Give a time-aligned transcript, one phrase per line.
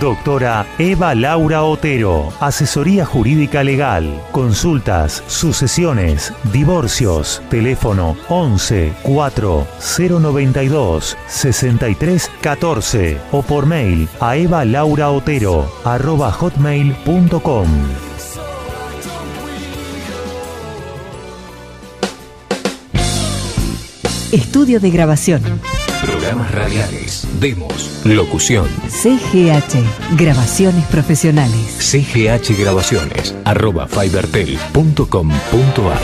[0.00, 9.66] Doctora Eva Laura Otero, Asesoría Jurídica Legal, Consultas, Sucesiones, Divorcios, teléfono 11 4
[9.98, 17.66] 092 63 14 o por mail a evalauraotero arroba hotmail.com.
[24.32, 25.42] Estudio de grabación.
[26.02, 28.66] Programas radiales, demos, locución.
[28.88, 31.76] CGH, grabaciones profesionales.
[31.78, 36.02] CGH Grabaciones, arroba fibertel.com.ar.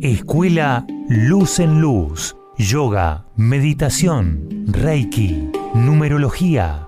[0.00, 2.34] Escuela Luz en Luz.
[2.58, 6.87] Yoga, meditación, Reiki, numerología,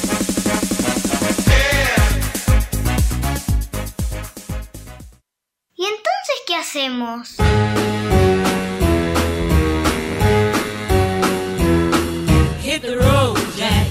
[6.71, 7.35] Hacemos?
[12.63, 13.87] Hit the road, Jack.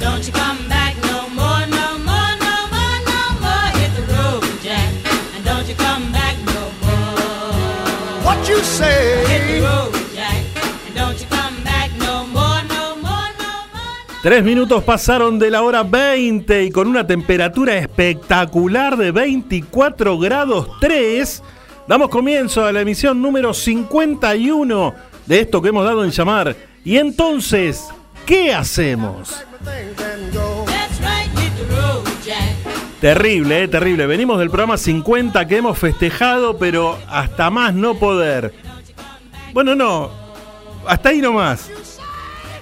[0.00, 3.68] Don't you come back no more, no more, no more, no more.
[3.78, 4.88] Hit the road, Jack.
[5.36, 8.24] And don't you come back no more.
[8.24, 9.26] What you say?
[9.26, 10.42] Hit the road, Jack.
[10.86, 14.22] And don't you come back no more, no more, no more.
[14.22, 20.70] Tres minutos pasaron de la hora 20 y con una temperatura espectacular de 24 grados
[20.80, 21.42] 3,
[21.86, 24.94] damos comienzo a la emisión número 51
[25.26, 26.56] de esto que hemos dado en llamar.
[26.84, 27.88] Y entonces,
[28.26, 29.44] ¿qué hacemos?
[33.00, 34.06] Terrible, eh, terrible.
[34.06, 38.54] Venimos del programa 50 que hemos festejado, pero hasta más no poder.
[39.52, 40.10] Bueno, no,
[40.86, 41.68] hasta ahí nomás.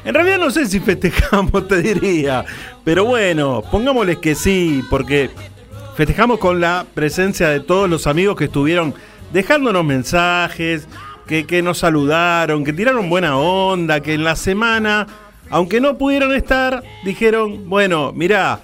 [0.02, 2.44] En realidad no sé si festejamos, te diría.
[2.84, 5.30] Pero bueno, pongámosles que sí, porque
[6.00, 8.94] festejamos con la presencia de todos los amigos que estuvieron
[9.34, 10.88] dejándonos mensajes,
[11.26, 15.06] que, que nos saludaron, que tiraron buena onda, que en la semana,
[15.50, 18.60] aunque no pudieron estar, dijeron, bueno, mirá,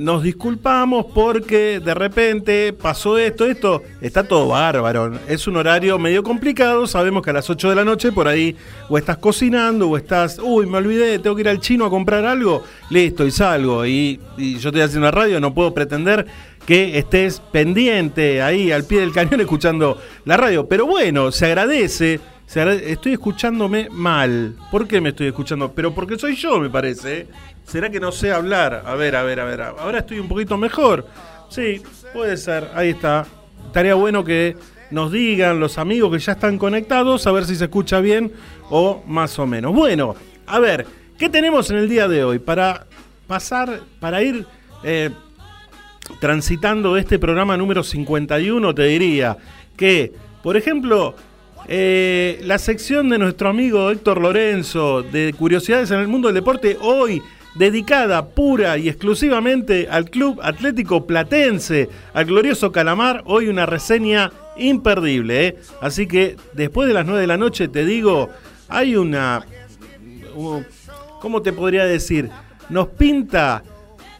[0.00, 5.18] nos disculpamos porque de repente pasó esto, esto, está todo bárbaro.
[5.28, 8.56] Es un horario medio complicado, sabemos que a las 8 de la noche por ahí
[8.88, 12.24] o estás cocinando o estás, uy, me olvidé, tengo que ir al chino a comprar
[12.24, 13.84] algo, listo, y salgo.
[13.86, 16.26] Y yo estoy haciendo la radio, no puedo pretender
[16.66, 20.66] que estés pendiente ahí al pie del cañón escuchando la radio.
[20.66, 22.20] Pero bueno, se agradece.
[22.46, 24.56] se Estoy escuchándome mal.
[24.70, 25.72] ¿Por qué me estoy escuchando?
[25.72, 27.20] Pero porque soy yo, me parece.
[27.20, 27.26] ¿eh?
[27.66, 28.82] ¿Será que no sé hablar?
[28.86, 29.62] A ver, a ver, a ver.
[29.62, 31.06] Ahora estoy un poquito mejor.
[31.48, 31.82] Sí,
[32.12, 32.70] puede ser.
[32.74, 33.26] Ahí está.
[33.66, 34.56] Estaría bueno que
[34.92, 38.32] nos digan los amigos que ya están conectados, a ver si se escucha bien
[38.68, 39.72] o más o menos.
[39.72, 40.14] Bueno,
[40.46, 40.86] a ver,
[41.18, 42.38] ¿qué tenemos en el día de hoy?
[42.38, 42.86] Para
[43.26, 44.46] pasar, para ir
[44.84, 45.10] eh,
[46.20, 49.36] transitando este programa número 51, te diría
[49.76, 50.12] que,
[50.42, 51.14] por ejemplo,
[51.68, 56.76] eh, la sección de nuestro amigo Héctor Lorenzo de Curiosidades en el Mundo del Deporte,
[56.80, 57.22] hoy
[57.54, 65.46] dedicada pura y exclusivamente al Club Atlético Platense, al glorioso Calamar, hoy una reseña imperdible.
[65.46, 65.56] ¿eh?
[65.80, 68.30] Así que después de las 9 de la noche, te digo,
[68.68, 69.44] hay una...
[71.20, 72.30] ¿Cómo te podría decir?
[72.68, 73.62] Nos pinta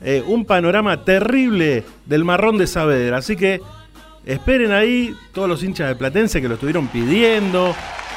[0.04, 3.18] eh, un panorama terrible del marrón de Saavedra.
[3.18, 3.60] Así que
[4.24, 7.74] esperen ahí todos los hinchas de Platense que lo estuvieron pidiendo.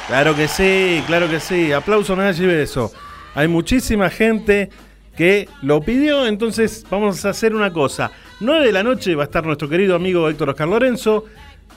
[0.08, 1.72] Claro que sí, claro que sí.
[1.72, 2.92] Aplauso, y beso.
[3.34, 4.70] Hay muchísima gente
[5.16, 8.10] que lo pidió, entonces vamos a hacer una cosa.
[8.40, 11.24] 9 de la noche va a estar nuestro querido amigo Héctor Oscar Lorenzo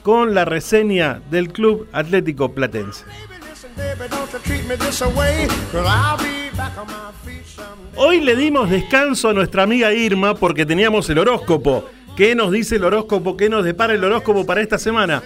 [0.03, 3.05] con la reseña del Club Atlético Platense.
[7.95, 11.85] Hoy le dimos descanso a nuestra amiga Irma porque teníamos el horóscopo.
[12.15, 13.37] ¿Qué nos dice el horóscopo?
[13.37, 15.23] ¿Qué nos depara el horóscopo para esta semana?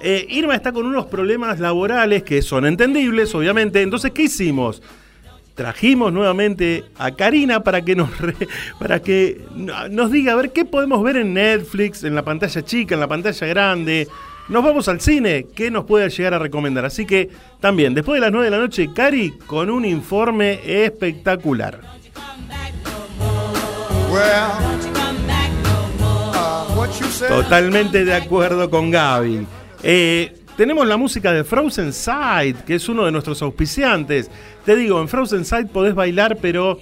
[0.00, 3.82] Eh, Irma está con unos problemas laborales que son entendibles, obviamente.
[3.82, 4.80] Entonces, ¿qué hicimos?
[5.56, 8.10] Trajimos nuevamente a Karina para que nos
[8.78, 12.64] para que no- nos diga a ver qué podemos ver en Netflix, en la pantalla
[12.64, 14.06] chica, en la pantalla grande.
[14.48, 16.86] Nos vamos al cine, ¿qué nos puede llegar a recomendar?
[16.86, 17.28] Así que
[17.60, 21.80] también, después de las 9 de la noche, Cari con un informe espectacular.
[27.28, 29.46] Totalmente de acuerdo con Gaby.
[29.82, 34.30] Eh, tenemos la música de Frozen Side, que es uno de nuestros auspiciantes.
[34.64, 36.78] Te digo, en Frozen Side podés bailar, pero.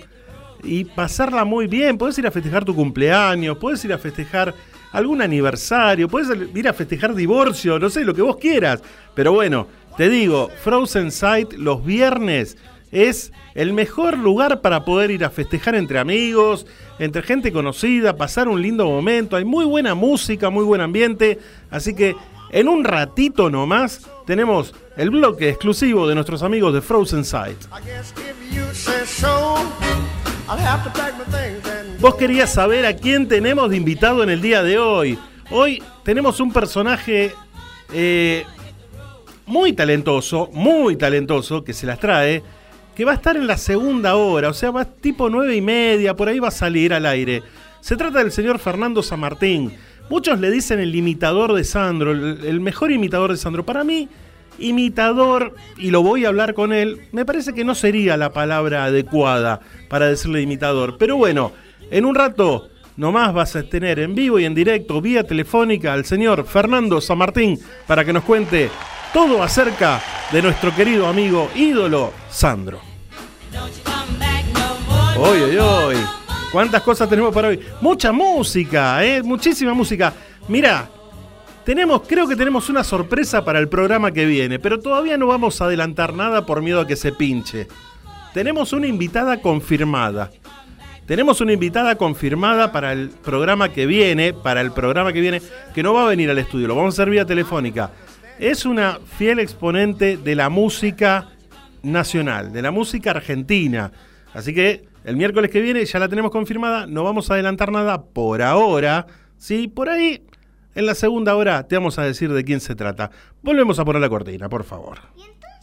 [0.63, 1.99] y pasarla muy bien.
[1.99, 4.55] Podés ir a festejar tu cumpleaños, podés ir a festejar
[4.97, 8.83] algún aniversario, podés ir a festejar divorcio, no sé, lo que vos quieras.
[9.15, 9.67] Pero bueno,
[9.99, 12.57] te digo, Frozen Side los viernes
[12.91, 16.67] es el mejor lugar para poder ir a festejar entre amigos,
[16.99, 19.37] entre gente conocida, pasar un lindo momento.
[19.37, 21.41] Hay muy buena música, muy buen ambiente.
[21.71, 22.17] Así que
[22.51, 27.59] en un ratito nomás tenemos el bloque exclusivo de nuestros amigos de Frozen Side.
[31.99, 35.19] Vos querías saber a quién tenemos de invitado en el día de hoy.
[35.51, 37.33] Hoy tenemos un personaje
[37.93, 38.45] eh,
[39.47, 42.43] muy talentoso, muy talentoso, que se las trae,
[42.95, 46.15] que va a estar en la segunda hora, o sea, va tipo nueve y media,
[46.15, 47.43] por ahí va a salir al aire.
[47.81, 49.73] Se trata del señor Fernando San Martín.
[50.11, 53.65] Muchos le dicen el imitador de Sandro, el mejor imitador de Sandro.
[53.65, 54.09] Para mí,
[54.59, 58.85] imitador, y lo voy a hablar con él, me parece que no sería la palabra
[58.85, 60.97] adecuada para decirle imitador.
[60.99, 61.53] Pero bueno,
[61.91, 66.05] en un rato nomás vas a tener en vivo y en directo, vía telefónica, al
[66.05, 68.71] señor Fernando San Martín para que nos cuente
[69.13, 70.01] todo acerca
[70.33, 72.81] de nuestro querido amigo ídolo Sandro.
[75.19, 75.97] Hoy, hoy, hoy.
[76.53, 77.61] ¿Cuántas cosas tenemos para hoy?
[77.81, 79.23] Mucha música, ¿eh?
[79.23, 80.13] Muchísima música.
[80.49, 80.89] Mira,
[81.65, 85.61] tenemos, creo que tenemos una sorpresa para el programa que viene, pero todavía no vamos
[85.61, 87.67] a adelantar nada por miedo a que se pinche.
[88.33, 90.31] Tenemos una invitada confirmada.
[91.07, 95.41] Tenemos una invitada confirmada para el programa que viene, para el programa que viene,
[95.73, 97.93] que no va a venir al estudio, lo vamos a hacer vía telefónica.
[98.41, 101.29] Es una fiel exponente de la música
[101.85, 103.93] nacional, de la música argentina.
[104.35, 108.03] Así que el miércoles que viene ya la tenemos confirmada, no vamos a adelantar nada
[108.03, 109.07] por ahora.
[109.39, 110.25] Sí, por ahí
[110.75, 113.13] en la segunda hora te vamos a decir de quién se trata.
[113.43, 114.99] Volvemos a poner la cortina, por favor.
[115.17, 115.56] ¿Y entonces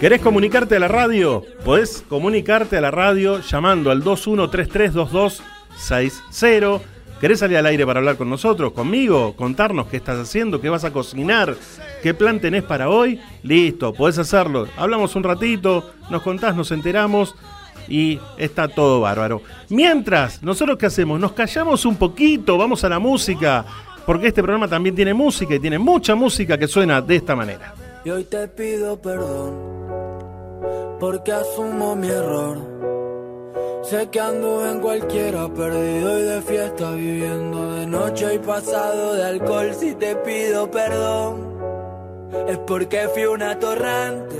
[0.00, 1.42] ¿Querés comunicarte a la radio?
[1.64, 6.80] Podés comunicarte a la radio llamando al 21332260.
[7.20, 9.34] ¿Querés salir al aire para hablar con nosotros, conmigo?
[9.34, 11.56] Contarnos qué estás haciendo, qué vas a cocinar,
[12.00, 13.20] qué plan tenés para hoy.
[13.42, 14.68] Listo, podés hacerlo.
[14.76, 17.34] Hablamos un ratito, nos contás, nos enteramos
[17.88, 19.42] y está todo bárbaro.
[19.68, 21.18] Mientras, ¿nosotros qué hacemos?
[21.18, 23.66] Nos callamos un poquito, vamos a la música,
[24.06, 27.74] porque este programa también tiene música y tiene mucha música que suena de esta manera.
[28.04, 29.77] Y hoy te pido perdón
[31.00, 32.58] porque asumo mi error.
[33.82, 39.24] Sé que ando en cualquiera, perdido y de fiesta, viviendo de noche y pasado de
[39.24, 39.74] alcohol.
[39.74, 41.58] Si te pido perdón,
[42.48, 44.36] es porque fui un atorrante,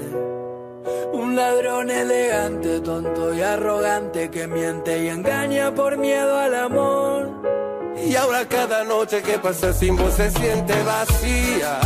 [1.15, 7.31] un ladrón elegante, tonto y arrogante que miente y engaña por miedo al amor.
[8.05, 11.81] Y ahora cada noche que pasa sin vos se siente vacía.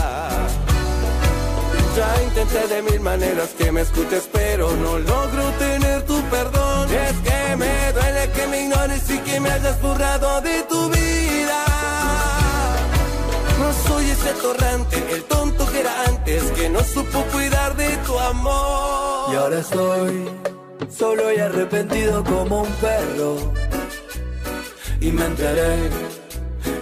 [1.97, 6.89] Ya intenté de mil maneras que me escuches, pero no logro tener tu perdón.
[6.91, 11.65] Es que me duele que me ignores y que me hayas borrado de tu vida.
[13.61, 18.19] No soy ese torrante, el tonto que era antes, que no supo cuidar de tu
[18.19, 19.35] amor.
[19.35, 20.31] Y ahora estoy
[20.89, 23.37] solo y arrepentido como un perro.
[24.99, 25.91] Y me enteré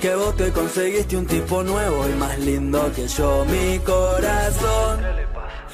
[0.00, 3.44] que vos te conseguiste un tipo nuevo y más lindo que yo.
[3.44, 5.00] Mi corazón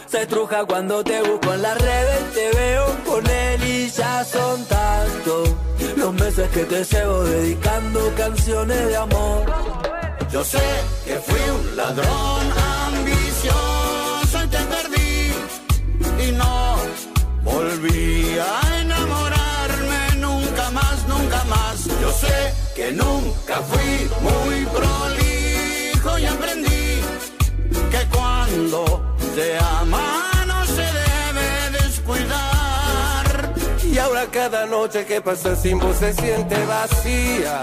[0.06, 2.33] se estruja cuando te busco en las redes.
[2.35, 5.50] Te veo con él y ya son tantos
[5.97, 9.45] los meses que te llevo dedicando canciones de amor.
[10.33, 10.66] Yo sé
[11.04, 12.47] que fui un ladrón
[12.88, 16.76] ambicioso y te perdí y no
[17.45, 18.75] volví a
[22.06, 27.00] Yo sé que nunca fui muy prolijo y aprendí
[27.90, 33.54] que cuando se ama no se debe descuidar.
[33.82, 37.60] Y ahora cada noche que pasa sin vos se siente vacía.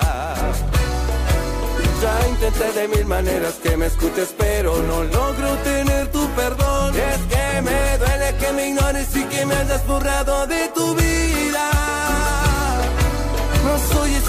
[2.01, 6.93] Ya intenté de mil maneras que me escuches, pero no logro tener tu perdón.
[6.97, 11.02] Es que me duele que me ignores y que me hayas borrado de tu vida.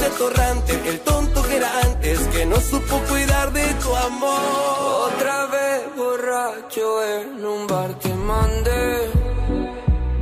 [0.04, 3.96] No soy ese torrante, el tonto que era antes, que no supo cuidar de tu
[3.96, 5.12] amor.
[5.14, 9.10] Otra vez borracho en un bar te mandé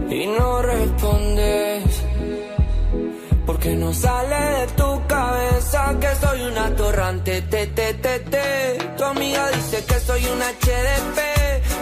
[0.08, 1.84] y no respondes.
[3.44, 8.78] Porque no sale de tu cabeza que soy una torrante, te, te, te, te.
[8.96, 11.18] Tu amiga dice que soy un HDP,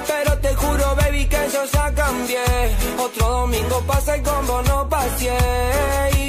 [0.06, 2.44] pero te juro, baby, que yo ya cambié.
[2.98, 6.19] Otro domingo pasa con vos no pasé.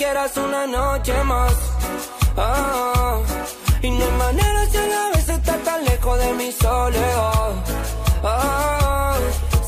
[0.00, 1.52] Quieras una noche más.
[2.34, 3.18] Ah,
[3.82, 7.52] y no hay manera si a la vez estás tan lejos de mi soledad.
[8.24, 9.14] Ah,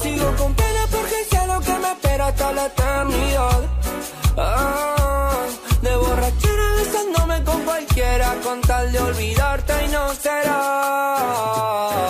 [0.03, 3.61] sigo con pena porque sé lo que me espera hasta la eternidad.
[4.39, 5.45] Ah,
[5.83, 12.01] de borrachera besándome con cualquiera con tal de olvidarte y no será.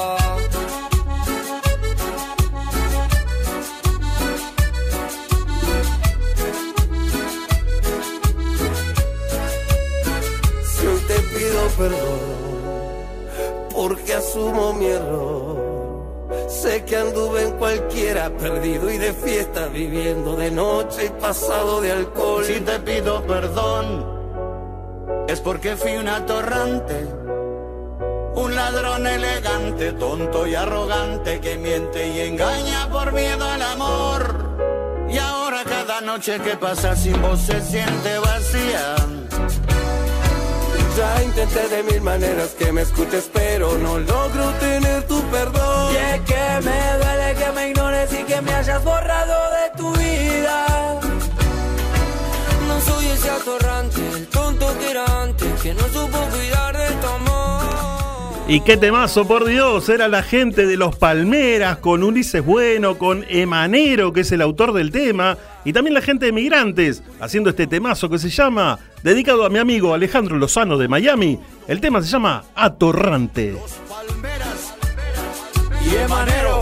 [11.73, 12.21] Perdón,
[13.73, 15.73] porque asumo mi error.
[16.49, 21.93] Sé que anduve en cualquiera, perdido y de fiesta, viviendo de noche y pasado de
[21.93, 22.45] alcohol.
[22.45, 24.07] Si te pido perdón,
[25.29, 27.07] es porque fui un atorrante,
[28.35, 34.53] un ladrón elegante, tonto y arrogante que miente y engaña por miedo al amor.
[35.09, 39.22] Y ahora cada noche que pasa sin vos se siente vacía.
[40.97, 45.95] Ya intenté de mil maneras que me escuches, pero no logro tener tu perdón.
[45.95, 49.91] Y es que me duele que me ignores y que me hayas borrado de tu
[49.97, 51.01] vida.
[52.69, 54.67] No soy ese atorrante, el tonto
[55.23, 57.52] antes, que no supo cuidar de tu amor.
[58.49, 63.25] Y qué temazo, por Dios, era la gente de Los Palmeras, con Ulises Bueno, con
[63.29, 67.69] Emanero, que es el autor del tema, y también la gente de Migrantes, haciendo este
[67.69, 72.09] temazo que se llama, dedicado a mi amigo Alejandro Lozano de Miami, el tema se
[72.09, 73.55] llama Atorrante.
[75.85, 76.62] Y Emanero.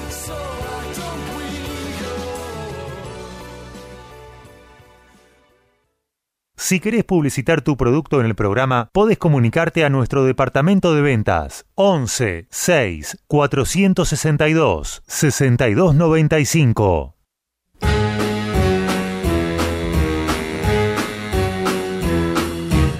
[6.63, 11.65] Si querés publicitar tu producto en el programa, podés comunicarte a nuestro departamento de ventas
[11.73, 17.15] 11 6 462 6295.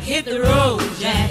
[0.06, 1.30] Hit the road, Jack.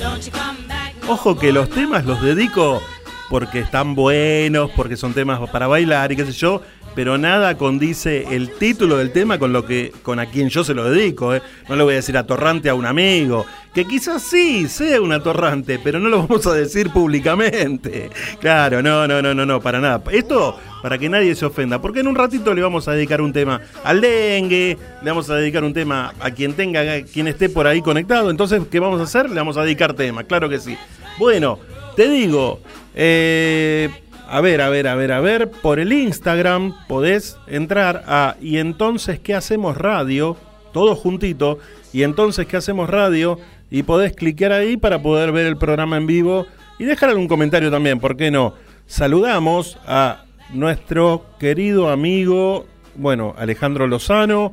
[0.00, 2.82] Don't you come back no Ojo que los temas los dedico
[3.30, 6.62] porque están buenos, porque son temas para bailar y qué sé yo,
[6.98, 10.74] pero nada condice el título del tema con lo que con a quien yo se
[10.74, 11.40] lo dedico, ¿eh?
[11.68, 15.78] No le voy a decir atorrante a un amigo, que quizás sí sea un atorrante,
[15.78, 18.10] pero no lo vamos a decir públicamente.
[18.40, 20.02] Claro, no, no, no, no, no, para nada.
[20.10, 23.32] Esto para que nadie se ofenda, porque en un ratito le vamos a dedicar un
[23.32, 27.48] tema al dengue, le vamos a dedicar un tema a quien tenga, a quien esté
[27.48, 28.28] por ahí conectado.
[28.28, 29.30] Entonces, ¿qué vamos a hacer?
[29.30, 30.76] Le vamos a dedicar tema, claro que sí.
[31.16, 31.60] Bueno,
[31.94, 32.58] te digo,
[32.96, 33.88] eh,
[34.30, 38.58] a ver, a ver, a ver, a ver, por el Instagram podés entrar a y
[38.58, 40.36] entonces qué hacemos radio,
[40.74, 41.58] todo juntito,
[41.94, 43.38] y entonces qué hacemos radio,
[43.70, 46.46] y podés cliquear ahí para poder ver el programa en vivo
[46.78, 48.54] y dejar algún comentario también, ¿por qué no?
[48.86, 52.66] Saludamos a nuestro querido amigo,
[52.96, 54.52] bueno, Alejandro Lozano,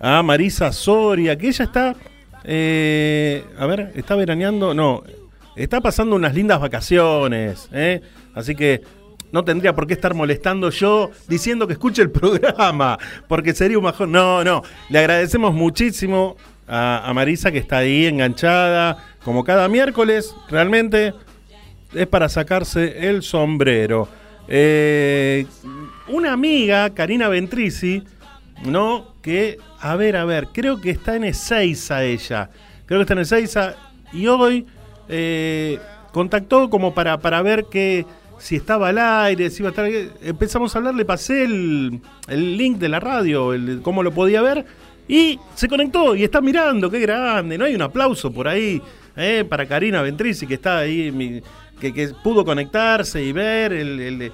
[0.00, 1.94] a Marisa Soria, que ella está,
[2.42, 5.04] eh, a ver, está veraneando, no,
[5.54, 8.00] está pasando unas lindas vacaciones, ¿eh?
[8.34, 8.82] así que
[9.32, 13.84] no tendría por qué estar molestando yo diciendo que escuche el programa, porque sería un
[13.84, 14.12] majón.
[14.12, 16.36] No, no, le agradecemos muchísimo
[16.68, 21.14] a, Marisa que está ahí enganchada, como cada miércoles, realmente
[21.92, 24.08] es para sacarse el sombrero.
[24.48, 25.46] Eh,
[26.08, 28.02] una amiga, Karina Ventrici,
[28.64, 29.14] ¿no?
[29.22, 32.50] Que, a ver, a ver, creo que está en Ezeiza ella.
[32.86, 33.76] Creo que está en Ezeiza.
[34.12, 34.66] Y hoy
[35.08, 35.78] eh,
[36.12, 38.04] contactó como para, para ver que
[38.42, 39.88] si estaba al aire, si iba a estar.
[40.22, 44.42] Empezamos a hablar, le pasé el, el link de la radio, el, cómo lo podía
[44.42, 44.64] ver.
[45.06, 47.56] Y se conectó y está mirando, qué grande.
[47.56, 48.82] No hay un aplauso por ahí
[49.16, 51.40] eh, para Karina Ventrici, que está ahí,
[51.80, 54.32] que, que pudo conectarse y ver el, el-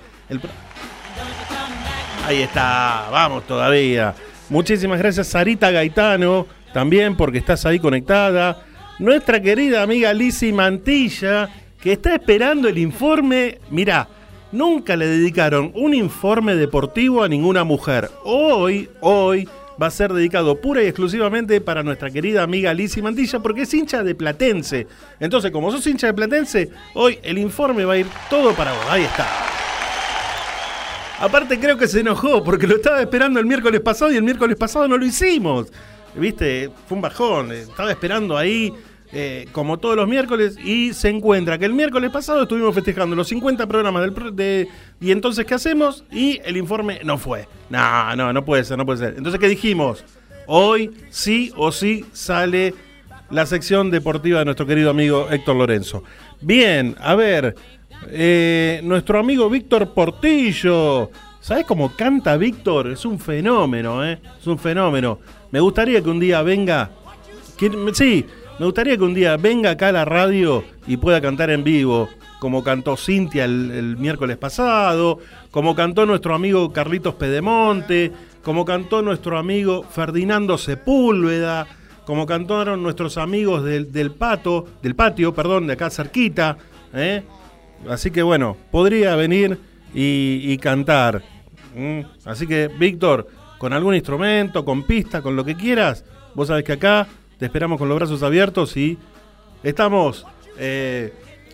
[2.27, 4.15] Ahí está, vamos todavía.
[4.51, 8.63] Muchísimas gracias, Sarita Gaetano, también porque estás ahí conectada.
[8.99, 11.49] Nuestra querida amiga Lizzy Mantilla,
[11.81, 13.59] que está esperando el informe.
[13.71, 14.09] Mirá,
[14.53, 18.11] nunca le dedicaron un informe deportivo a ninguna mujer.
[18.25, 19.49] Hoy, hoy,
[19.81, 23.73] va a ser dedicado pura y exclusivamente para nuestra querida amiga Lizzy Mantilla, porque es
[23.73, 24.87] hincha de Platense.
[25.21, 28.85] Entonces, como sos hincha de Platense, hoy el informe va a ir todo para vos.
[28.89, 29.27] Ahí está.
[31.21, 34.57] Aparte creo que se enojó porque lo estaba esperando el miércoles pasado y el miércoles
[34.57, 35.67] pasado no lo hicimos.
[36.15, 37.53] Viste, fue un bajón.
[37.53, 38.73] Estaba esperando ahí
[39.13, 43.29] eh, como todos los miércoles y se encuentra que el miércoles pasado estuvimos festejando los
[43.29, 44.69] 50 programas del de
[45.01, 46.05] y entonces ¿qué hacemos?
[46.11, 47.49] Y el informe no fue.
[47.71, 49.15] No, no, no puede ser, no puede ser.
[49.17, 50.05] Entonces ¿qué dijimos?
[50.47, 52.75] Hoy sí o sí sale
[53.31, 56.05] la sección deportiva de nuestro querido amigo Héctor Lorenzo.
[56.41, 57.55] Bien, a ver,
[58.09, 61.11] eh, nuestro amigo Víctor Portillo.
[61.41, 62.89] ¿Sabes cómo canta Víctor?
[62.89, 64.19] Es un fenómeno, ¿eh?
[64.41, 65.19] Es un fenómeno.
[65.51, 66.91] Me gustaría que un día venga.
[67.93, 68.27] sí,
[68.59, 72.09] me gustaría que un día venga acá a la radio y pueda cantar en vivo,
[72.41, 75.19] como cantó Cintia el, miércoles pasado,
[75.51, 78.13] como cantó nuestro amigo Carlitos Pedemonte,
[78.43, 81.67] como cantó nuestro amigo Ferdinando Sepúlveda,
[82.05, 86.57] como cantaron nuestros amigos del, del pato, del patio, perdón, de acá cerquita,
[86.95, 87.23] ¿eh?
[87.89, 89.59] Así que bueno, podría venir
[89.95, 91.23] y, cantar.
[92.25, 96.73] Así que, Víctor, con algún instrumento, con pista, con lo que quieras, vos sabés que
[96.73, 97.07] acá
[97.39, 98.99] te esperamos con los brazos abiertos y
[99.63, 100.27] estamos,
[100.59, 101.13] eh,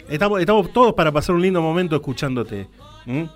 [0.08, 2.68] estamos, estamos todos para pasar un lindo momento escuchándote.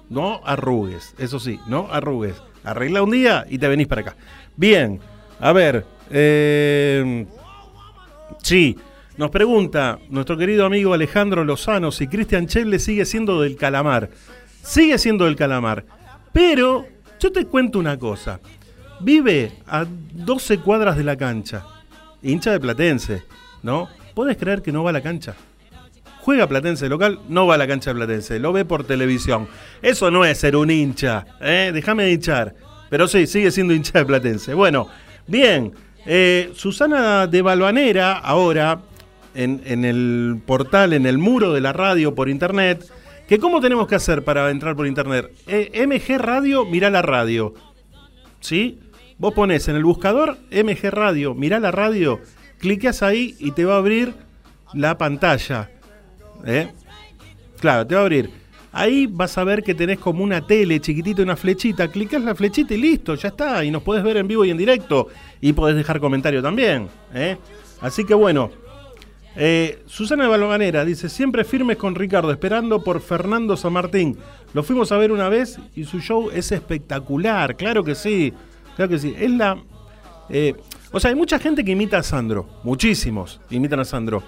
[0.09, 2.43] No arrugues, eso sí, no arrugues.
[2.65, 4.17] Arregla un día y te venís para acá.
[4.57, 4.99] Bien,
[5.41, 7.27] a ver, eh,
[8.43, 8.77] Sí,
[9.17, 14.11] nos pregunta nuestro querido amigo Alejandro Lozano si Cristian Chelle sigue siendo del calamar.
[14.63, 15.85] Sigue siendo del calamar.
[16.33, 16.87] Pero
[17.19, 18.41] yo te cuento una cosa.
[19.01, 21.65] Vive a 12 cuadras de la cancha.
[22.23, 23.23] Hincha de Platense,
[23.63, 23.89] ¿no?
[24.15, 25.35] ¿Puedes creer que no va a la cancha?
[26.21, 29.49] Juega Platense local, no va a la cancha de Platense, lo ve por televisión.
[29.83, 31.71] Eso no es ser un hincha, ¿eh?
[31.73, 32.55] déjame hinchar.
[32.91, 34.55] Pero sí, sigue siendo hincha de Platense.
[34.55, 34.89] Bueno,
[35.27, 35.73] bien,
[36.07, 38.81] eh, Susana de Balvanera, ahora
[39.35, 42.85] en, el portal, en el muro de la radio por internet,
[43.29, 45.31] que cómo tenemos que hacer para entrar por internet.
[45.47, 47.55] Eh, MG Radio, mirá la radio.
[48.41, 48.81] ¿Sí?
[49.19, 52.21] Vos pones en el buscador MG Radio, mirá la radio,
[52.59, 54.15] cliqueas ahí y te va a abrir
[54.75, 55.71] la pantalla.
[56.47, 56.69] ¿Eh?
[57.59, 58.31] Claro, te va a abrir.
[58.71, 61.89] Ahí vas a ver que tenés como una tele chiquitita, una flechita.
[61.89, 63.65] Clicás la flechita y listo, ya está.
[63.65, 65.09] Y nos podés ver en vivo y en directo.
[65.41, 66.89] Y podés dejar comentario también.
[67.13, 67.37] ¿eh?
[67.81, 68.51] Así que bueno.
[69.35, 74.17] Eh, Susana Balvanera dice: Siempre firmes con Ricardo, esperando por Fernando San Martín.
[74.53, 77.57] Lo fuimos a ver una vez y su show es espectacular.
[77.57, 78.33] Claro que sí.
[78.79, 79.15] Claro que sí.
[79.19, 79.59] Es la.
[80.31, 80.55] eh,
[80.91, 82.49] o sea, hay mucha gente que imita a Sandro.
[82.65, 84.23] Muchísimos imitan a Sandro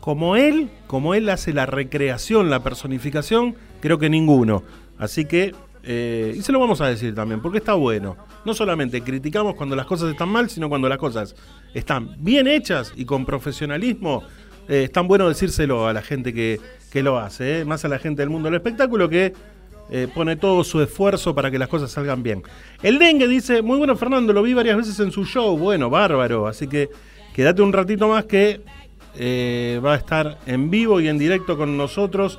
[0.00, 4.62] como él, como él hace la recreación, la personificación, creo que ninguno.
[4.98, 8.16] Así que, eh, y se lo vamos a decir también, porque está bueno.
[8.44, 11.36] No solamente criticamos cuando las cosas están mal, sino cuando las cosas
[11.74, 14.22] están bien hechas y con profesionalismo.
[14.68, 16.58] eh, es tan bueno decírselo a la gente que,
[16.90, 19.32] que lo hace, eh, más a la gente del mundo del espectáculo que
[19.90, 22.42] eh, pone todo su esfuerzo para que las cosas salgan bien.
[22.82, 26.46] El dengue dice, muy bueno Fernando, lo vi varias veces en su show, bueno, bárbaro,
[26.46, 26.90] así que
[27.34, 28.60] quédate un ratito más que
[29.16, 32.38] eh, va a estar en vivo y en directo con nosotros.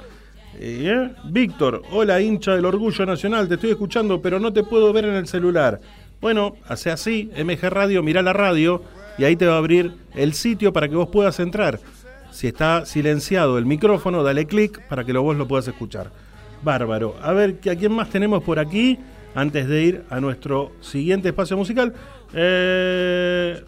[0.61, 5.05] Eh, Víctor, hola hincha del Orgullo Nacional, te estoy escuchando, pero no te puedo ver
[5.05, 5.79] en el celular.
[6.21, 8.81] Bueno, hace así, MG Radio, mirá la radio
[9.17, 11.79] y ahí te va a abrir el sitio para que vos puedas entrar.
[12.31, 16.11] Si está silenciado el micrófono, dale clic para que vos lo puedas escuchar.
[16.61, 17.15] Bárbaro.
[17.21, 18.97] A ver, ¿a quién más tenemos por aquí?
[19.35, 21.93] Antes de ir a nuestro siguiente espacio musical.
[22.33, 23.63] Eh,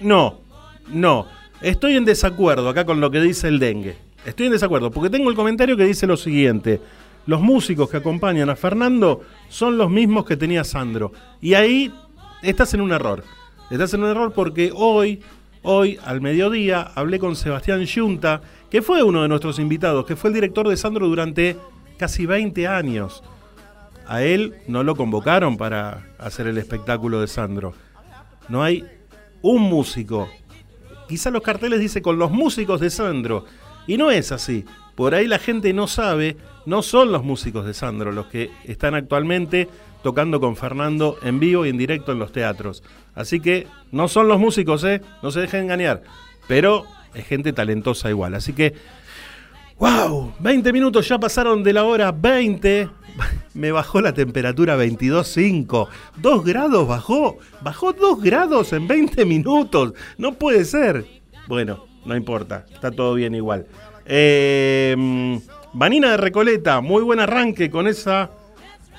[0.00, 0.40] no,
[0.92, 1.26] no.
[1.60, 3.96] Estoy en desacuerdo acá con lo que dice el dengue.
[4.24, 6.80] Estoy en desacuerdo porque tengo el comentario que dice lo siguiente.
[7.26, 11.12] Los músicos que acompañan a Fernando son los mismos que tenía Sandro.
[11.40, 11.92] Y ahí
[12.42, 13.24] estás en un error.
[13.70, 15.20] Estás en un error porque hoy,
[15.62, 20.28] hoy al mediodía, hablé con Sebastián Yunta, que fue uno de nuestros invitados, que fue
[20.28, 21.56] el director de Sandro durante
[22.00, 23.22] casi 20 años.
[24.06, 27.74] a él no lo convocaron para hacer el espectáculo de Sandro.
[28.48, 28.84] No hay
[29.42, 30.28] un músico.
[31.08, 33.44] Quizá los carteles dice con los músicos de Sandro.
[33.86, 34.64] Y no es así.
[34.96, 38.94] Por ahí la gente no sabe, no son los músicos de Sandro los que están
[38.94, 39.68] actualmente
[40.02, 42.82] tocando con Fernando en vivo y en directo en los teatros.
[43.14, 45.02] Así que no son los músicos, ¿eh?
[45.22, 46.02] No se dejen engañar.
[46.48, 48.34] Pero es gente talentosa igual.
[48.34, 48.74] Así que,
[49.80, 52.88] wow, 20 minutos ya pasaron de la hora 20.
[53.54, 55.88] Me bajó la temperatura a 22.5.
[56.18, 57.38] 2 grados bajó.
[57.62, 59.94] Bajó 2 grados en 20 minutos.
[60.16, 61.04] No puede ser.
[61.48, 62.64] Bueno, no importa.
[62.72, 63.66] Está todo bien igual.
[64.06, 65.40] Eh,
[65.72, 68.30] Vanina de Recoleta, muy buen arranque con esa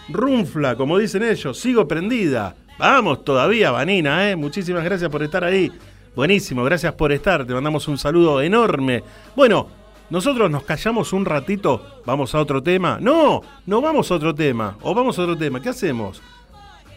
[0.10, 1.58] runfla, como dicen ellos.
[1.60, 2.56] Sigo prendida.
[2.78, 4.36] Vamos todavía, Vanina, ¿eh?
[4.36, 5.72] Muchísimas gracias por estar ahí.
[6.16, 7.46] Buenísimo, gracias por estar.
[7.46, 9.04] Te mandamos un saludo enorme.
[9.36, 9.68] Bueno,
[10.12, 12.02] nosotros nos callamos un ratito.
[12.06, 12.98] ¿Vamos a otro tema?
[13.00, 14.78] No, no vamos a otro tema.
[14.82, 15.62] O vamos a otro tema.
[15.62, 16.22] ¿Qué hacemos?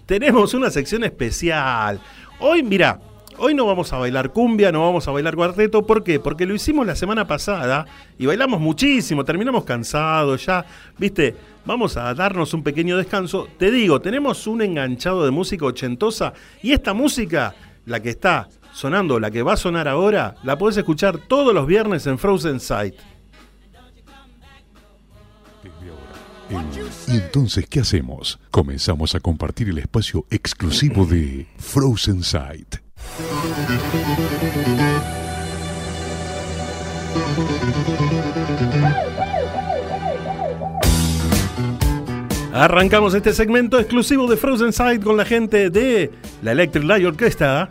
[0.05, 2.01] Tenemos una sección especial.
[2.41, 2.99] Hoy, mira,
[3.39, 5.87] hoy no vamos a bailar cumbia, no vamos a bailar cuarteto.
[5.87, 6.19] ¿Por qué?
[6.19, 7.87] Porque lo hicimos la semana pasada
[8.19, 9.25] y bailamos muchísimo.
[9.25, 10.67] Terminamos cansados ya.
[10.99, 11.37] ¿Viste?
[11.65, 13.47] Vamos a darnos un pequeño descanso.
[13.61, 16.33] Te digo, tenemos un enganchado de música ochentosa
[16.65, 17.55] y esta música,
[17.87, 21.67] la que está sonando, la que va a sonar ahora, la podés escuchar todos los
[21.67, 22.97] viernes en Frozen Sight.
[27.09, 28.39] ¿Y entonces qué hacemos?
[28.51, 32.77] Comenzamos a compartir el espacio exclusivo de Frozen Sight.
[42.53, 47.69] Arrancamos este segmento exclusivo de Frozen Sight con la gente de la Electric Light Orchestra.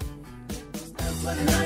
[1.24, 1.63] for.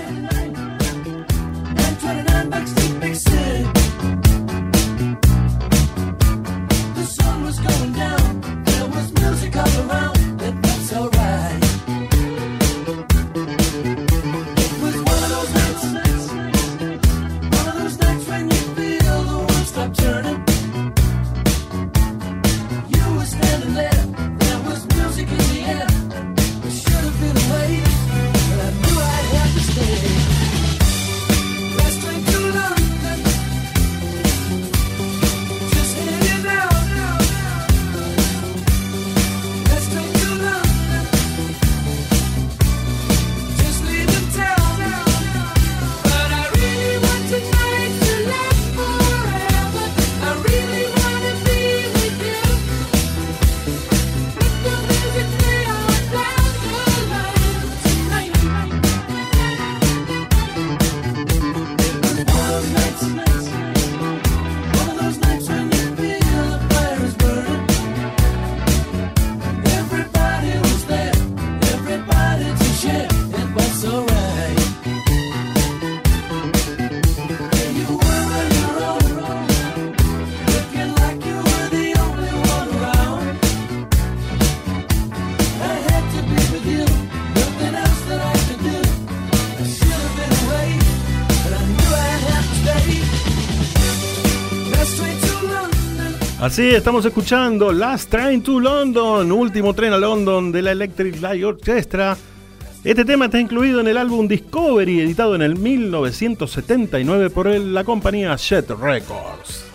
[96.48, 101.44] Así estamos escuchando Last Train to London, último tren a London de la Electric Light
[101.44, 102.16] Orchestra.
[102.86, 108.34] Este tema está incluido en el álbum Discovery, editado en el 1979 por la compañía
[108.38, 109.67] Jet Records.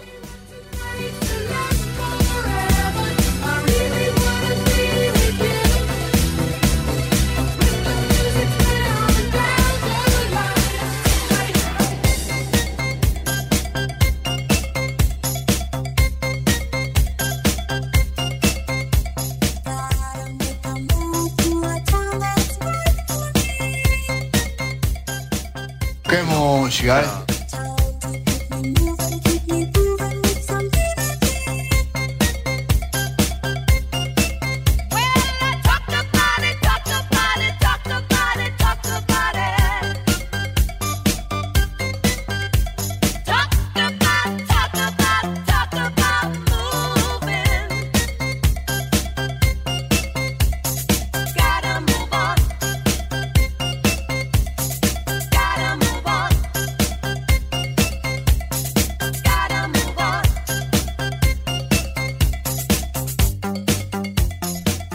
[27.01, 27.22] Música,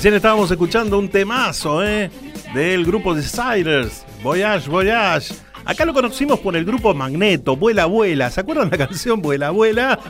[0.00, 2.10] Recién estábamos escuchando un temazo, ¿eh?
[2.54, 5.34] Del grupo Desires, Voyage, Voyage.
[5.66, 8.30] Acá lo conocimos por el grupo Magneto, Vuela, Vuela.
[8.30, 10.00] ¿Se acuerdan la canción Vuela, Vuela?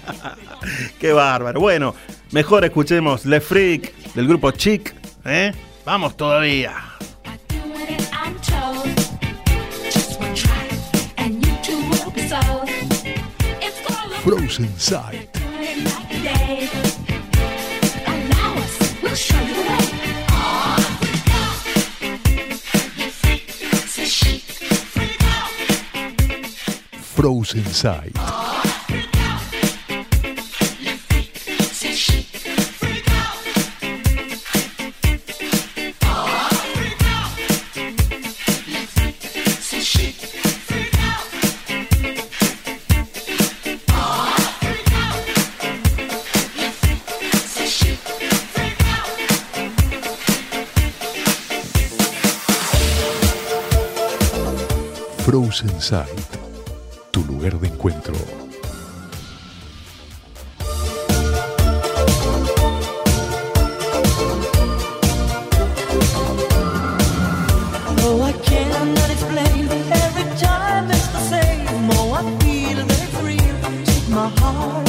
[1.01, 1.59] Qué bárbaro.
[1.59, 1.97] Bueno,
[2.31, 5.53] mejor escuchemos Le Freak del grupo Chic, ¿eh?
[5.85, 6.73] Vamos todavía.
[8.13, 9.01] I'm told,
[27.21, 28.17] Frozen Sight.
[31.71, 32.27] C'est chic.
[39.61, 40.17] C'est chic.
[47.47, 47.99] C'est chic.
[55.19, 56.30] Frozen Sight.
[57.41, 58.15] Lugar de encuentro.
[74.13, 74.31] Oh.
[74.43, 74.83] Oh.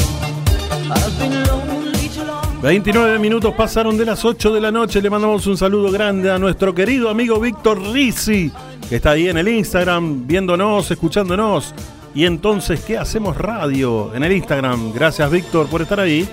[2.61, 5.01] 29 minutos pasaron de las 8 de la noche.
[5.01, 8.51] Le mandamos un saludo grande a nuestro querido amigo Víctor Rizzi,
[8.89, 11.73] que está ahí en el Instagram, viéndonos, escuchándonos.
[12.13, 14.91] Y entonces, ¿qué hacemos radio en el Instagram?
[14.93, 16.27] Gracias, Víctor, por estar ahí.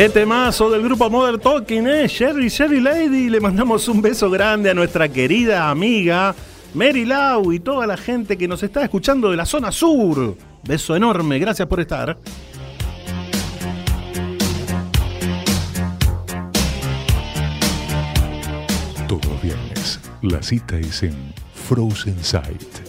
[0.00, 3.28] Este mazo del grupo Modern Talking es Sherry Sherry Lady.
[3.28, 6.34] Le mandamos un beso grande a nuestra querida amiga
[6.72, 10.38] Mary Lau y toda la gente que nos está escuchando de la zona sur.
[10.66, 12.16] Beso enorme, gracias por estar.
[19.06, 22.79] Todos viernes, la cita es en Frozen Sight.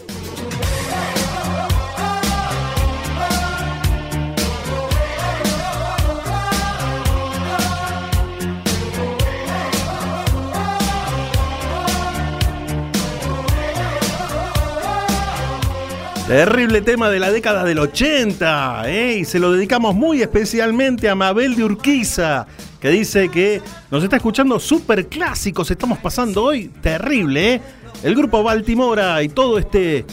[16.31, 19.17] Terrible tema de la década del 80, ¿eh?
[19.19, 22.47] y se lo dedicamos muy especialmente a Mabel de Urquiza,
[22.79, 27.61] que dice que nos está escuchando súper clásicos, estamos pasando hoy terrible, ¿eh?
[28.01, 30.05] El grupo Baltimora y todo este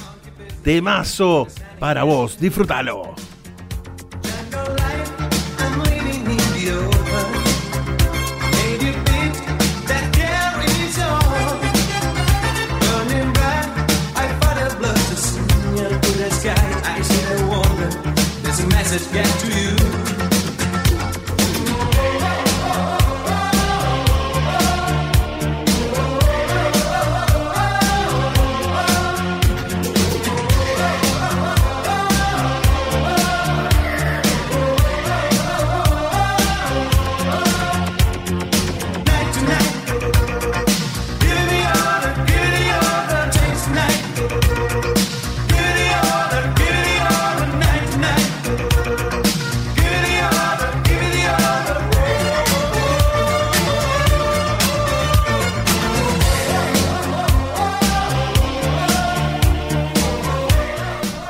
[0.64, 1.46] temazo
[1.78, 3.14] para vos, disfrútalo.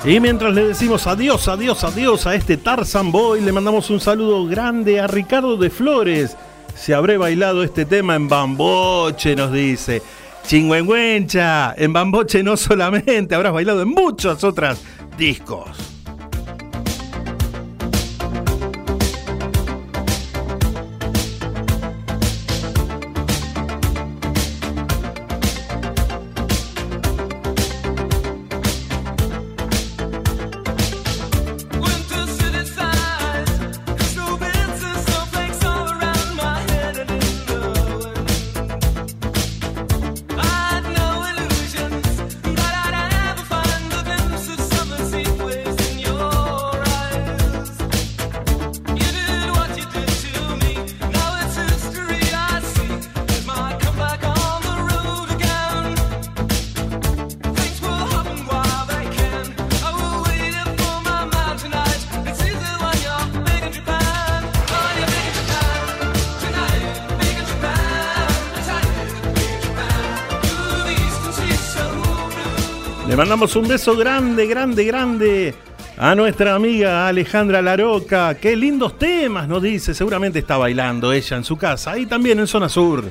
[0.09, 4.47] Y mientras le decimos adiós, adiós, adiós a este Tarzan Boy, le mandamos un saludo
[4.47, 6.35] grande a Ricardo de Flores.
[6.75, 10.01] Se habré bailado este tema en Bamboche, nos dice.
[10.47, 14.81] Chingüengüencha, en Bamboche no solamente, habrás bailado en muchas otras
[15.19, 15.88] discos.
[73.39, 75.55] Mandamos un beso grande, grande, grande
[75.97, 78.35] a nuestra amiga Alejandra Laroca.
[78.35, 79.95] Qué lindos temas nos dice.
[79.95, 83.05] Seguramente está bailando ella en su casa y también en Zona Sur.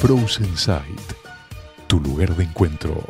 [0.00, 1.12] Frozen Sight,
[1.86, 3.04] tu lugar de encuentro.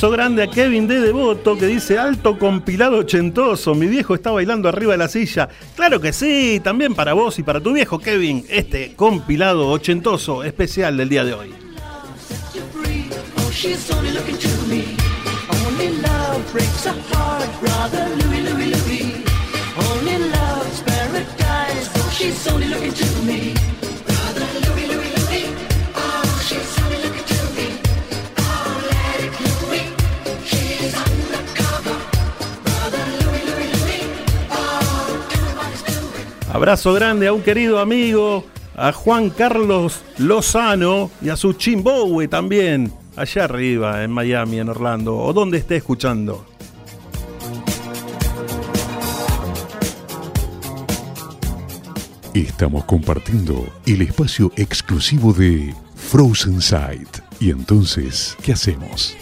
[0.00, 3.74] Abrazo grande a Kevin de Devoto que dice alto compilado ochentoso.
[3.74, 5.50] Mi viejo está bailando arriba de la silla.
[5.76, 10.96] Claro que sí, también para vos y para tu viejo Kevin, este compilado ochentoso especial
[10.96, 11.52] del día de hoy.
[36.52, 38.44] Abrazo grande a un querido amigo,
[38.76, 45.16] a Juan Carlos Lozano y a su Chimbowe también, allá arriba en Miami, en Orlando,
[45.16, 46.44] o donde esté escuchando.
[52.34, 57.18] Estamos compartiendo el espacio exclusivo de Frozen Sight.
[57.38, 59.16] Y entonces, ¿qué hacemos?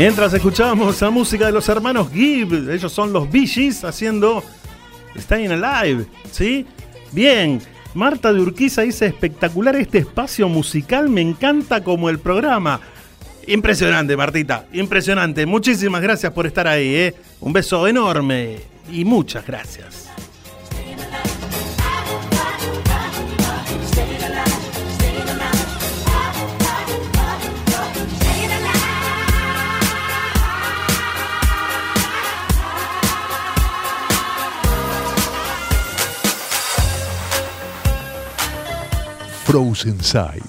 [0.00, 4.42] Mientras escuchábamos la música de los hermanos Gibb, ellos son los Bee Gees haciendo
[5.14, 6.64] Staying Alive, ¿sí?
[7.12, 7.60] Bien,
[7.92, 12.80] Marta de Urquiza espectacular este espacio musical, me encanta como el programa.
[13.46, 15.44] Impresionante, Martita, impresionante.
[15.44, 17.14] Muchísimas gracias por estar ahí, ¿eh?
[17.38, 18.56] Un beso enorme
[18.90, 20.09] y muchas gracias.
[39.50, 40.44] Frozen Sight.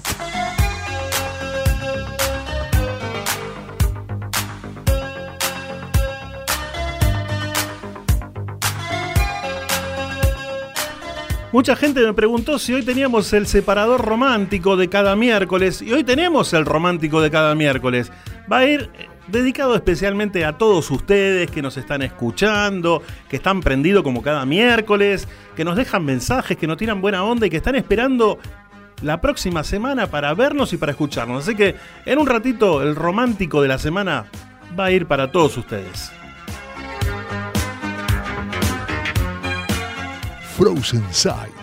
[11.50, 16.04] Mucha gente me preguntó si hoy teníamos el separador romántico de cada miércoles y hoy
[16.04, 18.12] tenemos el romántico de cada miércoles.
[18.50, 23.62] Va a ir eh, dedicado especialmente a todos ustedes que nos están escuchando, que están
[23.62, 25.26] prendidos como cada miércoles,
[25.56, 28.38] que nos dejan mensajes, que nos tiran buena onda y que están esperando
[29.02, 31.42] la próxima semana para vernos y para escucharnos.
[31.44, 31.76] Así que
[32.06, 34.26] en un ratito el romántico de la semana
[34.78, 36.12] va a ir para todos ustedes.
[40.56, 41.61] Frozen Sight.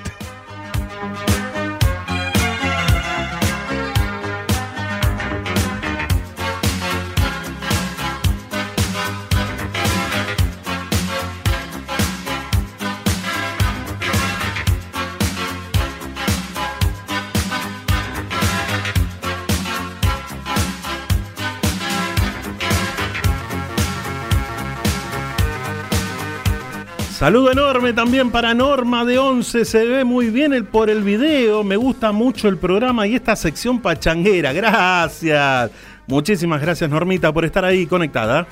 [27.20, 31.66] Saludo enorme también para Norma de 11, se ve muy bien el, por el video,
[31.66, 35.70] me gusta mucho el programa y esta sección pachanguera, gracias.
[36.08, 38.48] Muchísimas gracias Normita por estar ahí conectada.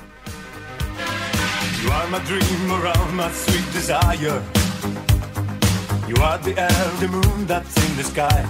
[1.82, 4.42] You are my dream around my sweet desire.
[6.06, 6.52] You are the
[7.00, 8.44] the moon that's in the sky.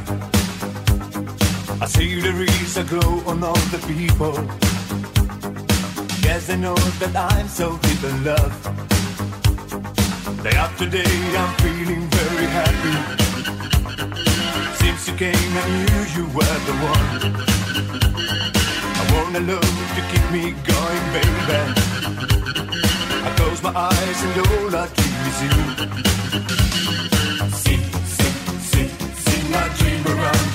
[1.81, 4.35] I see there is a glow on all the people.
[6.25, 8.98] Yes, they know that I'm so deep in love.
[10.43, 11.03] Day after day,
[11.37, 12.95] I'm feeling very happy.
[14.77, 17.35] Since you came, I knew you were the one.
[19.01, 21.61] I want a love to keep me going, baby.
[23.27, 25.57] I close my eyes and all I dream is you.
[27.51, 27.81] See,
[28.15, 28.33] see,
[28.71, 28.89] see,
[29.25, 30.49] see my dream around.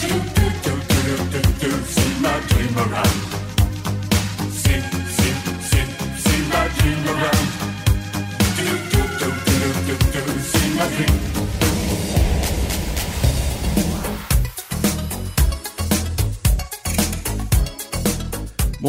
[0.00, 3.29] Do, do, do, do, do, do, do, see my dream around.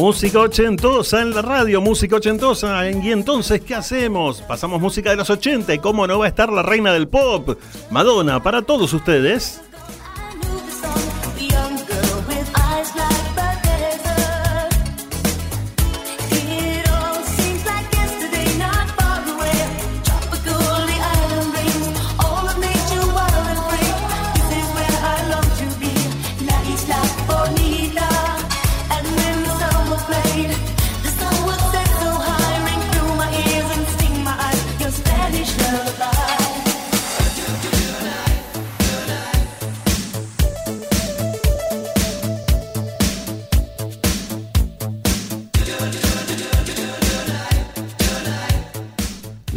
[0.02, 2.90] Música ochentosa en la radio, música ochentosa.
[2.90, 4.42] ¿Y entonces qué hacemos?
[4.42, 7.56] Pasamos música de los 80 y cómo no va a estar la reina del pop,
[7.88, 9.62] Madonna, para todos ustedes.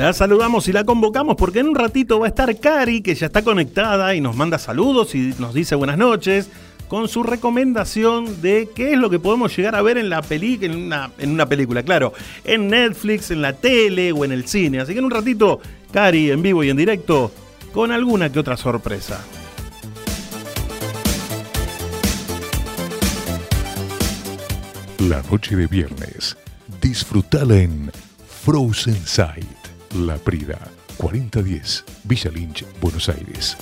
[0.06, 3.26] La saludamos y la convocamos porque en un ratito va a estar Cari, que ya
[3.26, 6.48] está conectada y nos manda saludos y nos dice buenas noches,
[6.88, 10.60] con su recomendación de qué es lo que podemos llegar a ver en la peli
[10.62, 10.76] en
[11.32, 14.80] una, película, claro, en Netflix, en la tele o en el cine.
[14.80, 15.60] Así que en un ratito,
[15.92, 17.32] Cari en vivo y en directo,
[17.74, 19.26] con alguna que otra sorpresa.
[25.00, 26.38] La noche de viernes.
[26.80, 27.92] Disfrutala en
[28.44, 29.55] Frozen Sight.
[29.96, 30.60] La Prida.
[30.98, 31.86] 4010.
[32.04, 33.56] Villa Lynch, Buenos Aires.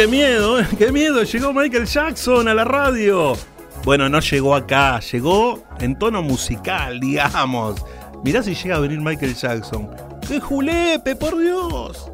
[0.00, 1.22] Qué miedo, qué miedo.
[1.22, 3.34] Llegó Michael Jackson a la radio.
[3.84, 7.84] Bueno, no llegó acá, llegó en tono musical, digamos.
[8.24, 9.90] Mirá si llega a venir Michael Jackson.
[10.26, 12.10] ¡Qué julepe, por Dios!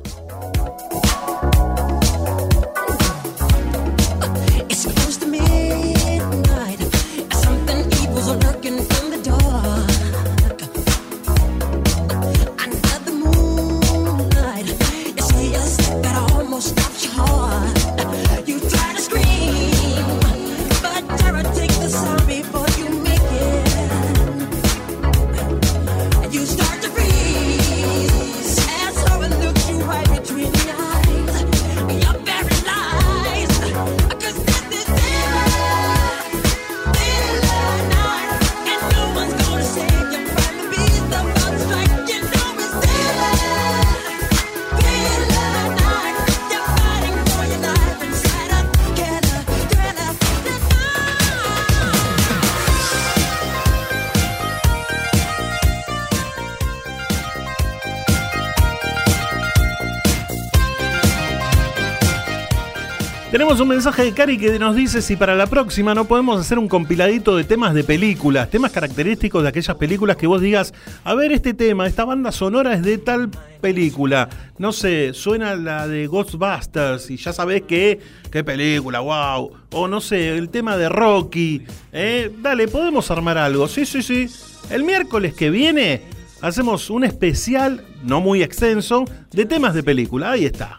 [63.57, 66.59] Tenemos un mensaje de Cari que nos dice si para la próxima no podemos hacer
[66.59, 71.15] un compiladito de temas de películas, temas característicos de aquellas películas que vos digas, a
[71.15, 73.31] ver este tema, esta banda sonora es de tal
[73.63, 74.29] película.
[74.59, 77.99] No sé, suena la de Ghostbusters y ya sabés que,
[78.31, 79.51] qué película, wow.
[79.73, 81.63] O no sé, el tema de Rocky.
[81.95, 82.31] ¿eh?
[82.43, 83.69] Dale, podemos armar algo.
[83.69, 84.29] Sí, sí, sí.
[84.69, 86.03] El miércoles que viene
[86.43, 90.33] hacemos un especial, no muy extenso, de temas de película.
[90.33, 90.79] Ahí está.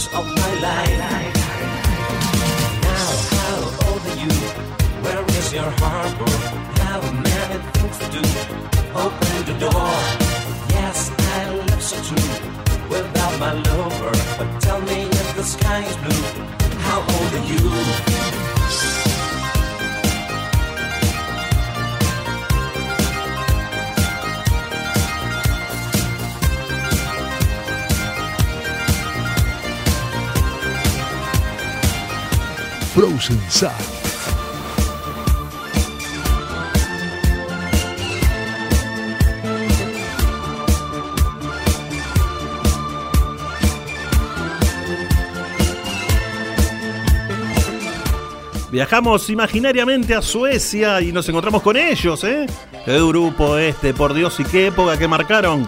[0.00, 1.34] Games of my life.
[2.82, 4.32] Now, how old are you?
[5.02, 6.30] Where is your harbor?
[6.84, 8.22] Have many things to do.
[8.94, 9.92] Open the door.
[10.70, 12.30] Yes, I love so true.
[12.88, 16.44] Without my lover, but tell me if the sky is blue.
[16.80, 18.59] How old are you?
[32.94, 33.72] Frozen Sight.
[48.70, 52.46] Viajamos imaginariamente a Suecia y nos encontramos con ellos, ¿eh?
[52.84, 55.66] Qué grupo este, por Dios y qué época que marcaron.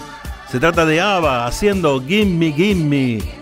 [0.51, 3.42] Se trata de ABBA haciendo Gimme Gimme.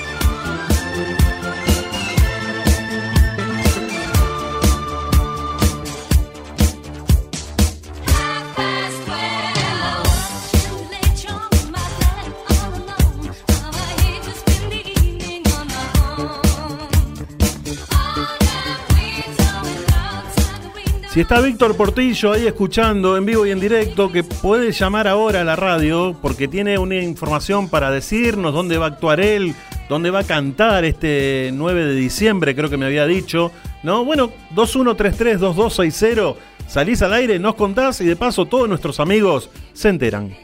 [21.21, 25.43] Está Víctor Portillo ahí escuchando en vivo y en directo, que puede llamar ahora a
[25.43, 29.53] la radio porque tiene una información para decirnos dónde va a actuar él,
[29.87, 33.51] dónde va a cantar este 9 de diciembre, creo que me había dicho.
[33.83, 39.89] No, bueno, 21332260, salís al aire, nos contás y de paso todos nuestros amigos se
[39.89, 40.35] enteran.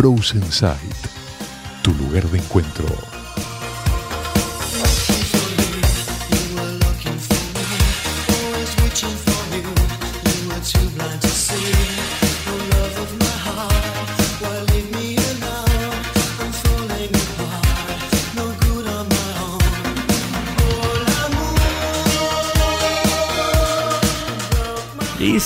[0.00, 0.96] Frozen Sight,
[1.82, 3.09] tu lugar de encuentro.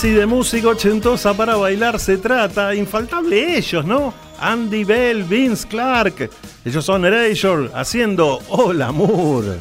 [0.04, 4.12] Y de música ochentosa para bailar se trata, infaltable ellos, ¿no?
[4.38, 6.28] Andy Bell, Vince Clark.
[6.62, 9.56] Ellos son Erasure haciendo Hola Moore.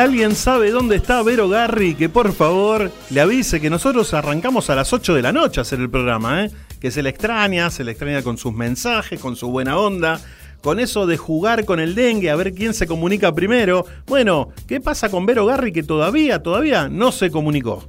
[0.00, 4.74] Alguien sabe dónde está Vero Garri, que por favor le avise que nosotros arrancamos a
[4.74, 6.50] las 8 de la noche a hacer el programa, ¿eh?
[6.80, 10.18] que se le extraña, se le extraña con sus mensajes, con su buena onda,
[10.62, 13.84] con eso de jugar con el dengue, a ver quién se comunica primero.
[14.06, 17.86] Bueno, ¿qué pasa con Vero Garri que todavía, todavía no se comunicó?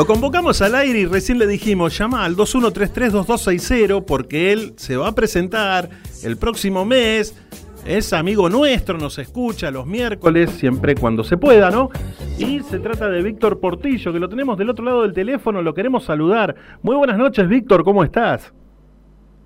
[0.00, 5.08] Lo convocamos al aire y recién le dijimos, llama al 21332260 porque él se va
[5.08, 5.90] a presentar
[6.24, 7.36] el próximo mes.
[7.84, 11.90] Es amigo nuestro, nos escucha los miércoles, siempre cuando se pueda, ¿no?
[12.38, 15.74] Y se trata de Víctor Portillo, que lo tenemos del otro lado del teléfono, lo
[15.74, 16.54] queremos saludar.
[16.80, 18.54] Muy buenas noches, Víctor, ¿cómo estás?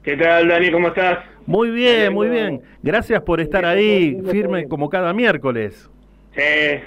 [0.05, 0.70] ¿Qué tal, Dani?
[0.70, 1.18] ¿Cómo estás?
[1.46, 2.62] Muy bien, muy bien.
[2.80, 5.90] Gracias por estar ahí, firme como cada miércoles.
[6.32, 6.78] Sí.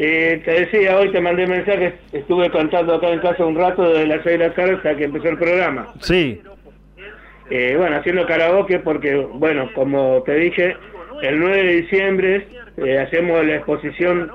[0.00, 4.06] Eh, te decía, hoy te mandé mensajes, estuve cantando acá en casa un rato desde
[4.06, 5.92] las 6 de la tarde hasta que empezó el programa.
[6.00, 6.40] Sí,
[7.50, 10.76] Eh, bueno, haciendo karaoke porque, bueno, como te dije,
[11.22, 14.30] el 9 de diciembre eh, hacemos la exposición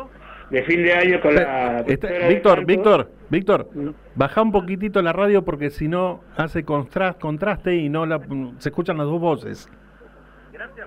[0.49, 1.81] de fin de año con la...
[1.87, 2.65] Está- Víctor.
[2.65, 3.69] Víctor, Víctor,
[4.15, 8.19] baja un poquitito la radio porque si no hace contraste y no la,
[8.57, 9.69] se escuchan las dos voces.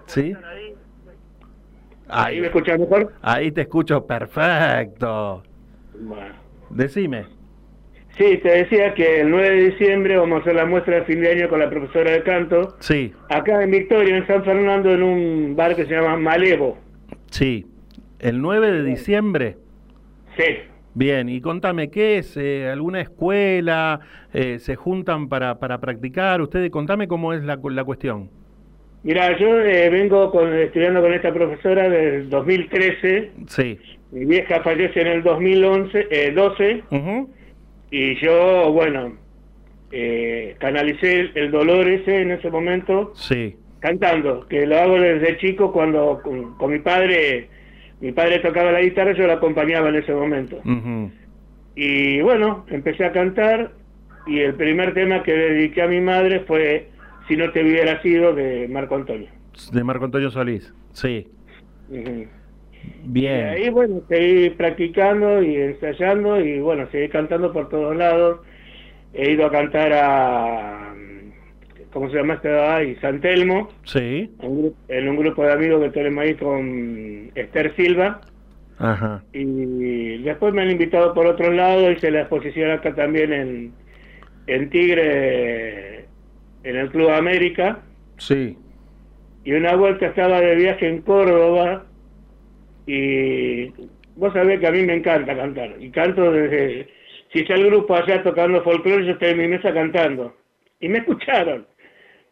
[0.06, 0.34] ¿Sí?
[0.44, 0.74] ¿Ahí
[2.08, 3.12] me escuchas mejor?
[3.22, 5.42] Ahí te escucho perfecto.
[6.00, 6.34] Bueno.
[6.70, 7.24] Decime.
[8.16, 11.20] Sí, te decía que el 9 de diciembre vamos a hacer la muestra de fin
[11.20, 12.76] de año con la profesora de canto.
[12.80, 16.78] Sí, Acá en Victoria, en San Fernando, en un bar que se llama Malevo.
[17.30, 17.66] sí.
[18.18, 19.58] El 9 de diciembre.
[20.38, 20.44] Sí.
[20.94, 22.34] Bien, y contame, ¿qué es?
[22.38, 24.00] Eh, ¿Alguna escuela?
[24.32, 26.40] Eh, ¿Se juntan para, para practicar?
[26.40, 28.30] Ustedes, contame cómo es la, la cuestión.
[29.06, 33.30] Mira, yo eh, vengo con, estudiando con esta profesora desde el 2013.
[33.46, 33.78] Sí.
[34.10, 36.82] Mi vieja fallece en el 2011, eh, 12.
[37.92, 39.16] Y yo, bueno,
[39.92, 43.54] eh, canalicé el, el dolor ese en ese momento Sí.
[43.78, 47.46] cantando, que lo hago desde chico cuando con, con mi padre,
[48.00, 50.60] mi padre tocaba la guitarra, yo lo acompañaba en ese momento.
[51.76, 53.70] Y bueno, empecé a cantar
[54.26, 56.88] y el primer tema que dediqué a mi madre fue
[57.28, 59.28] Si no te hubiera sido de Marco Antonio.
[59.72, 60.72] De Marco Antonio Solís.
[60.92, 61.26] Sí.
[61.90, 62.26] Ujú.
[63.04, 63.46] Y Bien.
[63.46, 68.40] ahí, bueno, seguí practicando y ensayando y, bueno, seguí cantando por todos lados.
[69.12, 70.94] He ido a cantar a,
[71.92, 72.50] ¿cómo se llama este?
[72.50, 74.30] Ay, San Telmo, Sí.
[74.40, 78.20] en un, gru- en un grupo de amigos que tenemos ahí con Esther Silva.
[78.78, 79.22] Ajá.
[79.32, 83.72] Y después me han invitado por otros lados, hice la exposición acá también en,
[84.48, 85.95] en Tigre,
[86.66, 87.78] en el Club América.
[88.18, 88.58] Sí.
[89.44, 91.86] Y una vuelta estaba de viaje en Córdoba
[92.86, 93.68] y
[94.16, 95.76] vos sabés que a mí me encanta cantar.
[95.78, 96.88] Y canto desde...
[97.32, 100.34] Si está el grupo allá tocando folclore, yo estoy en mi mesa cantando.
[100.80, 101.66] Y me escucharon.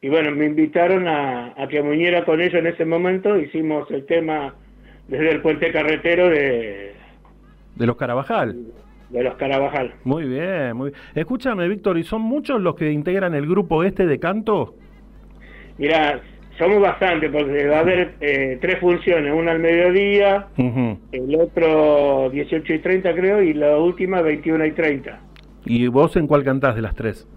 [0.00, 3.38] Y bueno, me invitaron a, a que me uniera con ellos en ese momento.
[3.38, 4.54] Hicimos el tema
[5.06, 6.92] desde el puente carretero de,
[7.76, 8.56] De los Carabajal.
[9.14, 9.94] De los Carabajal.
[10.02, 11.02] Muy bien, muy bien.
[11.14, 14.74] Escúchame, Víctor, ¿y son muchos los que integran el grupo este de canto?
[15.78, 16.20] Mira,
[16.58, 22.74] somos bastantes porque va a haber eh, tres funciones, una al mediodía, el otro 18
[22.74, 25.20] y 30 creo, y la última 21 y 30.
[25.64, 27.28] ¿Y vos en cuál cantás de las tres?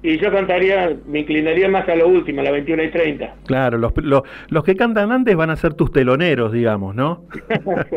[0.00, 3.34] Y yo cantaría, me inclinaría más a lo último, la 21 y 30.
[3.46, 7.24] Claro, los, los, los que cantan antes van a ser tus teloneros, digamos, ¿no?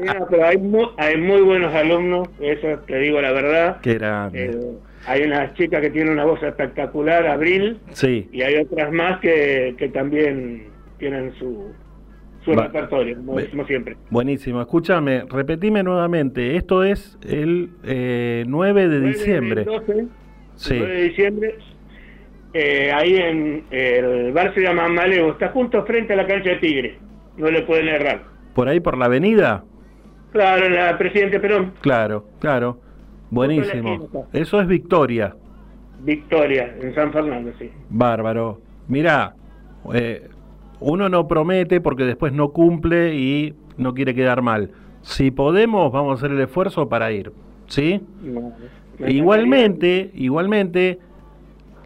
[0.00, 3.80] Mira, pero hay muy, hay muy buenos alumnos, eso te digo la verdad.
[3.80, 4.46] Qué grande.
[4.46, 4.60] Eh,
[5.06, 8.28] hay una chica que tiene una voz espectacular, Abril, Sí.
[8.32, 10.64] y hay otras más que, que también
[10.98, 11.72] tienen su,
[12.44, 13.96] su Va- repertorio, como decimos siempre.
[14.10, 14.60] Buenísimo.
[14.60, 16.56] Escúchame, repetime nuevamente.
[16.56, 19.64] Esto es el eh, 9 de diciembre.
[19.64, 20.06] 12,
[20.60, 20.74] Sí.
[20.78, 21.58] 9 de diciembre,
[22.52, 26.56] eh, ahí en el bar se llama Malevo, está justo frente a la cancha de
[26.56, 26.98] Tigre,
[27.38, 28.24] no le pueden errar.
[28.54, 29.64] ¿Por ahí por la avenida?
[30.32, 32.78] Claro, en la Presidente Perón, Claro, claro.
[33.30, 34.26] Buenísimo.
[34.32, 35.34] Eso es Victoria.
[36.00, 37.70] Victoria, en San Fernando, sí.
[37.88, 38.60] Bárbaro.
[38.88, 39.34] Mirá,
[39.94, 40.28] eh,
[40.80, 44.72] uno no promete porque después no cumple y no quiere quedar mal.
[45.02, 47.32] Si podemos, vamos a hacer el esfuerzo para ir.
[47.66, 48.00] ¿Sí?
[48.22, 48.40] Me
[49.06, 50.98] Igualmente, igualmente,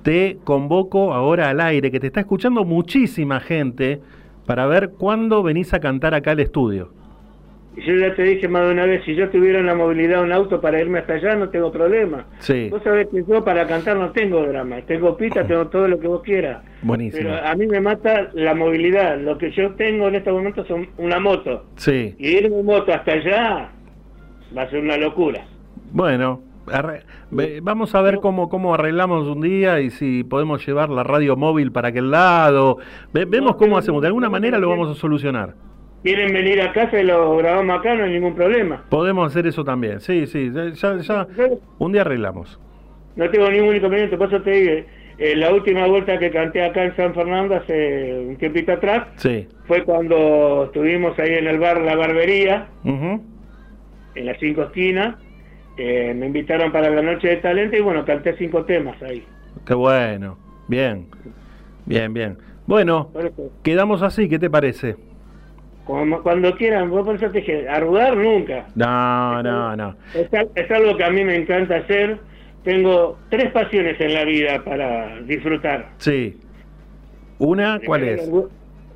[0.03, 4.01] te convoco ahora al aire, que te está escuchando muchísima gente,
[4.47, 6.91] para ver cuándo venís a cantar acá al estudio.
[7.77, 10.61] Yo ya te dije más de una vez, si yo tuviera una movilidad, un auto
[10.61, 12.27] para irme hasta allá, no tengo problema.
[12.39, 12.69] Sí.
[12.71, 16.07] Vos sabés que yo para cantar no tengo drama, tengo pista, tengo todo lo que
[16.07, 16.63] vos quieras.
[16.83, 17.31] Buenísimo.
[17.31, 19.19] Pero a mí me mata la movilidad.
[19.19, 21.65] Lo que yo tengo en este momento son una moto.
[21.75, 22.15] Sí.
[22.17, 23.71] Y irme en moto hasta allá
[24.57, 25.45] va a ser una locura.
[25.91, 26.43] Bueno,
[27.63, 31.73] vamos a ver cómo, cómo arreglamos un día y si podemos llevar la radio móvil
[31.73, 32.79] para aquel lado.
[33.13, 34.01] Ve- vemos cómo hacemos.
[34.03, 35.55] De alguna manera lo vamos a solucionar.
[36.03, 38.85] Quieren venir a casa y lo grabamos acá, no hay ningún problema.
[38.91, 40.01] Podemos hacer eso también.
[40.01, 40.51] Sí, sí.
[40.53, 41.27] Ya, ya
[41.79, 42.61] un día arreglamos.
[43.17, 44.87] No tengo ningún inconveniente, por eso te digo,
[45.19, 49.47] eh, la última vuelta que canté acá en San Fernando hace un tiempito atrás Sí.
[49.67, 55.17] fue cuando estuvimos ahí en el bar La Barbería, en las cinco esquinas.
[55.77, 59.25] Eh, me invitaron para la noche de talento y bueno, canté cinco temas ahí.
[59.67, 60.39] Qué bueno.
[60.69, 61.07] Bien.
[61.87, 62.39] Bien, bien.
[62.67, 63.11] Bueno,
[63.63, 64.29] quedamos así.
[64.29, 64.97] ¿Qué te parece?
[65.85, 68.65] como- cuando quieran, vos por eso te dije, arrudar nunca.
[68.75, 69.95] No, no, no.
[70.15, 72.19] Es, al- es algo que a mí me encanta hacer.
[72.63, 75.91] Tengo tres pasiones en la vida para disfrutar.
[75.99, 76.41] Sí.
[77.39, 78.29] Una, ¿cuál Primero es?
[78.29, 78.49] el orgu-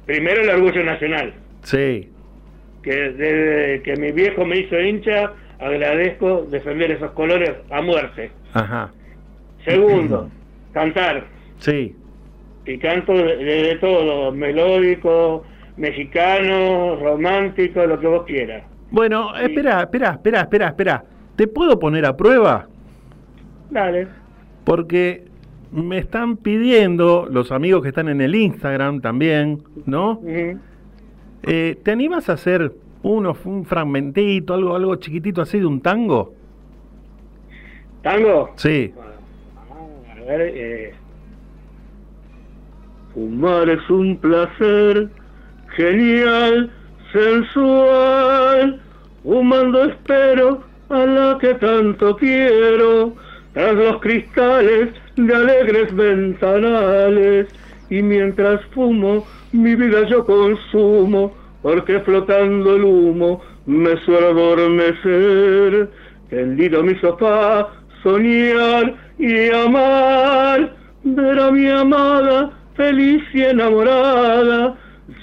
[0.06, 1.34] Primero el orgullo nacional.
[1.62, 2.10] Sí.
[2.82, 8.30] que desde que mi viejo me hizo hincha, agradezco defender esos colores a muerte.
[8.54, 8.90] Ajá.
[9.64, 10.28] Segundo,
[10.72, 11.24] cantar.
[11.59, 11.94] Sí.
[12.66, 15.44] Y canto de, de- todo, melódico,
[15.76, 18.64] mexicano, romántico, lo que vos quieras.
[18.90, 21.04] Bueno, espera, espera, espera, espera, espera.
[21.36, 22.66] ¿Te puedo poner a prueba?
[23.70, 24.09] Dale.
[24.64, 25.24] Porque
[25.72, 30.20] me están pidiendo los amigos que están en el Instagram también, ¿no?
[31.42, 32.72] Eh, ¿Te animas a hacer
[33.03, 36.34] uno, un fragmentito, algo, algo chiquitito así de un tango?
[38.03, 38.51] ¿Tango?
[38.57, 38.92] Sí.
[40.11, 40.94] A ver, eh,
[43.14, 45.09] Fumar es un placer
[45.76, 46.70] genial,
[47.12, 48.80] sensual.
[49.22, 53.14] Fumando espero a la que tanto quiero,
[53.53, 57.49] tras los cristales de alegres ventanales.
[57.90, 61.34] Y mientras fumo, mi vida yo consumo,
[61.68, 65.90] porque flotando el humo me suelo adormecer.
[66.30, 67.68] Tendido a mi sofá,
[68.02, 74.78] soñar y amar, ver a mi amada feliz y enamorada,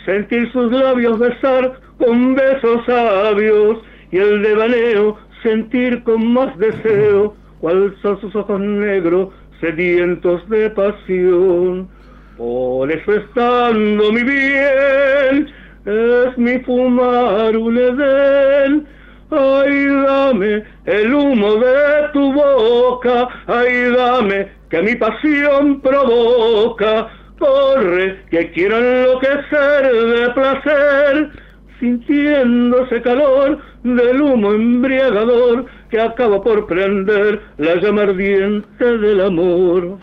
[0.06, 3.80] sentir sus labios besar con besos sabios
[4.12, 9.30] y el devaneo sentir con más deseo, cual son sus ojos negros
[9.62, 11.90] sedientos de pasión.
[12.38, 18.88] Por eso estando mi bien, es mi fumar un edén.
[19.32, 27.08] Ay, dame el humo de tu boca, ay, dame que mi pasión provoca.
[27.38, 31.32] Corre, que quiero enloquecer de placer,
[31.80, 39.98] sintiendo ese calor del humo embriagador que acaba por prender la llama ardiente del amor.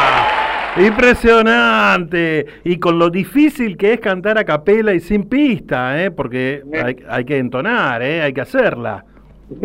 [0.78, 2.46] Impresionante.
[2.64, 6.10] Y con lo difícil que es cantar a capela y sin pista, ¿eh?
[6.10, 8.22] porque hay, hay que entonar, ¿eh?
[8.22, 9.04] hay que hacerla.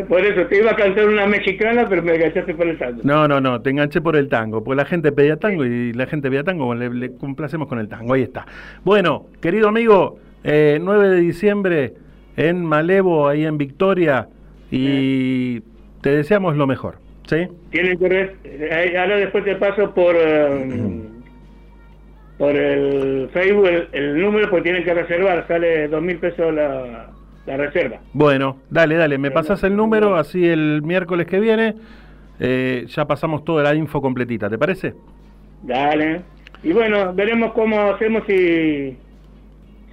[0.07, 3.01] Por eso te iba a cantar una mexicana, pero me agachaste por el tango.
[3.03, 6.05] No, no, no, te enganché por el tango, porque la gente pedía tango y la
[6.05, 8.45] gente pedía tango, le, le complacemos con el tango, ahí está.
[8.83, 11.93] Bueno, querido amigo, eh, 9 de diciembre
[12.37, 14.27] en Malevo, ahí en Victoria,
[14.69, 15.61] y
[16.01, 16.99] te deseamos lo mejor,
[17.31, 17.47] ¿sí?
[17.69, 21.01] Tienen que re- ahora después te paso por eh,
[22.37, 27.09] por el Facebook el, el número porque tienen que reservar, sale dos mil pesos la,
[27.45, 27.99] la reserva.
[28.11, 31.75] Bueno, dale, dale, me pasas el número, así el miércoles que viene
[32.39, 34.93] eh, ya pasamos toda la info completita, ¿te parece?
[35.63, 36.21] Dale.
[36.63, 38.97] Y bueno, veremos cómo hacemos si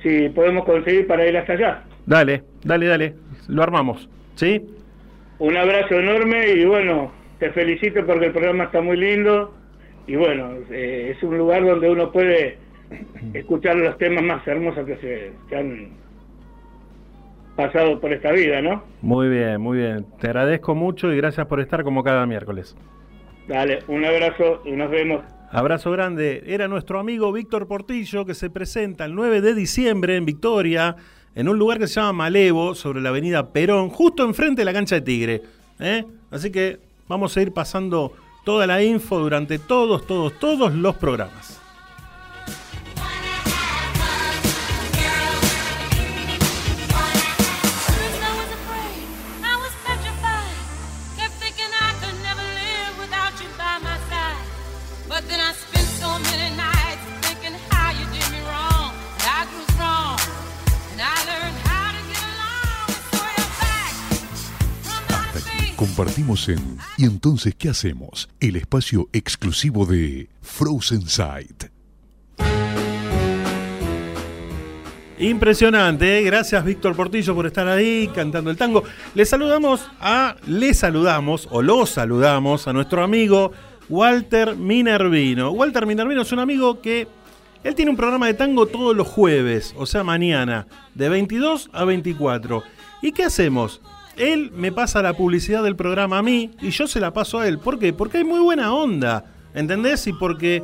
[0.02, 1.82] si podemos conseguir para ir hasta allá.
[2.04, 3.14] Dale, dale, dale,
[3.48, 4.60] lo armamos, ¿sí?
[5.38, 9.54] Un abrazo enorme y bueno, te felicito porque el programa está muy lindo
[10.06, 12.58] y bueno, eh, es un lugar donde uno puede
[13.34, 15.90] escuchar los temas más hermosos que se que han
[17.56, 18.84] pasado por esta vida, ¿no?
[19.02, 20.06] Muy bien, muy bien.
[20.20, 22.76] Te agradezco mucho y gracias por estar como cada miércoles.
[23.48, 25.24] Dale, un abrazo y nos vemos.
[25.50, 26.44] Abrazo grande.
[26.46, 30.96] Era nuestro amigo Víctor Portillo que se presenta el 9 de diciembre en Victoria,
[31.34, 34.72] en un lugar que se llama Malevo, sobre la avenida Perón, justo enfrente de la
[34.72, 35.42] cancha de Tigre.
[35.80, 36.04] ¿eh?
[36.30, 38.12] Así que vamos a ir pasando
[38.44, 41.57] toda la info durante todos, todos, todos los programas.
[65.98, 68.28] Compartimos en ¿Y entonces qué hacemos?
[68.38, 71.64] El espacio exclusivo de Frozen Sight.
[75.18, 76.22] Impresionante, ¿eh?
[76.22, 78.84] gracias Víctor Portillo por estar ahí cantando el tango.
[79.16, 83.50] Le saludamos a, le saludamos o lo saludamos a nuestro amigo
[83.88, 85.50] Walter Minervino.
[85.50, 87.08] Walter Minervino es un amigo que
[87.64, 91.84] él tiene un programa de tango todos los jueves, o sea mañana, de 22 a
[91.84, 92.62] 24.
[93.02, 93.80] ¿Y qué hacemos?
[94.18, 97.48] Él me pasa la publicidad del programa a mí y yo se la paso a
[97.48, 97.58] él.
[97.58, 97.92] ¿Por qué?
[97.92, 100.06] Porque hay muy buena onda, ¿entendés?
[100.06, 100.62] Y porque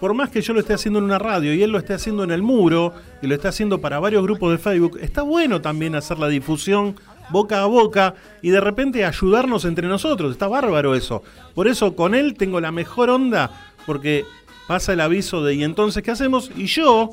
[0.00, 2.24] por más que yo lo esté haciendo en una radio y él lo esté haciendo
[2.24, 2.92] en el muro
[3.22, 6.96] y lo esté haciendo para varios grupos de Facebook, está bueno también hacer la difusión
[7.30, 10.32] boca a boca y de repente ayudarnos entre nosotros.
[10.32, 11.22] Está bárbaro eso.
[11.54, 13.50] Por eso con él tengo la mejor onda
[13.86, 14.24] porque
[14.66, 16.50] pasa el aviso de ¿y entonces qué hacemos?
[16.56, 17.10] Y yo,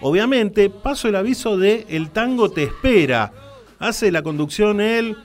[0.00, 3.32] obviamente, paso el aviso de El tango te espera.
[3.82, 5.16] Hace la conducción él,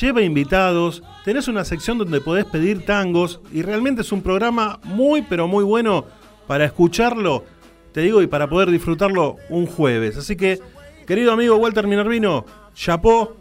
[0.00, 5.22] lleva invitados, tenés una sección donde podés pedir tangos y realmente es un programa muy
[5.22, 6.04] pero muy bueno
[6.46, 7.42] para escucharlo,
[7.90, 10.16] te digo, y para poder disfrutarlo un jueves.
[10.16, 10.60] Así que,
[11.04, 13.36] querido amigo Walter Minervino, chapó,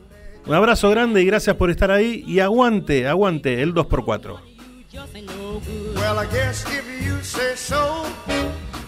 [0.47, 4.39] un abrazo grande y gracias por estar ahí y aguante, aguante el 2x4.
[5.95, 8.03] Well, I guess if you say so,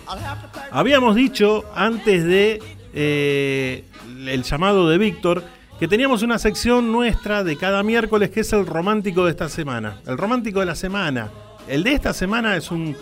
[0.10, 0.70] I'll have to pack.
[0.72, 2.64] Habíamos dicho antes de
[2.96, 3.84] eh,
[4.26, 5.44] el llamado de Víctor
[5.80, 9.98] que teníamos una sección nuestra de cada miércoles que es el romántico de esta semana.
[10.06, 11.30] El romántico de la semana.
[11.68, 12.96] El de esta semana es un,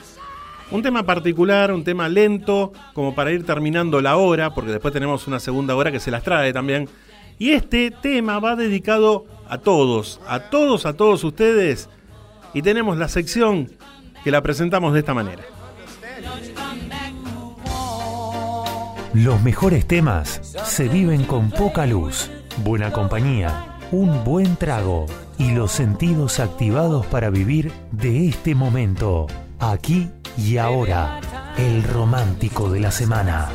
[0.71, 5.27] un tema particular, un tema lento, como para ir terminando la hora, porque después tenemos
[5.27, 6.89] una segunda hora que se las trae también.
[7.39, 11.89] Y este tema va dedicado a todos, a todos, a todos ustedes.
[12.53, 13.71] Y tenemos la sección
[14.23, 15.43] que la presentamos de esta manera.
[19.13, 22.29] Los mejores temas se viven con poca luz,
[22.63, 25.05] buena compañía, un buen trago
[25.37, 29.27] y los sentidos activados para vivir de este momento,
[29.59, 31.19] aquí y ahora,
[31.57, 33.49] el romántico de la semana.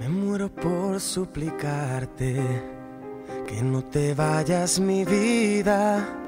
[0.00, 2.42] Me muero por suplicarte
[3.46, 6.27] que no te vayas mi vida.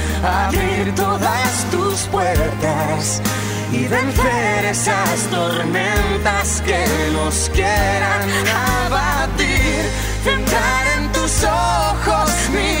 [0.23, 3.21] abrir todas tus puertas
[3.71, 8.29] y vencer esas tormentas que nos quieran
[8.85, 9.85] abatir.
[10.23, 12.80] Centrar en tus ojos mi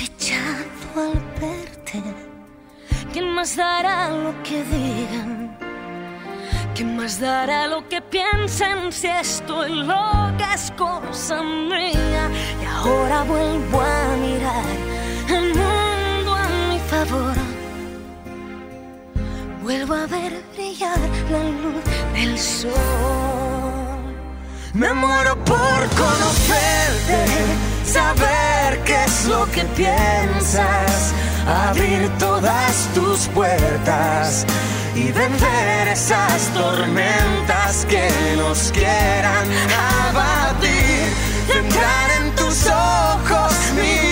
[0.00, 2.02] ese flechazo al verte.
[3.12, 5.58] ¿Quién más dará lo que digan?
[6.74, 12.30] ¿Quién más dará lo que piensen si estoy loca es cosa mía?
[12.62, 14.64] Y ahora vuelvo a mirar
[15.28, 17.36] el mundo a mi favor.
[19.62, 20.98] Vuelvo a ver brillar
[21.30, 21.84] la luz
[22.14, 22.70] del sol.
[24.72, 27.24] Me muero por conocerte,
[27.90, 31.12] saber qué es lo que piensas,
[31.68, 34.46] abrir todas tus puertas
[34.94, 39.46] y vencer esas tormentas que nos quieran
[40.08, 41.02] abatir.
[41.52, 44.09] Entrar en tus ojos mi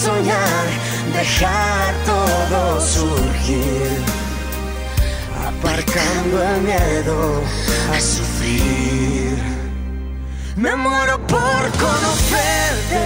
[0.00, 0.66] soñar,
[1.12, 3.98] dejar todo surgir,
[5.46, 7.42] aparcando el miedo
[7.92, 9.36] a sufrir.
[10.56, 13.02] Me muero por conocerte,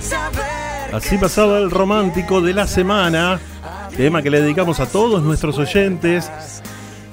[0.00, 0.94] saber.
[0.94, 3.38] Así pasaba el romántico de la semana,
[3.96, 6.28] tema que le dedicamos a todos nuestros oyentes.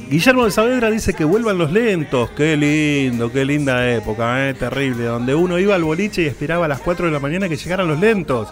[0.10, 2.32] Guillermo de Saavedra dice que vuelvan los lentos.
[2.32, 4.54] Qué lindo, qué linda época, ¿eh?
[4.56, 5.06] terrible.
[5.06, 7.88] Donde uno iba al boliche y esperaba a las 4 de la mañana que llegaran
[7.88, 8.50] los lentos.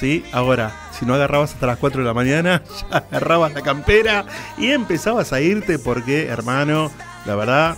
[0.00, 0.24] ¿Sí?
[0.32, 4.24] Ahora, si no agarrabas hasta las 4 de la mañana, ya agarrabas la campera
[4.56, 6.90] y empezabas a irte porque, hermano,
[7.26, 7.76] la verdad,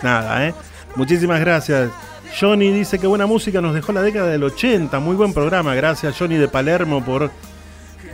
[0.00, 0.54] nada, ¿eh?
[0.94, 1.90] Muchísimas gracias.
[2.38, 5.00] Johnny dice que buena música nos dejó la década del 80.
[5.00, 5.74] Muy buen programa.
[5.74, 7.32] Gracias, Johnny de Palermo, por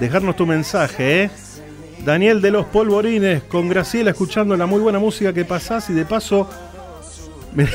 [0.01, 1.31] dejarnos tu mensaje, ¿eh?
[2.07, 6.07] Daniel de los Polvorines, con Graciela escuchando la muy buena música que pasás y de
[6.07, 6.49] paso
[7.55, 7.69] me,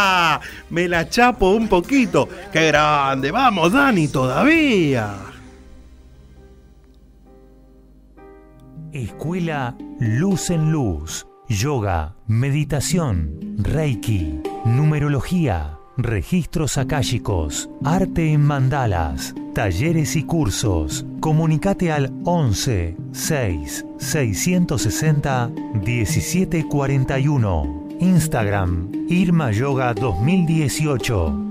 [0.70, 2.28] me la chapo un poquito.
[2.52, 3.30] ¡Qué grande!
[3.30, 5.14] ¡Vamos, Dani, todavía!
[8.92, 11.26] Escuela Luz en Luz.
[11.48, 21.04] Yoga, meditación, Reiki, numerología, registros akáshicos, arte en mandalas, talleres y cursos.
[21.20, 25.50] Comunicate al 11 6 660
[25.84, 27.83] 1741.
[28.00, 31.44] Instagram Irma Yoga 2018.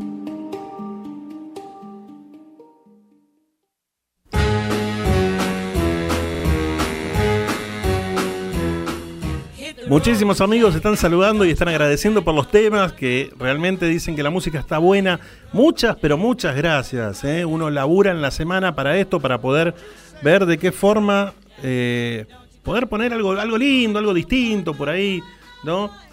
[9.87, 14.29] Muchísimos amigos están saludando y están agradeciendo por los temas que realmente dicen que la
[14.29, 15.19] música está buena.
[15.51, 17.23] Muchas, pero muchas gracias.
[17.23, 17.45] ¿eh?
[17.45, 19.75] Uno labura en la semana para esto, para poder
[20.23, 22.25] ver de qué forma eh,
[22.63, 25.21] poder poner algo, algo lindo, algo distinto por ahí,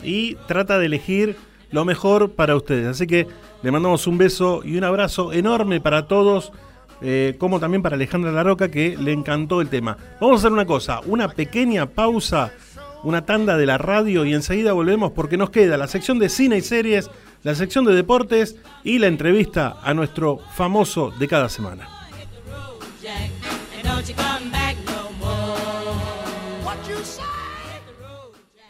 [0.03, 1.37] Y trata de elegir
[1.71, 2.87] lo mejor para ustedes.
[2.87, 3.27] Así que
[3.63, 6.53] le mandamos un beso y un abrazo enorme para todos.
[7.03, 9.97] eh, como también para Alejandra Laroca que le encantó el tema.
[10.21, 12.53] Vamos a hacer una cosa, una pequeña pausa
[13.03, 16.59] una tanda de la radio y enseguida volvemos porque nos queda la sección de cine
[16.59, 17.11] y series,
[17.43, 21.89] la sección de deportes y la entrevista a nuestro famoso de cada semana.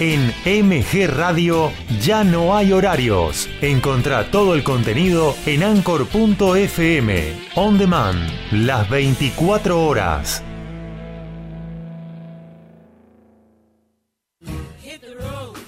[0.00, 1.70] En MG Radio
[2.00, 3.50] ya no hay horarios.
[3.60, 7.34] Encontrá todo el contenido en anchor.fm.
[7.54, 8.18] On demand,
[8.50, 10.42] las 24 horas.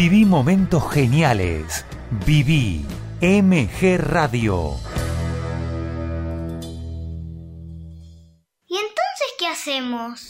[0.00, 1.84] Viví momentos geniales.
[2.24, 2.86] Viví
[3.20, 4.74] MG Radio.
[8.68, 10.28] ¿Y entonces qué hacemos?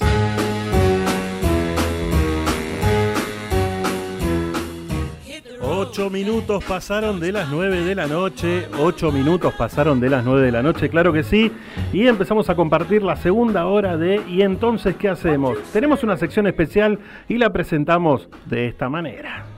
[5.60, 8.68] Ocho minutos pasaron de las 9 de la noche.
[8.78, 11.52] Ocho minutos pasaron de las 9 de la noche, claro que sí.
[11.92, 15.58] Y empezamos a compartir la segunda hora de ¿Y entonces qué hacemos?
[15.74, 16.98] Tenemos una sección especial
[17.28, 19.57] y la presentamos de esta manera.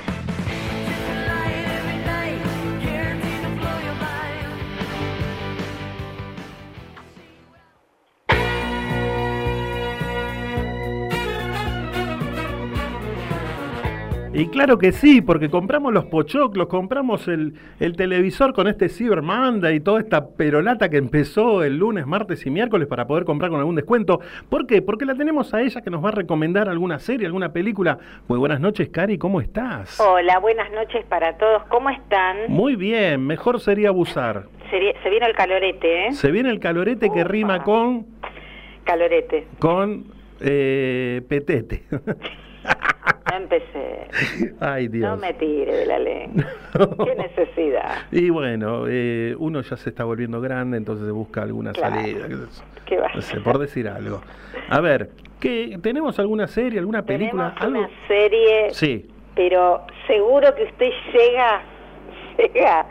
[14.41, 19.21] Y claro que sí, porque compramos los pochoclos, compramos el, el televisor con este Cyber
[19.21, 23.51] Monday y toda esta perolata que empezó el lunes, martes y miércoles para poder comprar
[23.51, 24.19] con algún descuento.
[24.49, 24.81] ¿Por qué?
[24.81, 27.99] Porque la tenemos a ella que nos va a recomendar alguna serie, alguna película.
[28.27, 29.99] Muy buenas noches, Cari, ¿cómo estás?
[29.99, 31.61] Hola, buenas noches para todos.
[31.65, 32.37] ¿Cómo están?
[32.47, 34.45] Muy bien, mejor sería abusar.
[34.71, 36.13] Se, se viene el calorete, ¿eh?
[36.13, 38.07] Se viene el calorete que rima con...
[38.85, 39.45] Calorete.
[39.59, 40.05] con...
[40.39, 41.83] eh, petete.
[43.31, 44.07] No empecé.
[44.59, 45.09] Ay, Dios.
[45.09, 46.43] No me tire de la lengua.
[47.05, 47.99] Qué necesidad.
[48.11, 51.95] Y bueno, eh, uno ya se está volviendo grande, entonces busca alguna Claro.
[51.95, 52.27] salida.
[52.27, 52.83] qué sé yo.
[52.85, 54.21] ¿Qué va No sé, por decir algo.
[54.69, 57.55] A ver, ¿qué, ¿tenemos alguna serie, alguna película?
[57.57, 57.79] Tenemos algo?
[57.79, 59.09] una serie, Sí.
[59.33, 61.61] pero seguro que usted llega,
[62.37, 62.85] llega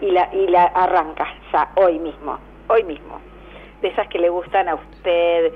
[0.00, 2.38] y la, y la arranca ya hoy mismo,
[2.68, 3.20] hoy mismo.
[3.82, 5.52] De esas que le gustan a usted,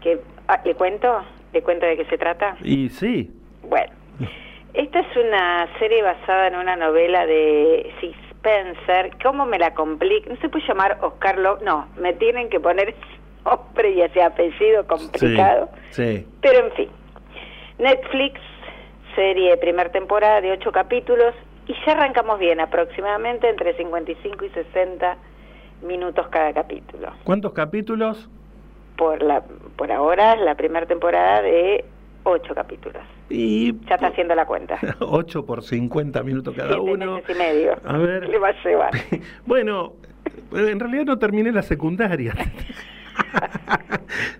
[0.00, 1.22] que ah, ¿le cuento?
[1.52, 2.56] ¿Le cuento de qué se trata?
[2.62, 3.32] Y sí.
[3.68, 3.92] Bueno,
[4.74, 9.10] esta es una serie basada en una novela de Sid Spencer.
[9.22, 10.30] ¿Cómo me la complica?
[10.30, 11.64] No se puede llamar Oscar López.
[11.64, 12.94] No, me tienen que poner
[13.44, 15.70] nombre y ese apellido complicado.
[15.90, 16.26] Sí.
[16.40, 16.88] Pero en fin,
[17.78, 18.40] Netflix,
[19.14, 21.34] serie primer temporada de ocho capítulos
[21.66, 25.16] y ya arrancamos bien, aproximadamente entre 55 y 60
[25.82, 27.12] minutos cada capítulo.
[27.24, 28.28] ¿Cuántos capítulos?
[28.96, 29.42] Por la
[29.76, 31.84] por ahora la primera temporada de
[32.26, 33.02] ocho capítulos.
[33.30, 34.78] Y Ya está haciendo la cuenta.
[35.00, 37.14] 8 por 50 minutos cada Siete uno.
[37.16, 37.76] meses y medio.
[37.84, 38.28] A ver.
[38.28, 38.90] Le va a llevar.
[39.46, 39.94] Bueno,
[40.52, 42.34] en realidad no terminé la secundaria.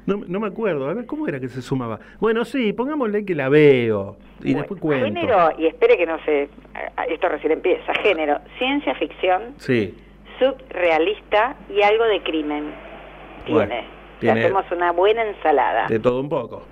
[0.06, 0.88] No, no me acuerdo.
[0.88, 1.98] A ver, ¿cómo era que se sumaba?
[2.20, 4.16] Bueno, sí, pongámosle que la veo.
[4.42, 5.04] Y después cuento.
[5.06, 6.48] Género, y espere que no se...
[7.08, 7.92] Esto recién empieza.
[7.94, 9.94] Género, ciencia ficción, Sí.
[10.38, 12.72] subrealista y algo de crimen.
[13.46, 13.66] Tiene.
[13.66, 13.74] Bueno,
[14.20, 15.88] tiene hacemos una buena ensalada.
[15.88, 16.62] de todo un poco.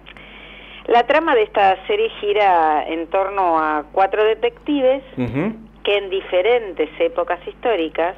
[0.87, 7.41] La trama de esta serie gira en torno a cuatro detectives que en diferentes épocas
[7.47, 8.17] históricas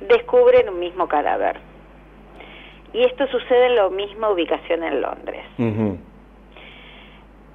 [0.00, 1.58] descubren un mismo cadáver.
[2.92, 5.44] Y esto sucede en la misma ubicación en Londres.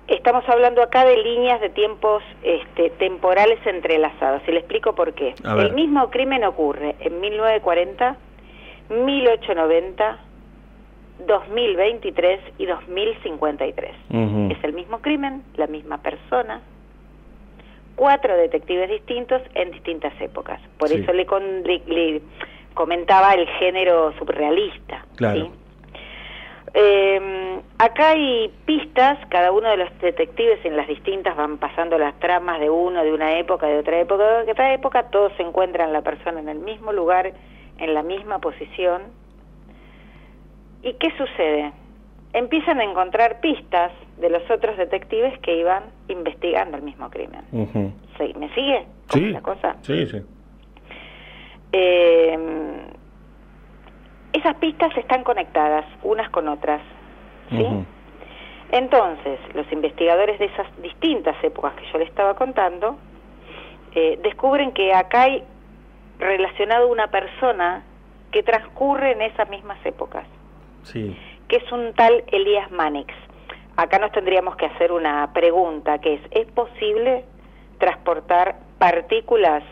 [0.07, 4.41] Estamos hablando acá de líneas de tiempos este, temporales entrelazados.
[4.47, 5.33] Y le explico por qué.
[5.43, 8.15] El mismo crimen ocurre en 1940,
[8.89, 10.19] 1890,
[11.19, 13.91] 2023 y 2053.
[14.09, 14.49] Ujú.
[14.51, 16.61] Es el mismo crimen, la misma persona,
[17.95, 20.59] cuatro detectives distintos en distintas épocas.
[20.77, 20.95] Por Sí.
[20.95, 22.21] eso le, con- le- le
[22.73, 25.05] comentaba el género surrealista.
[25.15, 25.45] Claro.
[25.45, 25.51] ¿sí?
[26.77, 32.19] eh, acá hay pistas, cada uno de los detectives en las distintas van pasando las
[32.19, 35.93] tramas de uno, de una época, de otra época, de otra época, todos se encuentran
[35.93, 37.31] la persona en el mismo lugar,
[37.77, 39.03] en la misma posición.
[40.85, 41.73] ¿Y qué sucede?
[42.31, 47.41] Empiezan a encontrar pistas de los otros detectives que iban investigando el mismo crimen.
[48.17, 48.85] Sí, ¿Me sigue?
[49.11, 49.31] ¿Cómo Sí.
[49.31, 49.75] la cosa?
[49.81, 50.21] Sí, sí.
[51.73, 52.37] Eh,
[54.33, 56.81] esas pistas están conectadas unas con otras.
[57.49, 57.65] ¿sí?
[58.71, 62.97] Entonces, los investigadores de esas distintas épocas que yo le estaba contando
[63.93, 65.43] eh, descubren que acá hay
[66.19, 67.83] relacionado una persona
[68.31, 70.25] que transcurre en esas mismas épocas,
[70.85, 71.15] Sí.
[71.47, 73.13] que es un tal Elías Manix.
[73.77, 77.25] Acá nos tendríamos que hacer una pregunta, que es, ¿es posible
[77.77, 79.63] transportar partículas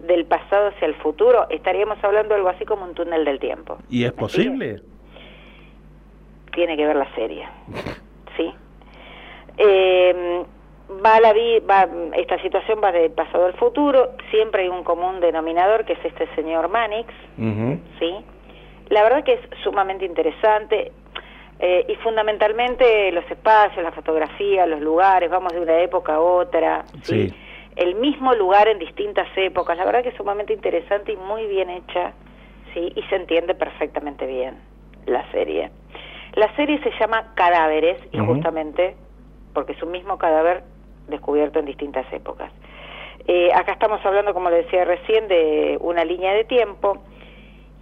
[0.00, 1.46] del pasado hacia el futuro?
[1.48, 3.78] Estaríamos hablando de algo así como un túnel del tiempo.
[3.88, 4.82] ¿Y es posible?
[6.54, 7.46] tiene que ver la serie.
[8.36, 8.50] ¿Sí?
[9.58, 10.42] Eh,
[11.04, 15.20] va la vi- va, esta situación va del pasado al futuro, siempre hay un común
[15.20, 17.12] denominador que es este señor Manix.
[17.98, 18.14] ¿sí?
[18.88, 20.92] La verdad que es sumamente interesante
[21.58, 26.84] eh, y fundamentalmente los espacios, la fotografía, los lugares, vamos de una época a otra,
[27.02, 27.32] Sí.
[27.76, 31.70] el mismo lugar en distintas épocas, la verdad que es sumamente interesante y muy bien
[31.70, 32.12] hecha,
[32.74, 32.92] ¿sí?
[32.94, 34.56] Y se entiende perfectamente bien
[35.06, 35.70] la serie.
[36.34, 38.94] La serie se llama Cadáveres y justamente
[39.54, 40.62] porque es un mismo cadáver
[41.08, 42.52] descubierto en distintas épocas.
[43.26, 46.98] Eh, acá estamos hablando, como le decía recién, de una línea de tiempo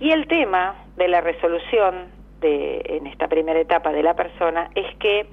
[0.01, 2.07] y el tema de la resolución
[2.41, 5.27] de, en esta primera etapa de la persona es que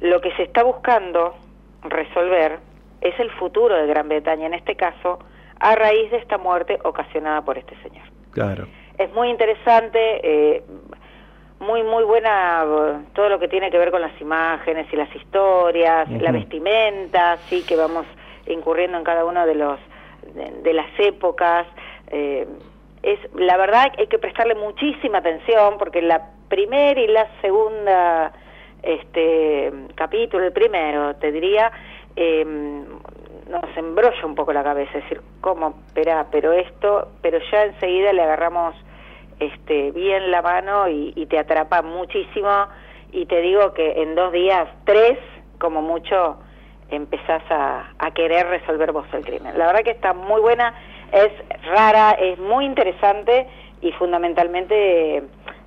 [0.00, 1.34] lo que se está buscando
[1.82, 2.58] resolver
[3.00, 5.18] es el futuro de Gran Bretaña, en este caso,
[5.58, 8.04] a raíz de esta muerte ocasionada por este señor.
[8.32, 8.66] Claro.
[8.98, 10.62] Es muy interesante, eh,
[11.58, 15.14] muy, muy buena eh, todo lo que tiene que ver con las imágenes y las
[15.14, 18.06] historias, la vestimenta, sí, que vamos
[18.46, 19.78] incurriendo en cada uno de los
[20.34, 21.66] de, de las épocas.
[22.08, 22.46] eh,
[23.02, 28.32] es la verdad hay que prestarle muchísima atención porque la primera y la segunda
[28.82, 31.70] este capítulo, el primero, te diría,
[32.16, 35.74] eh, nos embrolla un poco la cabeza, es decir, ¿cómo?
[35.86, 38.74] Espera, pero esto, pero ya enseguida le agarramos
[39.38, 42.68] este bien la mano y, y te atrapa muchísimo
[43.12, 45.18] y te digo que en dos días, tres,
[45.58, 46.38] como mucho,
[46.90, 49.58] empezás a, a querer resolver vos el crimen.
[49.58, 50.74] La verdad que está muy buena,
[51.12, 51.30] es
[51.64, 53.46] rara, es muy interesante
[53.82, 55.22] y fundamentalmente eh,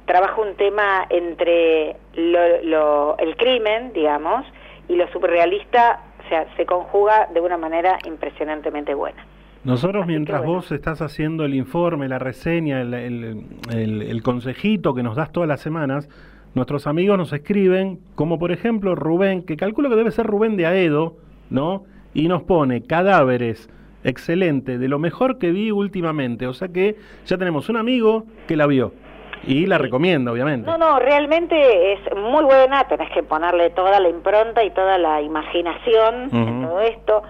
[0.05, 4.45] trabaja un tema entre lo, lo- el crimen, digamos,
[4.89, 9.25] y lo surrealista, o sea, se conjuga de una manera impresionantemente buena.
[9.63, 15.03] Nosotros mientras vos estás haciendo el informe, la reseña, el, el- el- el consejito que
[15.03, 16.09] nos das todas las semanas,
[16.53, 20.65] nuestros amigos nos escriben, como por ejemplo Rubén, que calculo que debe ser Rubén de
[20.65, 21.15] Aedo,
[21.49, 21.83] ¿no?
[22.13, 23.69] Y nos pone cadáveres,
[24.03, 26.47] excelente, de lo mejor que vi últimamente.
[26.47, 28.93] O sea que ya tenemos un amigo que la vio
[29.45, 30.69] y la recomienda, obviamente.
[30.69, 35.21] No, no, realmente es muy buena, tenés que ponerle toda la impronta y toda la
[35.21, 37.23] imaginación en todo esto.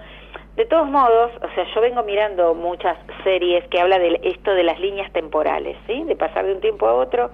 [0.56, 4.62] De todos modos, o sea, yo vengo mirando muchas series que habla de esto de
[4.62, 6.04] las líneas temporales, ¿sí?
[6.04, 7.30] De pasar de un tiempo a otro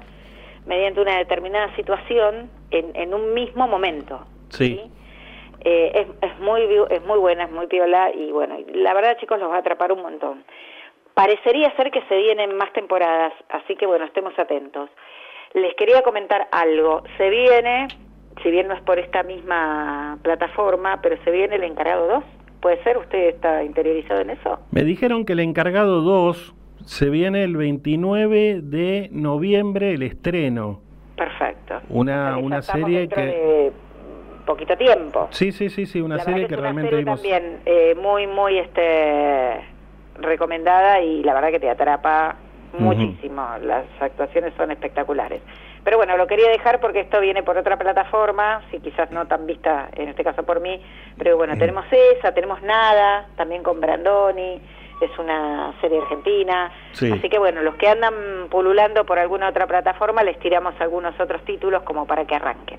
[0.67, 4.21] mediante una determinada situación en, en un mismo momento.
[4.49, 4.81] Sí.
[5.63, 9.39] Eh, es, es muy es muy buena, es muy piola y bueno, la verdad chicos
[9.39, 10.45] los va a atrapar un montón.
[11.15, 14.89] Parecería ser que se vienen más temporadas, así que bueno, estemos atentos.
[15.53, 17.03] Les quería comentar algo.
[17.19, 17.89] Se viene,
[18.43, 22.25] si bien no es por esta misma plataforma, pero se viene el encargado 2.
[22.61, 22.97] ¿Puede ser?
[22.99, 24.61] ¿Usted está interiorizado en eso?
[24.71, 26.55] Me dijeron que el encargado 2
[26.85, 30.81] se viene el 29 de noviembre el estreno.
[31.17, 31.81] Perfecto.
[31.91, 33.21] Una, una serie que...
[33.21, 33.73] de
[34.51, 35.29] poquito tiempo.
[35.31, 37.23] Sí, sí, sí, sí, una La serie que una realmente serie vimos...
[37.23, 39.61] también eh, muy, muy este
[40.17, 42.37] recomendada y la verdad que te atrapa
[42.79, 43.47] muchísimo.
[43.63, 45.41] Las actuaciones son espectaculares.
[45.85, 49.47] Pero bueno, lo quería dejar porque esto viene por otra plataforma, si quizás no tan
[49.47, 50.83] vista en este caso por mí,
[51.17, 54.61] pero bueno, tenemos esa, tenemos Nada, también con Brandoni,
[55.01, 56.71] es una serie argentina.
[56.93, 57.11] Sí.
[57.11, 61.43] Así que bueno, los que andan pululando por alguna otra plataforma les tiramos algunos otros
[61.45, 62.79] títulos como para que arranquen.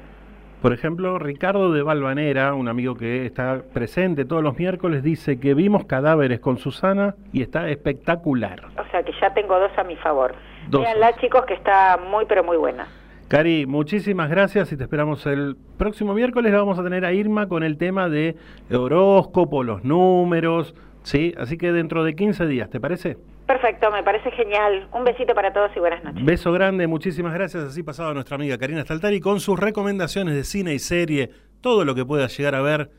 [0.61, 5.55] Por ejemplo, Ricardo de Balvanera, un amigo que está presente todos los miércoles, dice que
[5.55, 8.65] vimos cadáveres con Susana y está espectacular.
[8.77, 10.35] O sea que ya tengo dos a mi favor.
[10.69, 10.83] Dos.
[10.83, 12.87] Véanla chicos que está muy pero muy buena.
[13.27, 16.51] Cari, muchísimas gracias y te esperamos el próximo miércoles.
[16.51, 18.35] La vamos a tener a Irma con el tema de
[18.71, 21.33] horóscopo, los números, ¿sí?
[21.39, 23.17] Así que dentro de 15 días, ¿te parece?
[23.51, 24.87] Perfecto, me parece genial.
[24.93, 26.23] Un besito para todos y buenas noches.
[26.23, 27.65] Beso grande, muchísimas gracias.
[27.65, 31.93] Así pasaba nuestra amiga Karina Staltari con sus recomendaciones de cine y serie, todo lo
[31.93, 32.91] que pueda llegar a ver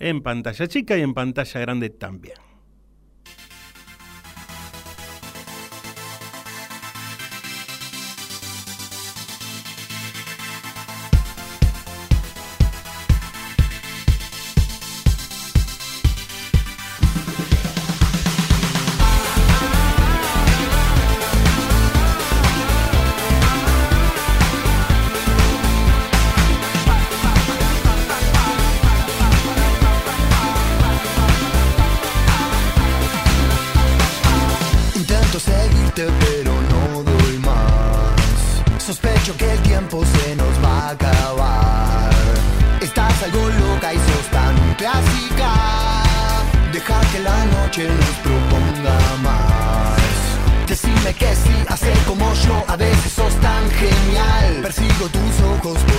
[0.00, 2.34] en pantalla chica y en pantalla grande también.
[55.62, 55.91] Tus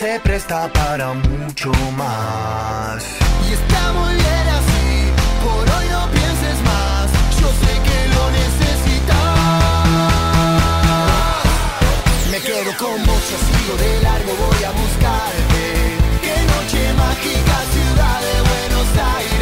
[0.00, 3.04] se presta para mucho más.
[3.46, 4.88] Y está muy bien así.
[5.44, 7.06] Por hoy no pienses más.
[7.40, 9.36] Yo sé que lo necesitas.
[12.30, 15.64] Me quedo con vos, yo sigo de largo, voy a buscarte.
[16.24, 19.39] Qué noche mágica, ciudad de Buenos Aires.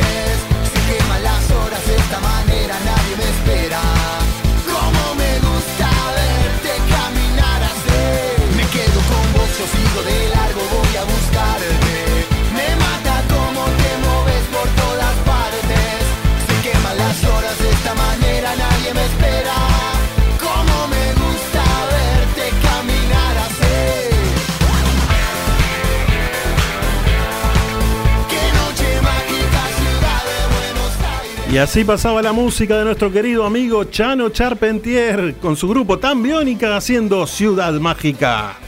[31.50, 36.22] Y así pasaba la música de nuestro querido amigo Chano Charpentier con su grupo Tan
[36.22, 38.67] Biónica haciendo Ciudad Mágica.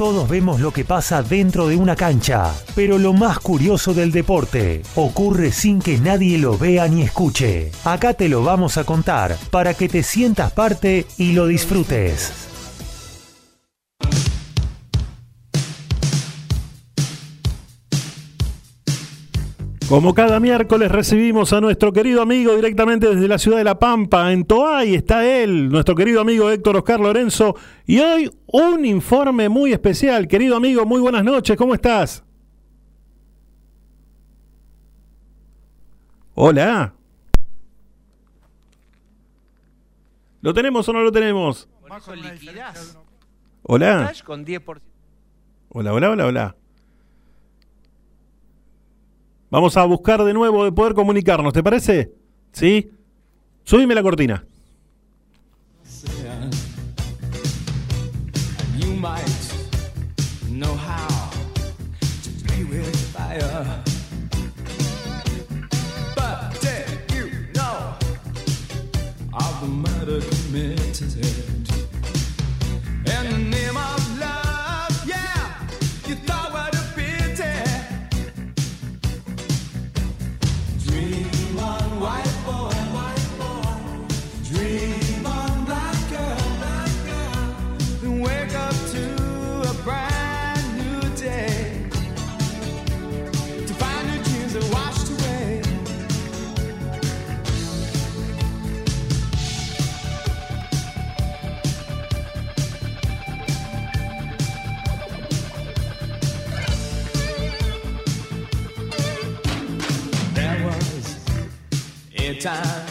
[0.00, 4.80] Todos vemos lo que pasa dentro de una cancha, pero lo más curioso del deporte
[4.96, 7.70] ocurre sin que nadie lo vea ni escuche.
[7.84, 12.49] Acá te lo vamos a contar para que te sientas parte y lo disfrutes.
[19.90, 24.32] Como cada miércoles recibimos a nuestro querido amigo directamente desde la ciudad de La Pampa,
[24.32, 27.56] en Toay está él, nuestro querido amigo Héctor Oscar Lorenzo,
[27.86, 30.28] y hoy un informe muy especial.
[30.28, 32.22] Querido amigo, muy buenas noches, ¿cómo estás?
[36.36, 36.94] Hola.
[40.40, 41.68] ¿Lo tenemos o no lo tenemos?
[43.64, 44.06] Hola.
[44.06, 44.80] Cash con 10%.
[45.70, 46.56] Hola, hola, hola, hola.
[49.50, 52.12] Vamos a buscar de nuevo de poder comunicarnos, ¿te parece?
[52.52, 52.90] ¿Sí?
[53.64, 54.44] Subime la cortina.
[112.40, 112.86] Time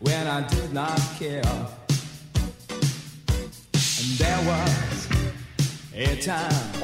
[0.00, 1.42] when I did not care.
[4.00, 5.08] And there was
[5.94, 6.82] a time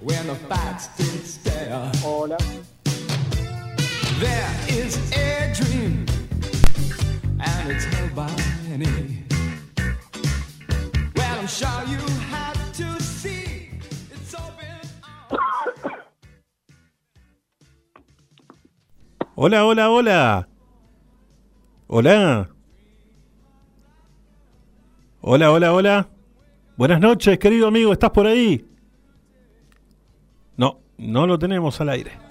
[0.00, 1.90] when the facts did stare.
[4.20, 6.04] There is a dream,
[7.40, 8.30] and it's held by
[8.68, 9.24] many.
[11.16, 13.70] Well, I'm sure you have to see
[14.12, 14.90] it's open.
[19.34, 20.46] Hola, hola, hola.
[21.88, 22.48] Hola.
[25.20, 26.08] Hola, hola, hola.
[26.76, 28.64] Buenas noches, querido amigo, ¿estás por ahí?
[30.56, 32.25] No, no lo tenemos al aire.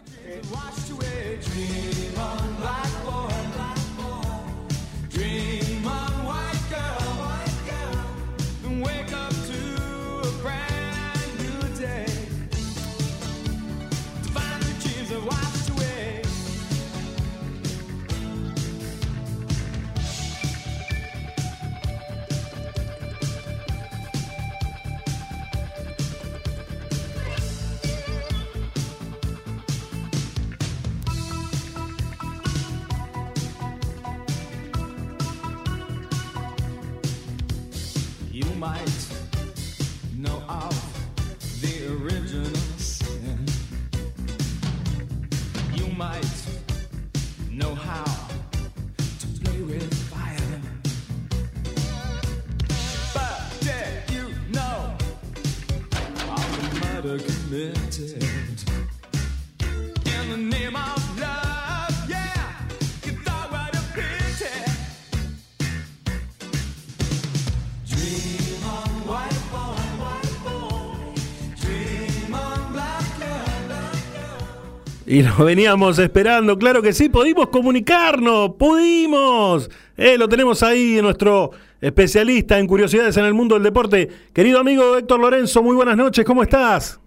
[75.15, 79.71] Y lo veníamos esperando, claro que sí, pudimos comunicarnos, pudimos.
[79.95, 84.09] Eh, lo tenemos ahí, nuestro especialista en curiosidades en el mundo del deporte.
[84.33, 86.99] Querido amigo Héctor Lorenzo, muy buenas noches, ¿cómo estás?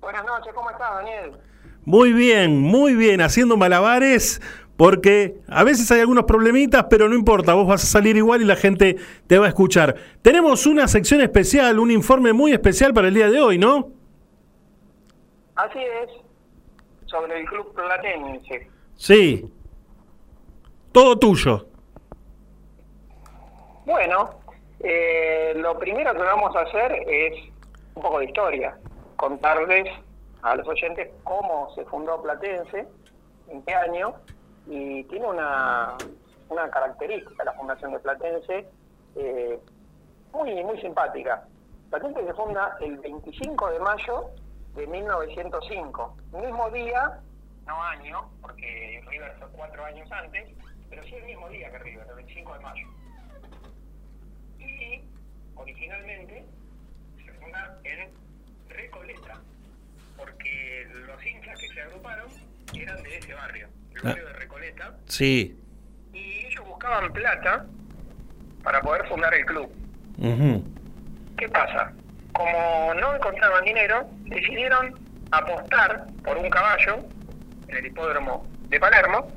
[0.00, 1.32] Buenas noches, ¿cómo estás, Daniel?
[1.84, 4.40] Muy bien, muy bien, haciendo malabares,
[4.76, 8.44] porque a veces hay algunos problemitas, pero no importa, vos vas a salir igual y
[8.44, 9.96] la gente te va a escuchar.
[10.22, 13.90] Tenemos una sección especial, un informe muy especial para el día de hoy, ¿no?
[15.56, 16.25] Así es,
[17.06, 18.68] sobre el club platense.
[18.96, 19.52] Sí.
[20.92, 21.66] Todo tuyo.
[23.84, 24.30] Bueno,
[24.80, 27.34] eh, lo primero que vamos a hacer es
[27.94, 28.76] un poco de historia,
[29.16, 29.88] contarles
[30.42, 32.86] a los oyentes cómo se fundó Platense,
[33.48, 34.14] en qué año,
[34.66, 35.96] y tiene una,
[36.48, 38.68] una característica la fundación de Platense
[39.16, 39.58] eh,
[40.32, 41.46] muy, muy simpática.
[41.90, 44.30] Platense se funda el 25 de mayo
[44.76, 47.20] de 1905, mismo día,
[47.66, 50.48] no año, porque River fue cuatro años antes,
[50.90, 52.86] pero sí el mismo día que River, el 25 de mayo.
[54.58, 55.02] Y
[55.54, 56.44] originalmente
[57.24, 58.10] se funda en
[58.68, 59.40] Recoleta,
[60.16, 62.28] porque los hinchas que se agruparon
[62.74, 65.58] eran de ese barrio, el barrio de Recoleta, Sí.
[66.12, 67.66] y ellos buscaban plata
[68.62, 69.72] para poder fundar el club.
[71.38, 71.92] ¿Qué pasa?
[72.36, 74.94] Como no encontraban dinero, decidieron
[75.30, 76.98] apostar por un caballo
[77.68, 79.32] en el hipódromo de Palermo,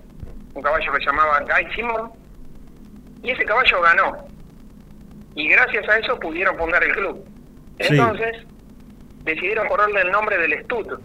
[0.54, 2.12] un caballo que se llamaba Guy Simón,
[3.24, 4.28] y ese caballo ganó.
[5.36, 7.26] Y gracias a eso pudieron fundar el club.
[7.80, 7.88] Sí.
[7.92, 8.38] Entonces,
[9.24, 11.00] decidieron ponerle el nombre del Estud,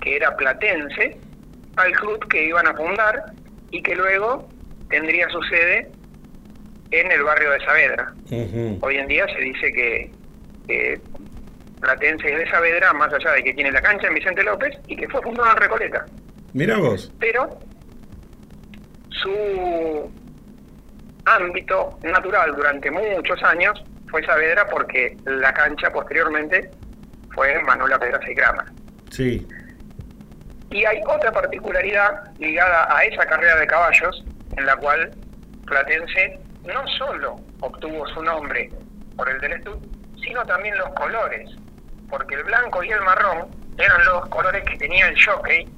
[0.00, 1.18] que era platense,
[1.76, 3.32] al club que iban a fundar
[3.70, 4.48] y que luego
[4.90, 5.90] tendría su sede
[6.90, 8.12] en el barrio de Saavedra.
[8.80, 10.10] Hoy en día se dice que,
[11.80, 14.96] Platense es de Saavedra, más allá de que tiene la cancha en Vicente López y
[14.96, 16.06] que fue fundado en Recoleta.
[16.52, 17.10] Mira vos.
[17.18, 17.58] pero
[19.08, 20.12] su
[21.24, 26.70] ámbito natural durante muchos años fue Saavedra porque la cancha posteriormente
[27.34, 28.64] fue Manuela Pedraza y Grama.
[29.10, 29.46] Sí.
[30.70, 34.24] Y hay otra particularidad ligada a esa carrera de caballos
[34.56, 35.10] en la cual
[35.66, 38.70] Platense no solo obtuvo su nombre
[39.16, 39.52] por el del
[40.22, 41.50] sino también los colores,
[42.08, 45.68] porque el blanco y el marrón eran los colores que tenía el jockey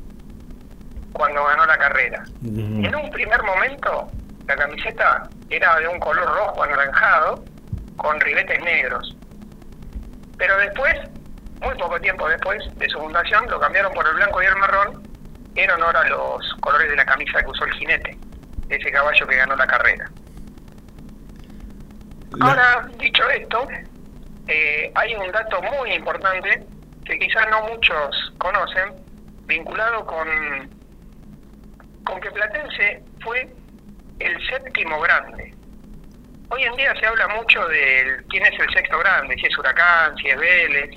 [1.12, 2.25] cuando ganó la carrera.
[2.43, 4.11] En un primer momento,
[4.47, 7.45] la camiseta era de un color rojo anaranjado
[7.97, 9.16] con ribetes negros.
[10.37, 10.95] Pero después,
[11.62, 15.03] muy poco tiempo después de su fundación, lo cambiaron por el blanco y el marrón
[15.55, 18.19] en honor a los colores de la camisa que usó el jinete,
[18.69, 20.11] ese caballo que ganó la carrera.
[22.41, 23.69] Ahora, dicho esto,
[24.49, 26.62] eh, hay un dato muy importante
[27.05, 28.95] que quizás no muchos conocen,
[29.47, 30.27] vinculado con,
[32.05, 33.49] con que Platense fue
[34.21, 35.55] el séptimo grande.
[36.51, 40.16] Hoy en día se habla mucho de quién es el sexto grande, si es Huracán,
[40.16, 40.91] si es Vélez.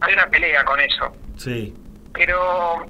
[0.00, 1.14] Hay una pelea con eso.
[1.36, 1.74] Sí.
[2.14, 2.86] Pero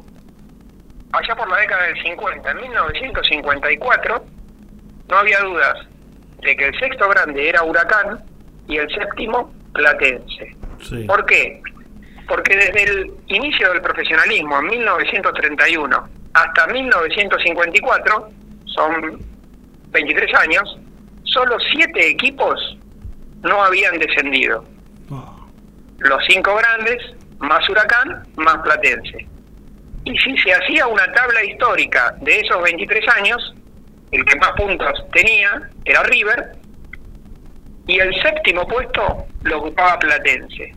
[1.13, 4.25] allá por la década del 50, en 1954,
[5.09, 5.87] no había dudas
[6.43, 8.23] de que el sexto grande era Huracán
[8.69, 10.57] y el séptimo Platense.
[10.83, 11.05] Sí.
[11.05, 11.63] ¿Por qué?
[12.27, 18.29] Porque desde el inicio del profesionalismo, en 1931, hasta 1954,
[18.67, 19.19] son
[19.91, 20.79] 23 años,
[21.23, 22.77] solo siete equipos
[23.43, 24.65] no habían descendido.
[25.99, 26.99] Los cinco grandes,
[27.39, 29.27] más Huracán, más Platense.
[30.05, 33.55] Y si se hacía una tabla histórica de esos 23 años,
[34.11, 36.58] el que más puntos tenía era River,
[37.89, 40.73] y el séptimo puesto lo ocupaba Platense.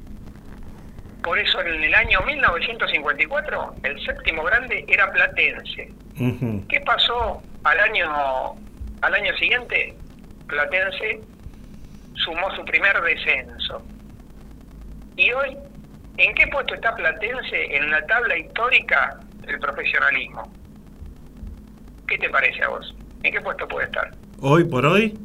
[1.22, 5.94] Por eso en el año 1954 el séptimo grande era Platense.
[6.70, 8.56] ¿Qué pasó al año
[9.02, 9.94] al año siguiente?
[10.48, 11.20] Platense
[12.14, 13.86] sumó su primer descenso.
[15.18, 15.58] Y hoy,
[16.18, 20.50] ¿en qué puesto está Platense en la tabla histórica del profesionalismo?
[22.08, 22.96] ¿Qué te parece a vos?
[23.24, 24.12] ¿En qué puesto puede estar?
[24.40, 25.20] Hoy por hoy,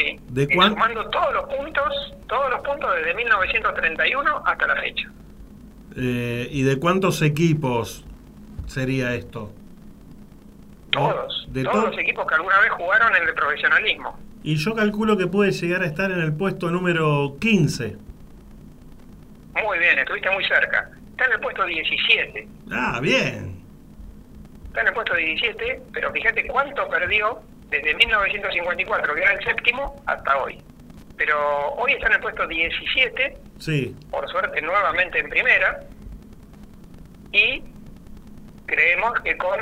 [0.00, 0.20] Sí.
[0.28, 5.10] ¿De cuán- Sumando todos los puntos, todos los puntos desde 1931 hasta la fecha.
[5.96, 8.04] eh, ¿y de cuántos equipos
[8.66, 9.52] sería esto?
[10.90, 11.46] Todos.
[11.50, 14.18] De todos to- los equipos que alguna vez jugaron en el profesionalismo.
[14.42, 17.96] Y yo calculo que puede llegar a estar en el puesto número 15.
[19.66, 20.90] Muy bien, estuviste muy cerca.
[21.10, 22.48] Está en el puesto 17.
[22.72, 23.60] Ah, bien.
[24.68, 27.40] Está en el puesto 17, pero fíjate cuánto perdió
[27.70, 30.58] desde 1954, que era el séptimo, hasta hoy.
[31.16, 31.36] Pero
[31.74, 33.94] hoy está en el puesto 17, Sí.
[34.10, 35.80] por suerte nuevamente en primera,
[37.32, 37.62] y
[38.66, 39.58] creemos que con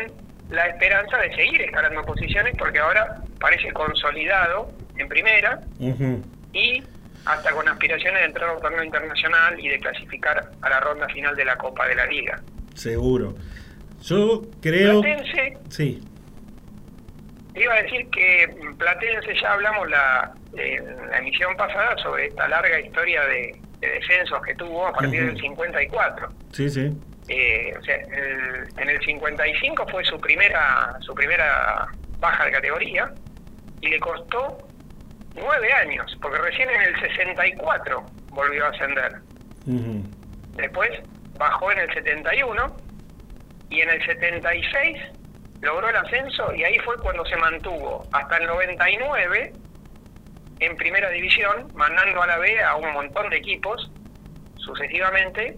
[0.50, 5.60] la esperanza de seguir escalando posiciones, porque ahora parece consolidado en primera
[6.52, 6.82] y
[7.26, 11.06] hasta con aspiraciones de entrar a un torneo internacional y de clasificar a la ronda
[11.08, 12.40] final de la Copa de la Liga.
[12.74, 13.34] Seguro.
[14.02, 15.02] Yo creo...
[15.02, 16.00] Platense, Sí.
[17.54, 18.48] Iba a decir que
[18.78, 24.40] Platense ya hablamos la, en la emisión pasada sobre esta larga historia de, de descensos
[24.42, 25.32] que tuvo a partir Ujú.
[25.32, 26.32] del 54.
[26.52, 26.92] Sí, sí.
[27.28, 31.86] Eh, o sea, el- en el 55 fue su primera su primera
[32.20, 33.12] baja de categoría
[33.80, 34.66] y le costó
[35.34, 39.12] nueve años, porque recién en el 64 volvió a ascender.
[40.56, 40.90] Después
[41.38, 42.76] bajó en el 71
[43.68, 44.96] y en el 76
[45.60, 49.52] logró el ascenso y ahí fue cuando se mantuvo hasta el 99
[50.60, 53.90] en primera división, mandando a la B a un montón de equipos
[54.56, 55.56] sucesivamente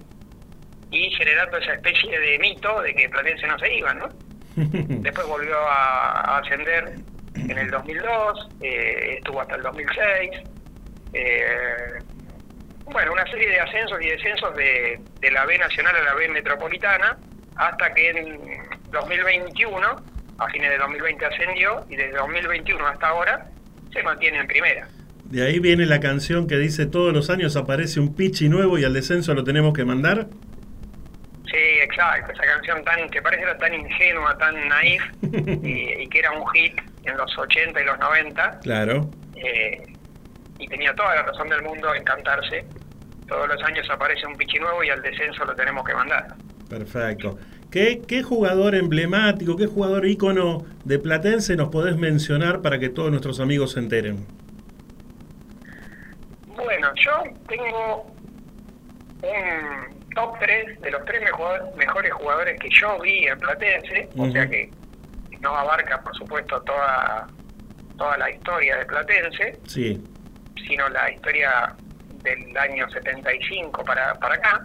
[0.91, 4.09] y generando esa especie de mito de que Platense no se iba, ¿no?
[4.57, 6.95] Después volvió a, ascender
[7.35, 10.31] en el 2002, eh, estuvo hasta el 2006.
[11.13, 11.99] eh,
[12.87, 16.29] bueno, una serie de ascensos y descensos de, de la B nacional a la B
[16.29, 17.17] metropolitana,
[17.69, 18.39] hasta que en
[18.91, 19.87] 2021,
[20.39, 23.47] a fines de 2020 ascendió, y desde 2021 hasta ahora
[23.93, 24.89] se mantiene en primera.
[25.25, 28.85] De ahí viene la canción que dice todos los años aparece un pichi nuevo y
[28.85, 30.27] al descenso lo tenemos que mandar.
[31.47, 36.19] Sí, exacto, esa canción tan que parece era tan ingenua, tan naif, y, y que
[36.21, 39.11] era un hit en los 80 y los 90, Claro.
[39.37, 39.83] eh,
[40.59, 42.65] y tenía toda la razón del mundo en cantarse.
[43.29, 46.27] Todos los años aparece un pichi nuevo y al descenso lo tenemos que mandar.
[46.71, 47.37] Perfecto.
[47.71, 53.11] ¿Qué, ¿Qué jugador emblemático, qué jugador ícono de Platense nos podés mencionar para que todos
[53.11, 54.25] nuestros amigos se enteren?
[56.47, 57.11] Bueno, yo
[57.49, 58.07] tengo
[59.23, 64.31] un top 3 de los tres mejor- mejores jugadores que yo vi en Platense, o
[64.31, 64.71] sea que
[65.41, 67.27] no abarca, por supuesto, toda,
[67.97, 70.03] toda la historia de Platense, Sí.
[70.67, 71.75] sino la historia
[72.23, 74.65] del año 75 para, para acá.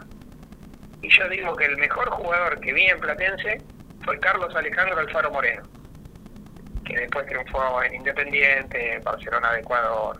[1.05, 3.61] Y yo digo que el mejor jugador que vi en Platense
[4.03, 5.61] fue Carlos Alejandro Alfaro Moreno,
[6.83, 10.17] que después triunfó en Independiente, Barcelona de Ecuador.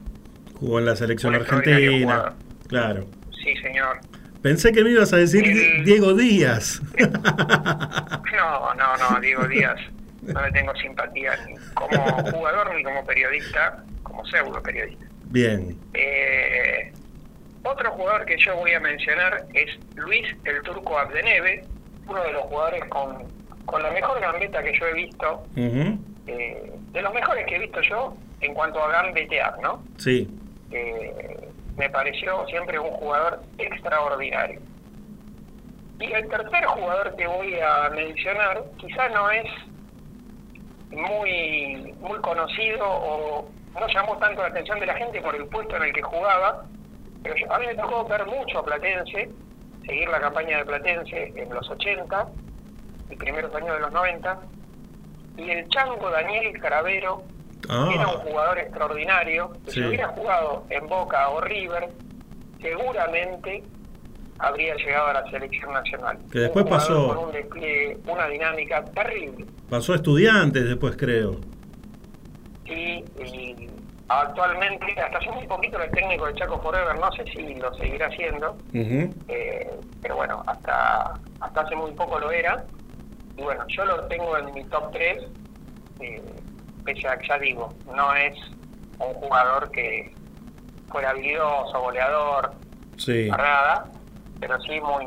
[0.60, 2.34] Jugó en la selección argentina.
[2.68, 3.08] Claro.
[3.44, 3.98] Sí, señor.
[4.44, 6.82] Pensé que me ibas a decir Di- Diego Díaz.
[8.36, 9.80] No, no, no, Diego Díaz,
[10.24, 11.98] no le tengo simpatía ni como
[12.32, 15.06] jugador ni como periodista, como pseudo periodista.
[15.26, 15.78] Bien.
[15.94, 16.92] Eh,
[17.66, 21.66] otro jugador que yo voy a mencionar es Luis el Turco Abdeneve,
[22.08, 23.26] uno de los jugadores con,
[23.66, 27.82] con la mejor gambeta que yo he visto, eh, de los mejores que he visto
[27.82, 29.84] yo en cuanto a gambetear, ¿no?
[29.98, 30.30] Sí.
[30.72, 34.62] Eh, me pareció siempre un jugador extraordinario.
[36.00, 39.46] Y el tercer jugador que voy a mencionar quizá no es
[40.92, 45.76] muy muy conocido o no llamó tanto la atención de la gente por el puesto
[45.76, 46.66] en el que jugaba,
[47.26, 49.30] pero yo- a mí me tocó ver mucho a Platense,
[49.86, 52.28] seguir la campaña de Platense en los 80
[53.10, 54.40] y primeros años de los 90,
[55.38, 57.24] y el chango Daniel Caravero
[57.68, 57.90] Ah.
[57.94, 59.82] era un jugador extraordinario, que Sí.
[59.82, 61.90] si hubiera jugado en Boca o River,
[62.62, 63.64] seguramente
[64.38, 66.20] habría llegado a la selección nacional.
[66.32, 69.46] Que después pasó- Con un despliegue, una dinámica terrible.
[69.70, 71.40] Pasó a estudiantes después, creo.
[72.66, 73.70] Y, y
[74.08, 77.74] actualmente, hasta hace muy poquito era el técnico de Chaco Forever, no sé si lo
[77.76, 82.64] seguirá haciendo, eh, pero bueno, hasta, hasta hace muy poco lo era.
[83.38, 85.24] Y bueno, yo lo tengo en mi top 3,
[86.02, 86.22] eh,
[86.86, 88.34] pese a que ya digo, no es
[89.00, 90.14] un jugador que
[90.90, 92.54] fuera habilidoso, goleador,
[92.98, 93.28] Sí.
[93.30, 93.88] nada,
[94.40, 95.06] pero sí muy,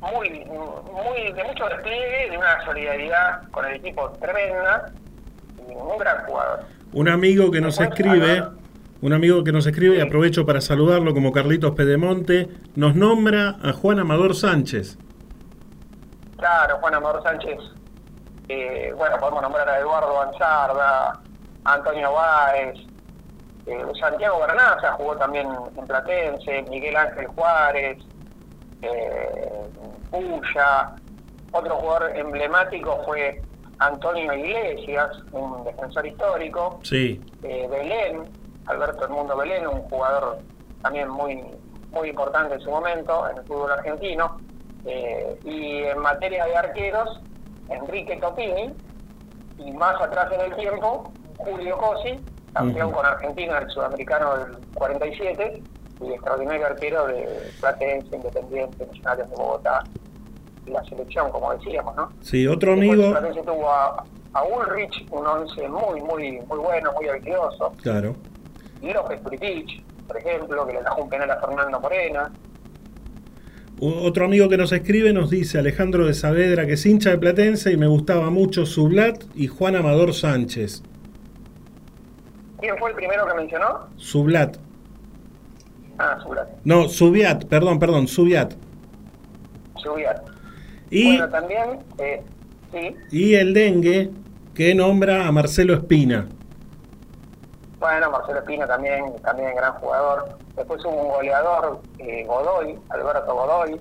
[0.00, 4.92] muy, muy de mucho despliegue, de una solidaridad con el equipo tremenda
[5.56, 6.66] y un gran jugador.
[6.92, 8.44] Un amigo que nos escribe,
[9.02, 13.72] un amigo que nos escribe, y aprovecho para saludarlo como Carlitos Pedemonte, nos nombra a
[13.72, 14.96] Juan Amador Sánchez.
[16.38, 17.58] Claro, Juan Amador Sánchez,
[18.48, 21.20] eh, bueno, podemos nombrar a Eduardo Anzarda,
[21.64, 22.78] a Antonio Báez,
[23.66, 25.46] eh, Santiago Granaza jugó también
[25.76, 27.98] en Platense, Miguel Ángel Juárez,
[28.80, 29.68] eh,
[30.10, 30.92] Puya,
[31.52, 33.42] otro jugador emblemático fue
[33.78, 37.20] Antonio Iglesias, un defensor histórico, Sí.
[37.42, 38.24] eh, Belén,
[38.66, 40.38] Alberto El Mundo Belén, un jugador
[40.82, 41.42] también muy
[41.90, 44.38] muy importante en su momento en el fútbol argentino.
[44.84, 47.20] Eh, y en materia de arqueros,
[47.68, 48.74] Enrique Topini,
[49.58, 52.20] y más atrás en el tiempo, Julio Cosi,
[52.52, 55.62] campeón con Argentina, el sudamericano del 47,
[56.00, 59.82] y extraordinario arquero de Platense, Independiente, Nacionales de Bogotá,
[60.70, 62.12] la selección, como decíamos, ¿no?
[62.20, 63.10] Sí, otro Después amigo.
[63.12, 67.72] Platense tuvo a, a Ulrich, un once muy, muy, muy bueno, muy habilidoso.
[67.82, 68.16] Claro.
[68.80, 72.32] Y López Puritich, por ejemplo, que le dejó un penal a Fernando Morena.
[73.80, 77.70] Otro amigo que nos escribe nos dice Alejandro de Saavedra que es hincha de Platense
[77.72, 80.82] y me gustaba mucho Sublat y Juan Amador Sánchez.
[82.58, 83.86] ¿Quién fue el primero que mencionó?
[83.96, 84.56] Sublat.
[85.98, 86.48] Ah, Zulat.
[86.64, 88.54] No, Subiat, perdón, perdón, Subiat.
[89.82, 90.22] Zubiat.
[90.90, 92.22] Y, Bueno, también, eh,
[92.72, 94.10] sí, y el dengue
[94.54, 96.26] que nombra a Marcelo Espina.
[97.78, 100.28] bueno, Marcelo Espina también, también gran jugador.
[100.56, 103.78] Después hubo un goleador, eh, Godoy, Alberto Godoy,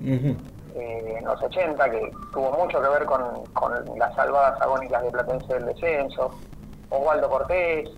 [0.75, 5.11] eh, en los 80, que tuvo mucho que ver con, con las salvadas agónicas de
[5.11, 6.31] Platense del descenso.
[6.89, 7.89] Osvaldo Cortés,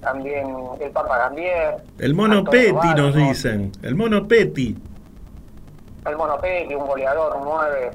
[0.00, 0.48] también
[0.80, 1.76] el Papa Gambier.
[1.98, 3.72] El mono Antonio Petty nos Barco, dicen.
[3.82, 4.76] El mono Petty.
[6.06, 7.90] El Mono Petty, un goleador, un 9,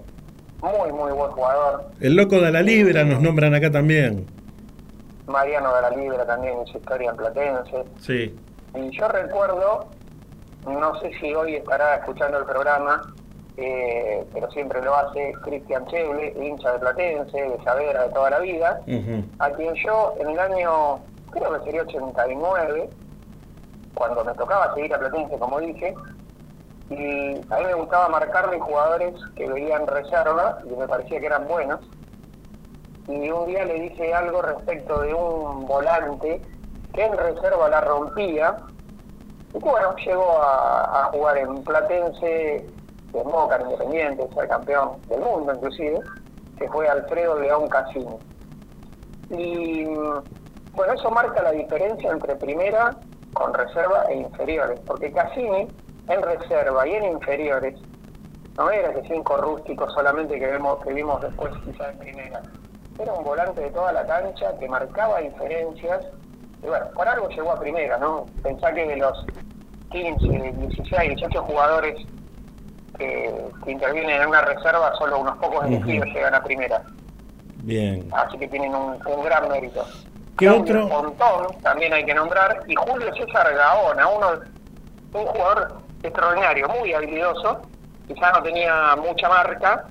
[0.61, 1.86] muy, muy buen jugador.
[1.99, 4.26] El loco de la libra nos nombran acá también.
[5.30, 7.86] Mariano de la Libra también hizo historia en Platense.
[7.99, 8.36] Sí.
[8.76, 9.88] Y yo recuerdo,
[10.65, 13.14] no sé si hoy estará escuchando el programa,
[13.57, 18.40] eh, pero siempre lo hace, Cristian Cheble, hincha de Platense, de Saavedra de toda la
[18.40, 18.81] vida,
[19.40, 20.99] a quien yo en el año,
[21.31, 22.90] creo que sería 89,
[23.94, 25.94] cuando me tocaba seguir a Platense, como dije,
[26.89, 31.47] y a mí me gustaba marcarle jugadores que veían reserva y me parecía que eran
[31.47, 31.79] buenos.
[33.07, 36.41] Y un día le dije algo respecto de un volante
[36.93, 38.57] que en reserva la rompía.
[39.53, 42.65] Y bueno, llegó a, jugar en Platense,
[43.13, 45.99] en Boca, en Independiente, ser campeón del mundo inclusive,
[46.57, 48.17] que fue Alfredo León Casini.
[49.29, 52.95] Y bueno, eso marca la diferencia entre primera
[53.33, 55.67] con reserva e inferiores, porque Cassini
[56.10, 57.76] en reserva y en inferiores
[58.60, 62.41] no era ese cinco rústico solamente que vemos que vimos después quizás en primera.
[62.99, 66.06] Era un volante de toda la cancha que marcaba diferencias.
[66.61, 68.26] Y bueno, por algo llegó a primera, ¿no?
[68.44, 69.26] Pensá que de los
[69.91, 70.27] 15,
[70.57, 72.06] 16, 18 jugadores
[72.98, 73.34] que,
[73.64, 76.84] que intervienen en una reserva, solo unos pocos elegidos llegan a primera.
[77.64, 78.10] Bien.
[78.11, 79.86] Así que tienen un, un gran mérito.
[80.38, 80.90] ¿Qué otro?
[80.90, 84.27] Pontón, también hay que nombrar, y Julio César Gaona, uno,
[85.14, 87.61] un jugador extraordinario, muy habilidoso,
[88.07, 89.88] quizá no tenía mucha marca,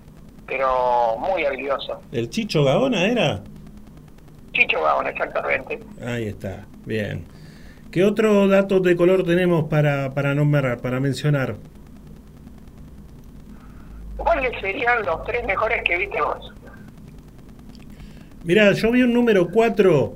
[0.46, 2.00] pero muy habilidoso.
[2.12, 3.40] ¿El Chicho Gaona era?
[4.52, 5.80] Chicho Gaona, exactamente.
[6.04, 7.26] Ahí está, bien.
[7.90, 11.56] ¿Qué otro dato de color tenemos para, para nombrar, para mencionar?
[14.16, 16.52] ¿Cuáles serían los tres mejores que viste vos?
[18.44, 20.12] Mirá, yo vi un número 4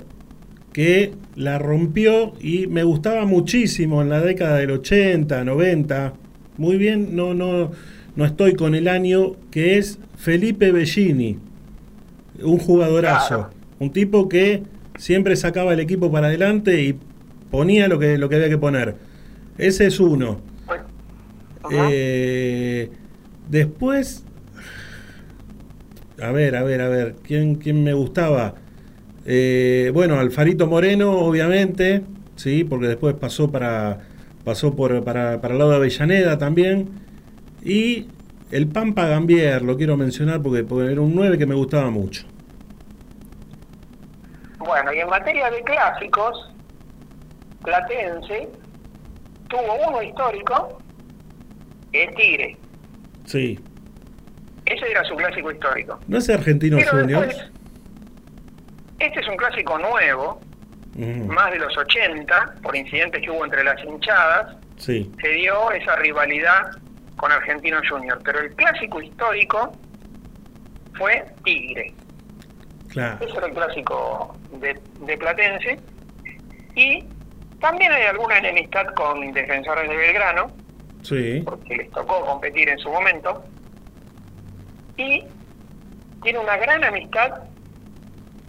[0.73, 6.13] que la rompió y me gustaba muchísimo en la década del 80, 90.
[6.57, 7.71] Muy bien, no, no,
[8.15, 11.37] no estoy con el año, que es Felipe Bellini,
[12.41, 14.63] un jugadorazo, un tipo que
[14.97, 16.97] siempre sacaba el equipo para adelante y
[17.51, 18.95] ponía lo que, lo que había que poner.
[19.57, 20.41] Ese es uno.
[21.71, 22.89] Eh,
[23.49, 24.25] después,
[26.21, 28.55] a ver, a ver, a ver, ¿quién, quién me gustaba?
[29.25, 32.03] Eh, bueno, Alfarito Moreno, obviamente,
[32.35, 33.99] sí, porque después pasó para
[34.43, 36.89] pasó por para, para el lado de Avellaneda también.
[37.63, 38.07] Y
[38.51, 42.25] el Pampa Gambier, lo quiero mencionar porque, porque era un 9 que me gustaba mucho.
[44.59, 46.53] Bueno, y en materia de clásicos,
[47.63, 48.49] Platense
[49.47, 50.79] tuvo uno histórico,
[51.91, 52.57] que es Tigre.
[53.25, 53.59] Sí.
[54.65, 55.99] Ese era su clásico histórico.
[56.07, 57.51] ¿No es Argentino Juniors?
[59.07, 60.39] Este es un clásico nuevo,
[60.95, 65.11] Mm, más de los 80, por incidentes que hubo entre las hinchadas, sí.
[65.19, 66.69] se dio esa rivalidad
[67.17, 68.21] con Argentino Junior.
[68.23, 69.71] Pero el clásico histórico
[70.95, 71.95] fue Tigre.
[72.89, 73.25] Claro.
[73.25, 75.79] Ese era el clásico de, de Platense.
[76.75, 77.03] Y
[77.59, 80.51] también hay alguna enemistad con defensores de Belgrano,
[81.01, 81.41] Sí.
[81.43, 83.43] porque les tocó competir en su momento.
[84.95, 85.23] Y
[86.21, 87.31] tiene una gran amistad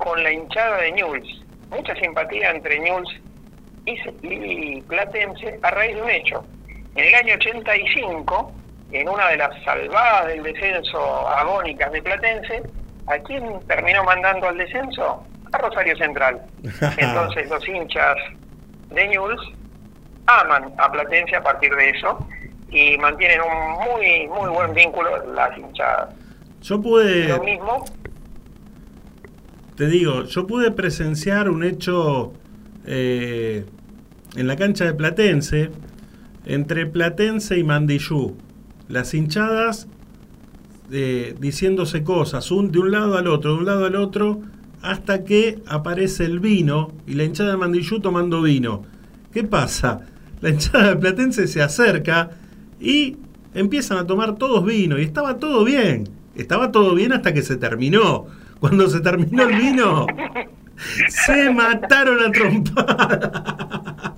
[0.05, 1.43] con la hinchada de Newell's.
[1.71, 3.11] Mucha simpatía entre Newell's
[3.87, 6.45] y, Platense a raíz de un hecho.
[6.95, 8.53] En el año 85,
[8.93, 12.63] en una de las salvadas del descenso agónicas de Platense,
[13.07, 15.27] ¿a quién terminó mandando al descenso?
[15.53, 16.41] A Rosario Central.
[16.99, 18.17] Entonces los hinchas
[18.91, 19.43] de Newell's
[20.27, 22.27] aman a Platense a partir de eso
[22.69, 26.15] y mantienen un muy muy buen vínculo las hinchadas.
[26.61, 27.85] Yo pude, Lo mismo,
[29.77, 32.33] te digo, yo pude presenciar un hecho
[32.87, 33.65] eh,
[34.37, 35.71] en la cancha de Platense
[36.47, 38.37] entre Platense y Mandillú.
[38.89, 39.89] Las hinchadas
[40.93, 44.43] eh, diciéndose cosas, de un lado al otro, de un lado al otro,
[44.83, 48.83] hasta que aparece el vino y la hinchada de Mandillú tomando vino.
[49.33, 50.01] ¿Qué pasa?
[50.41, 52.31] La hinchada de Platense se acerca
[52.79, 53.17] y
[53.55, 56.09] empiezan a tomar todos vino y estaba todo bien.
[56.37, 58.27] Estaba todo bien hasta que se terminó.
[58.61, 60.07] Cuando se terminó el vino,
[61.09, 64.15] se mataron a trompada.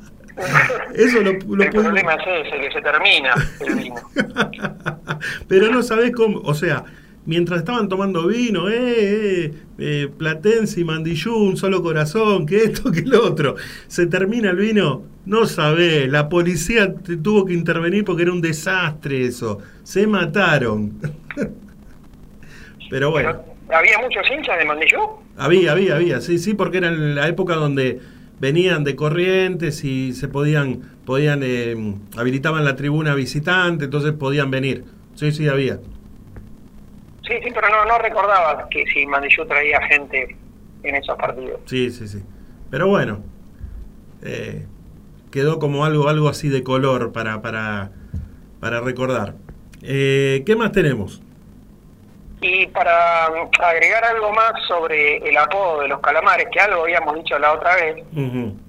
[0.95, 3.97] Eso lo, lo el problema es ese, que se termina el vino.
[5.49, 6.85] Pero no sabés cómo, o sea,
[7.25, 8.77] mientras estaban tomando vino, eh,
[9.47, 13.57] eh, eh, Platense y Mandillú, un solo corazón, que esto, que lo otro,
[13.89, 18.41] se termina el vino, no sabés, la policía te- tuvo que intervenir porque era un
[18.43, 20.93] desastre eso, se mataron.
[22.91, 24.99] Pero bueno, ¿Había muchos hinchas de Mandillú?
[25.37, 28.01] había, había, había, sí, sí, porque era en la época donde
[28.39, 31.75] venían de Corrientes y se podían, podían, eh,
[32.17, 34.85] habilitaban la tribuna visitante, entonces podían venir.
[35.15, 35.77] Sí, sí, había.
[37.27, 40.37] Sí, sí, pero no, no recordaba que si Mandillú traía gente
[40.83, 41.61] en esos partidos.
[41.67, 42.23] Sí, sí, sí.
[42.71, 43.23] Pero bueno,
[44.23, 44.65] eh,
[45.31, 47.91] quedó como algo, algo así de color para, para,
[48.61, 49.35] para recordar.
[49.83, 51.21] Eh, ¿Qué más tenemos?
[52.41, 57.15] Y para mm, agregar algo más sobre el apodo de los calamares, que algo habíamos
[57.17, 58.05] dicho la otra vez,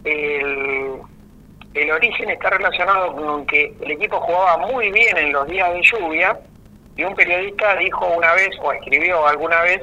[0.03, 1.01] el,
[1.73, 5.81] el origen está relacionado con que el equipo jugaba muy bien en los días de
[5.83, 6.39] lluvia
[6.95, 9.81] y un periodista dijo una vez, o escribió alguna vez,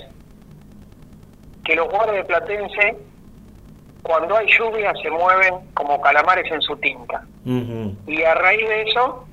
[1.64, 2.96] que los jugadores de Platense,
[4.02, 7.24] cuando hay lluvia, se mueven como calamares en su tinta.
[7.44, 9.26] Y a raíz de eso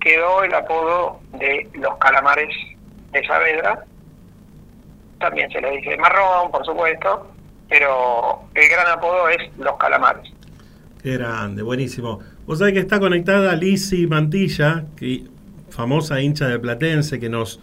[0.00, 2.48] quedó el apodo de los calamares
[3.12, 3.84] de Saavedra.
[5.18, 7.30] También se le dice marrón, por supuesto,
[7.68, 10.32] pero el gran apodo es los calamares.
[11.02, 12.20] Qué grande, buenísimo.
[12.46, 15.24] Vos sabés que está conectada Lizzy Mantilla, que
[15.70, 17.60] famosa hincha de Platense que nos,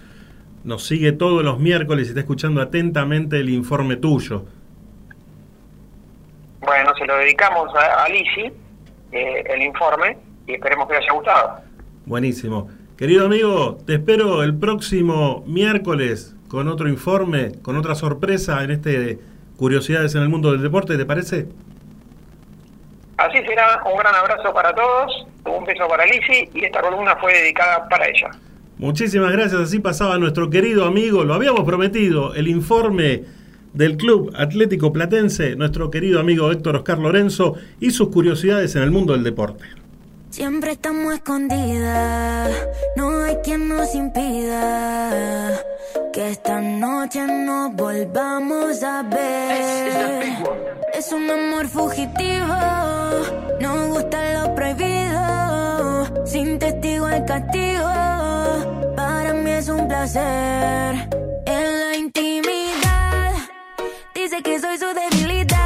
[0.64, 4.46] nos sigue todos los miércoles y está escuchando atentamente el informe tuyo.
[6.62, 8.52] Bueno, se lo dedicamos a, a Lisi,
[9.12, 10.18] eh, el informe,
[10.48, 11.62] y esperemos que le haya gustado.
[12.06, 12.70] Buenísimo.
[13.00, 19.20] Querido amigo, te espero el próximo miércoles con otro informe, con otra sorpresa en este
[19.56, 21.48] Curiosidades en el mundo del deporte, ¿te parece?
[23.16, 27.32] Así será, un gran abrazo para todos, un beso para Lisi, y esta columna fue
[27.36, 28.32] dedicada para ella.
[28.78, 29.62] Muchísimas gracias.
[29.62, 33.24] Así pasaba nuestro querido amigo, lo habíamos prometido, el informe
[33.74, 38.92] del Club Atlético Platense, nuestro querido amigo Héctor Oscar Lorenzo y sus curiosidades en el
[38.92, 39.79] mundo del deporte.
[40.40, 42.50] Siempre estamos escondidas,
[42.96, 45.52] no hay quien nos impida
[46.14, 50.38] que esta noche nos volvamos a ver.
[50.94, 52.56] Es un amor fugitivo,
[53.60, 58.96] nos gusta lo prohibido, sin testigo el castigo.
[58.96, 61.10] Para mí es un placer.
[61.48, 63.34] En la intimidad,
[64.16, 65.59] dice que soy su debilidad.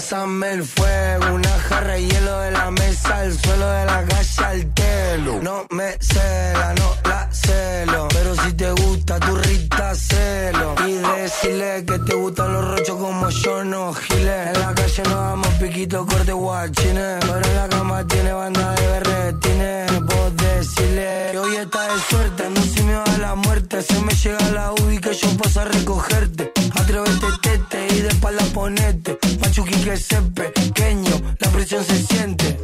[0.00, 4.44] Pásame, el fuego, una jarra de hielo de la mesa al suelo de la calle
[4.46, 5.40] al telo.
[5.42, 10.74] No me cela, no la celo, pero si te gusta tu rita celo.
[10.86, 14.46] Y decirle que te gustan los rochos como yo, no giles.
[14.54, 18.86] En la calle nos damos piquito, corte guachines, pero en la cama tiene banda de
[18.86, 20.00] berretines.
[20.00, 23.82] Vos decirle que hoy está de suerte, no si me va la muerte.
[23.82, 26.59] Se me llega la UBI que yo paso a recogerte.
[26.74, 29.18] Atrévete, tete y de espalda ponete.
[29.40, 32.58] Machuqui que se pequeño, la presión se siente.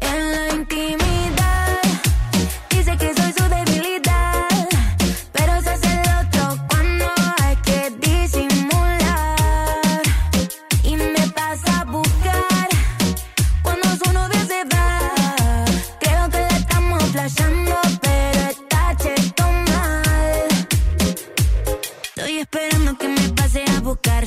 [0.00, 1.43] En la intimidad,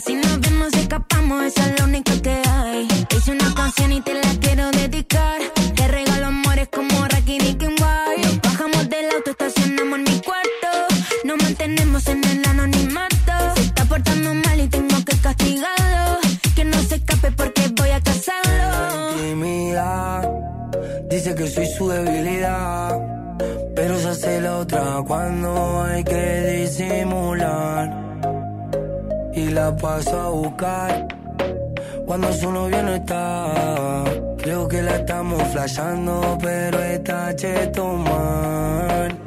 [0.05, 2.87] Si nos vemos, escapamos, esa es la única que hay.
[3.15, 5.41] Hice una canción y te la quiero dedicar.
[5.75, 8.21] Te regalo amores como and White.
[8.21, 10.69] Nos bajamos del auto, estacionamos en mi cuarto.
[11.23, 13.33] Nos mantenemos en el anonimato.
[13.55, 16.19] Se está portando mal y tengo que castigarlo.
[16.55, 19.13] Que no se escape porque voy a casarlo.
[19.13, 20.29] Intimidad,
[21.09, 22.99] dice que soy su debilidad.
[23.75, 27.46] Pero se hace la otra cuando hay que disimular.
[29.57, 31.07] La paso a buscar
[32.05, 34.03] cuando su novio no está.
[34.37, 39.26] Creo que la estamos flasheando, pero está cheto mal.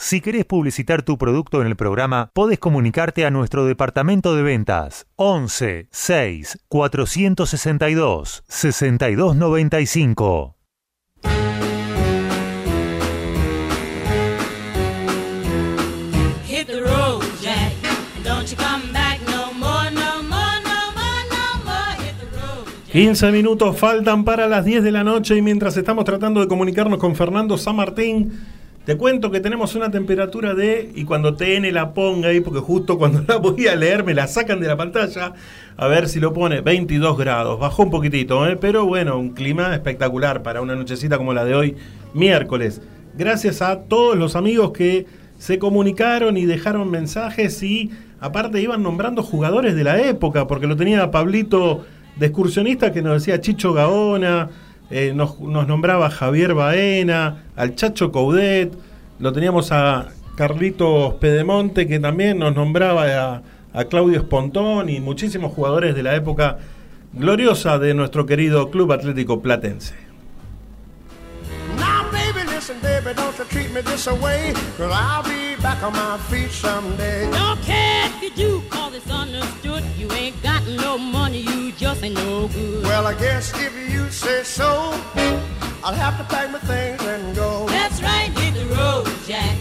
[0.00, 5.08] Si querés publicitar tu producto en el programa, podés comunicarte a nuestro departamento de ventas
[5.16, 10.54] 11 6 462 6295.
[16.46, 17.72] Hit the road, Jack.
[18.22, 21.96] Don't you come back no more, no more, no more, no more.
[22.04, 22.68] Hit the road.
[22.92, 27.00] 15 minutos faltan para las 10 de la noche y mientras estamos tratando de comunicarnos
[27.00, 28.57] con Fernando San Martín,
[28.88, 32.96] te cuento que tenemos una temperatura de, y cuando TN la ponga ahí, porque justo
[32.96, 35.34] cuando la voy a leer me la sacan de la pantalla,
[35.76, 38.56] a ver si lo pone 22 grados, bajó un poquitito, ¿eh?
[38.56, 41.76] pero bueno, un clima espectacular para una nochecita como la de hoy,
[42.14, 42.80] miércoles.
[43.14, 45.04] Gracias a todos los amigos que
[45.36, 47.90] se comunicaron y dejaron mensajes y
[48.20, 51.84] aparte iban nombrando jugadores de la época, porque lo tenía Pablito
[52.16, 54.48] de excursionista que nos decía Chicho Gaona,
[54.90, 58.72] eh, nos, nombraba Javier Baena, al Chacho Coudet,
[59.18, 63.42] lo teníamos a Carlitos Pedemonte que también nos nombraba a,
[63.72, 66.58] a Claudio Espontón y muchísimos jugadores de la época
[67.12, 70.07] gloriosa de nuestro querido Club Atlético Platense.
[72.78, 76.50] Now, baby, don't you treat me this way, cause I'll be back on my feet
[76.50, 77.30] someday.
[77.30, 79.84] Don't care if you do, cause it's understood.
[79.96, 82.84] You ain't got no money, you just ain't no good.
[82.84, 84.92] Well, I guess if you say so,
[85.82, 87.66] I'll have to pack my things and go.
[87.66, 89.56] That's right, hit the road, Jack.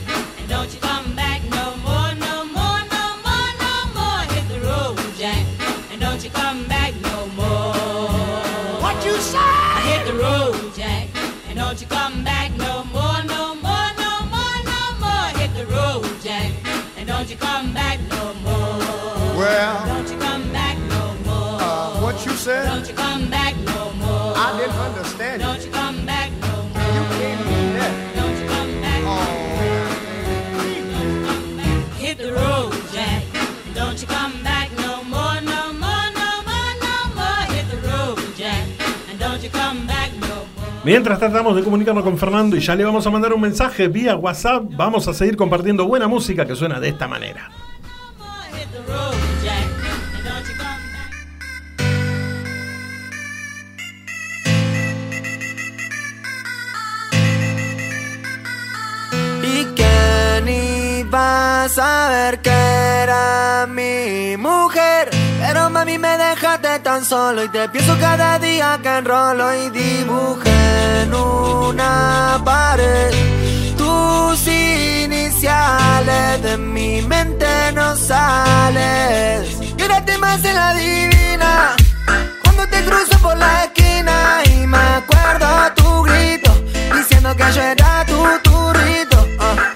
[40.88, 44.16] Mientras tratamos de comunicarnos con Fernando y ya le vamos a mandar un mensaje vía
[44.16, 47.52] WhatsApp, vamos a seguir compartiendo buena música que suena de esta manera.
[59.44, 65.17] ¿Y quién iba a saber que era mi mujer?
[65.78, 71.14] Mami me dejaste tan solo y te pienso cada día que enrolo y dibujé en
[71.14, 73.14] una pared
[73.78, 77.46] tus iniciales de mi mente
[77.76, 79.56] no sales.
[79.78, 81.76] Quédate más en la divina
[82.44, 86.52] cuando te cruzo por la esquina y me acuerdo tu grito
[86.92, 89.28] diciendo que yo era tu turrito.
[89.40, 89.74] ah.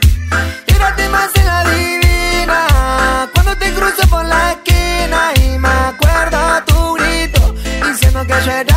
[0.66, 5.41] Tírate más en la divina cuando te cruzo por la esquina y
[8.26, 8.71] que yo era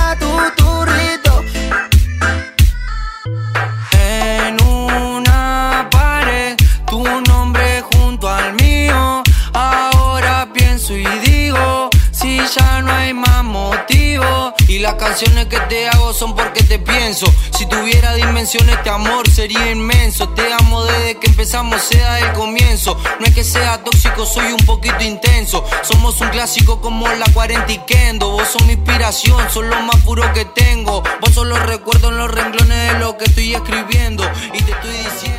[14.85, 17.25] las canciones que te hago son porque te pienso.
[17.57, 20.29] Si tuviera dimensiones, este amor sería inmenso.
[20.29, 22.95] Te amo desde que empezamos, sea el comienzo.
[23.19, 25.65] No es que sea tóxico, soy un poquito intenso.
[25.85, 28.29] Somos un clásico como la 40 y Kendo.
[28.33, 31.03] Vos sos mi inspiración, sos lo más puro que tengo.
[31.23, 34.23] Vos sos los recuerdos en los renglones de lo que estoy escribiendo.
[34.53, 35.34] Y te estoy diciendo.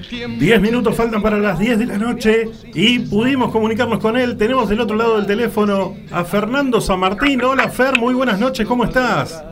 [0.00, 4.36] 10 minutos faltan para las 10 de la noche y pudimos comunicarnos con él.
[4.36, 7.42] Tenemos del otro lado del teléfono a Fernando San Martín.
[7.42, 9.44] Hola Fer, muy buenas noches, ¿cómo estás?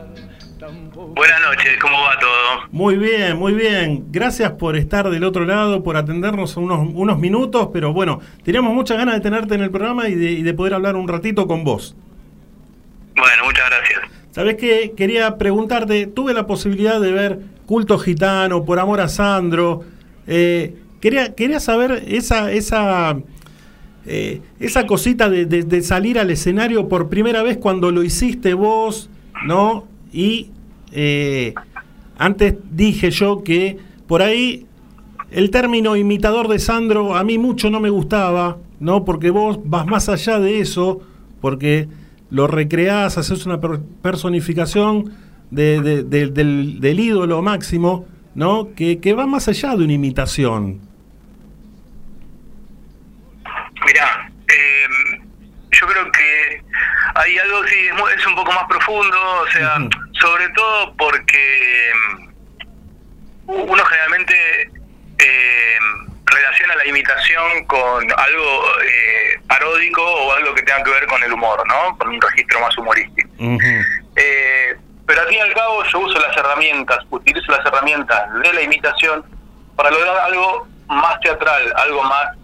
[1.13, 2.67] Buenas noches, ¿cómo va todo?
[2.71, 4.05] Muy bien, muy bien.
[4.11, 8.97] Gracias por estar del otro lado, por atendernos unos, unos minutos, pero bueno, teníamos muchas
[8.97, 11.63] ganas de tenerte en el programa y de, y de poder hablar un ratito con
[11.63, 11.95] vos.
[13.15, 14.01] Bueno, muchas gracias.
[14.31, 14.93] ¿Sabés qué?
[14.95, 19.83] Quería preguntarte, tuve la posibilidad de ver Culto Gitano, Por Amor a Sandro.
[20.33, 23.17] Eh, quería, quería saber esa, esa,
[24.05, 29.09] eh, esa cosita de, de- salir al escenario por primera vez cuando lo hiciste vos,
[29.45, 29.85] ¿no?
[30.13, 30.47] Y
[30.93, 31.53] eh,
[32.17, 33.77] antes dije yo que
[34.07, 34.65] por ahí
[35.31, 39.03] el término imitador de Sandro a mí mucho no me gustaba, ¿no?
[39.05, 41.01] Porque vos vas más allá de eso,
[41.41, 41.87] porque
[42.29, 45.11] lo recreás, haces una per- personificación
[45.51, 48.05] de- de- de- del, del ídolo máximo,
[48.35, 48.73] ¿no?
[48.75, 50.81] Que, que va más allá de una imitación.
[53.85, 55.21] Mirá, eh,
[55.71, 56.63] yo creo que
[57.15, 59.75] hay algo sí, es, es un poco más profundo, o sea,
[60.19, 62.31] sobre todo porque mm,
[63.47, 64.71] uno generalmente
[65.17, 65.77] eh,
[66.25, 71.33] relaciona la imitación con algo eh, paródico o algo que tenga que ver con el
[71.33, 71.97] humor, ¿no?
[71.97, 73.29] Con un registro más humorístico.
[74.15, 74.75] Eh,
[75.11, 78.61] pero al fin y al cabo yo uso las herramientas, utilizo las herramientas de la
[78.61, 79.25] imitación
[79.75, 82.37] para lograr algo más teatral, algo más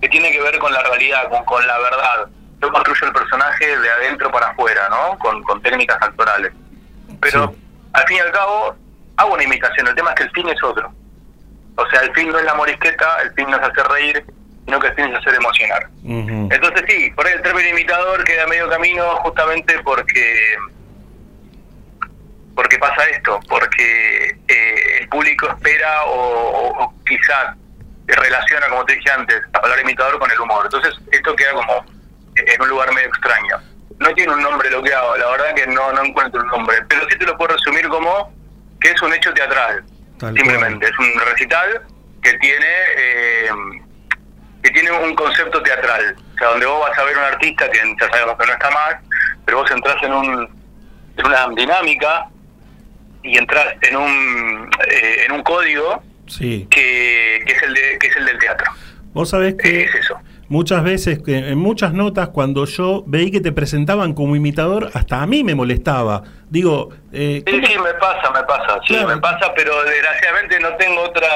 [0.00, 2.26] que tiene que ver con la realidad, con, con la verdad.
[2.62, 5.18] Yo construyo el personaje de adentro para afuera, ¿no?
[5.18, 6.50] Con, con técnicas actorales.
[7.20, 7.54] Pero
[7.92, 8.74] al fin y al cabo
[9.18, 10.90] hago una imitación, el tema es que el fin es otro.
[11.76, 14.24] O sea, el fin no es la morisqueta, el fin no es hacer reír,
[14.64, 15.88] sino que el fin es hacer emocionar.
[16.02, 20.56] Entonces sí, por ahí el término imitador queda medio camino justamente porque
[22.54, 27.56] porque pasa esto, porque eh, el público espera o, quizás
[28.06, 30.64] relaciona, como te dije antes, la palabra imitador con el humor.
[30.64, 31.84] Entonces esto queda como
[32.36, 33.56] en un lugar medio extraño.
[33.98, 36.76] No tiene un nombre lo que hago, la verdad que no, no encuentro un nombre,
[36.88, 38.32] pero sí te lo puedo resumir como
[38.80, 39.84] que es un hecho teatral.
[40.18, 41.82] Tal Simplemente, es un recital
[42.22, 42.66] que tiene
[42.96, 43.50] eh,
[44.62, 46.16] que tiene un concepto teatral.
[46.34, 48.70] O sea, donde vos vas a ver un artista que ya sabemos que no está
[48.70, 48.96] más,
[49.44, 50.64] pero vos entras en, un,
[51.16, 52.28] en una dinámica
[53.24, 56.66] y entras en un, eh, en un código Sí.
[56.70, 58.70] que, que es el de, que es el del teatro.
[59.12, 59.88] Vos sabés que
[60.48, 65.22] muchas veces, que en muchas notas, cuando yo veí que te presentaban como imitador, hasta
[65.22, 66.22] a mí me molestaba.
[66.50, 71.00] Digo, eh, Sí, sí, me pasa, me pasa, sí, me pasa, pero desgraciadamente no tengo
[71.02, 71.28] otra,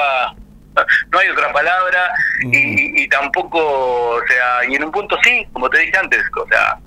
[1.11, 2.11] no hay otra palabra
[2.51, 6.47] y, y tampoco, o sea, y en un punto sí, como te dije antes, o
[6.47, 6.77] sea,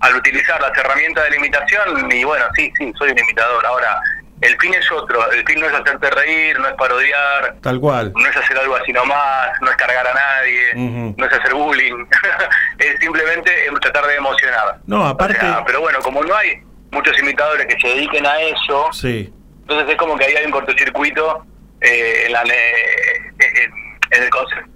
[0.00, 3.64] al utilizar las herramientas de la imitación, y bueno, sí, sí, soy un imitador.
[3.66, 4.00] Ahora,
[4.40, 8.12] el fin es otro, el fin no es hacerte reír, no es parodiar, tal cual.
[8.14, 12.04] no es hacer algo así nomás, no es cargar a nadie, no es hacer bullying,
[12.78, 13.50] es simplemente
[13.80, 14.78] tratar de emocionar.
[14.86, 16.62] No, aparte- O sea, pero bueno, como no hay
[16.92, 19.32] muchos imitadores que se dediquen a eso, Sí.
[19.62, 21.44] entonces es como que ahí hay un cortocircuito
[21.80, 23.72] eh, en, la, eh, en,
[24.16, 24.70] en el concepto.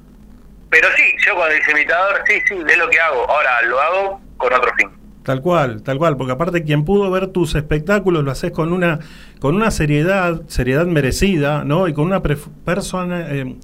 [0.71, 3.29] Pero sí, yo cuando dice imitador, sí, sí, es lo que hago.
[3.29, 4.89] Ahora lo hago con otro fin.
[5.23, 8.99] Tal cual, tal cual, porque aparte quien pudo ver tus espectáculos lo haces con una
[9.43, 11.89] con una seriedad, seriedad merecida, ¿no?
[11.89, 13.57] Y con una persona eh,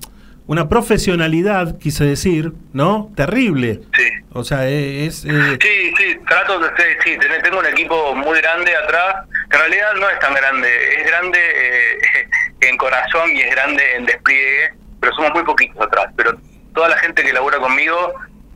[0.49, 3.13] una profesionalidad, quise decir, ¿no?
[3.15, 3.83] Terrible.
[3.95, 4.09] Sí.
[4.33, 8.13] O sea, eh, es eh, Sí, sí, trato de sí, sí, ten- tengo un equipo
[8.17, 10.69] muy grande atrás, que en realidad no es tan grande,
[11.01, 12.29] es grande eh,
[12.69, 16.33] en corazón y es grande en despliegue, pero somos muy poquitos atrás, pero
[16.75, 18.15] toda la gente que labora conmigo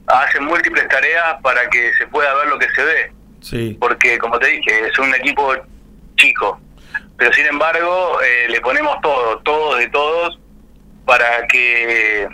[0.09, 3.13] hace múltiples tareas para que se pueda ver lo que se ve,
[3.43, 3.77] sí.
[3.81, 5.55] porque como te dije, es un equipo
[6.17, 6.61] chico,
[7.23, 10.41] pero sin embargo eh, le ponemos todo, todos de todos,
[11.07, 12.27] para que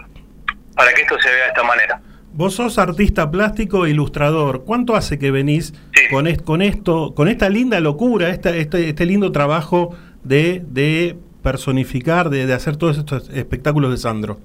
[0.74, 2.00] para que esto se vea de esta manera.
[2.32, 4.64] Vos sos artista plástico e ilustrador.
[4.64, 5.74] ¿Cuánto hace que venís
[6.10, 9.94] con, est- con esto, con esta linda locura, esta- este, este lindo trabajo
[10.24, 14.38] de, de personificar, de, de hacer todos estos espectáculos de Sandro?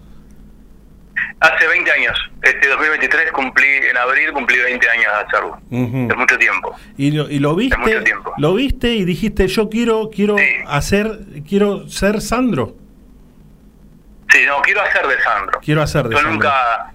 [1.40, 5.58] Hace 20 años, este 2023 cumplí, en abril cumplí 20 años de hacerlo.
[5.72, 6.08] Ujú.
[6.10, 6.76] Es mucho tiempo.
[6.98, 8.34] Y lo, y lo viste, mucho tiempo.
[8.38, 10.38] lo viste y dijiste yo quiero, quiero
[10.68, 12.76] hacer, quiero ser Sandro,
[14.32, 15.60] Sí, no, quiero hacer de Sandro.
[15.64, 16.34] quiero hacer de Yo Sandro.
[16.34, 16.92] nunca,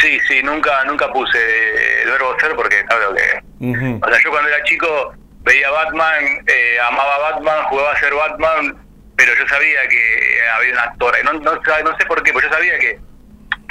[0.00, 3.68] sí, sí, nunca, nunca puse el verbo ser porque claro que,
[4.02, 5.12] o sea, yo cuando era chico
[5.44, 8.76] veía Batman, eh, amaba Batman, jugaba a ser Batman,
[9.16, 12.54] pero yo sabía que había un actor, no, no, no sé por qué, pero yo
[12.54, 12.98] sabía que,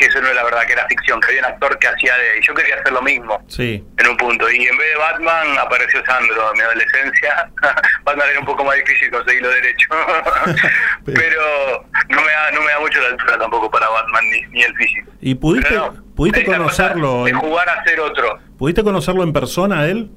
[0.01, 2.13] que eso no era la verdad, que era ficción, que había un actor que hacía
[2.17, 3.41] de, y yo quería hacer lo mismo.
[3.47, 3.83] Sí.
[3.97, 4.49] en un punto.
[4.51, 7.49] Y en vez de Batman apareció Sandro en mi adolescencia.
[8.03, 9.87] Batman era un poco más difícil conseguirlo derecho.
[11.05, 14.63] Pero no me, da, no me da mucho la altura tampoco para Batman ni, ni
[14.63, 15.11] el físico.
[15.21, 15.79] ¿Y pudiste,
[16.15, 17.23] pudiste conocerlo?
[17.25, 18.39] de jugar a ser otro.
[18.57, 20.09] ¿Pudiste conocerlo en persona él?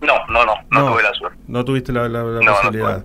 [0.00, 1.38] No, no, no, no, tuve la suerte.
[1.46, 3.04] No tuviste la, la- la No, no posibilidad.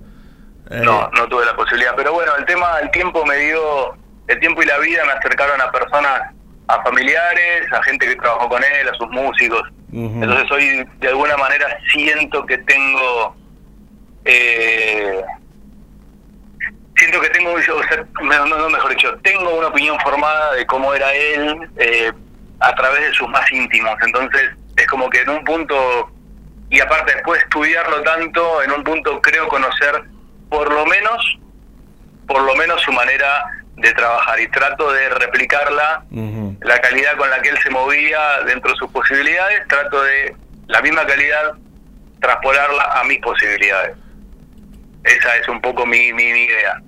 [0.71, 1.93] Eh, No, no tuve la posibilidad.
[1.95, 3.97] Pero bueno, el tema, el tiempo me dio,
[4.29, 6.21] el tiempo y la vida me acercaron a personas,
[6.67, 9.63] a familiares, a gente que trabajó con él, a sus músicos.
[9.91, 13.35] Entonces hoy de alguna manera siento que tengo
[14.23, 15.21] eh,
[16.95, 20.67] siento que tengo o sea, no, no, no, mejor dicho tengo una opinión formada de
[20.67, 22.11] cómo era él eh,
[22.59, 26.11] a través de sus más íntimos entonces es como que en un punto
[26.69, 30.03] y aparte después de estudiarlo tanto en un punto creo conocer
[30.49, 31.39] por lo menos
[32.27, 36.03] por lo menos su manera de trabajar y trato de replicarla
[36.61, 40.35] la calidad con la que él se movía dentro de sus posibilidades, trato de
[40.67, 41.53] la misma calidad
[42.21, 43.95] traspolarla a mis posibilidades.
[45.03, 46.81] Esa es un poco mi, mi, mi idea.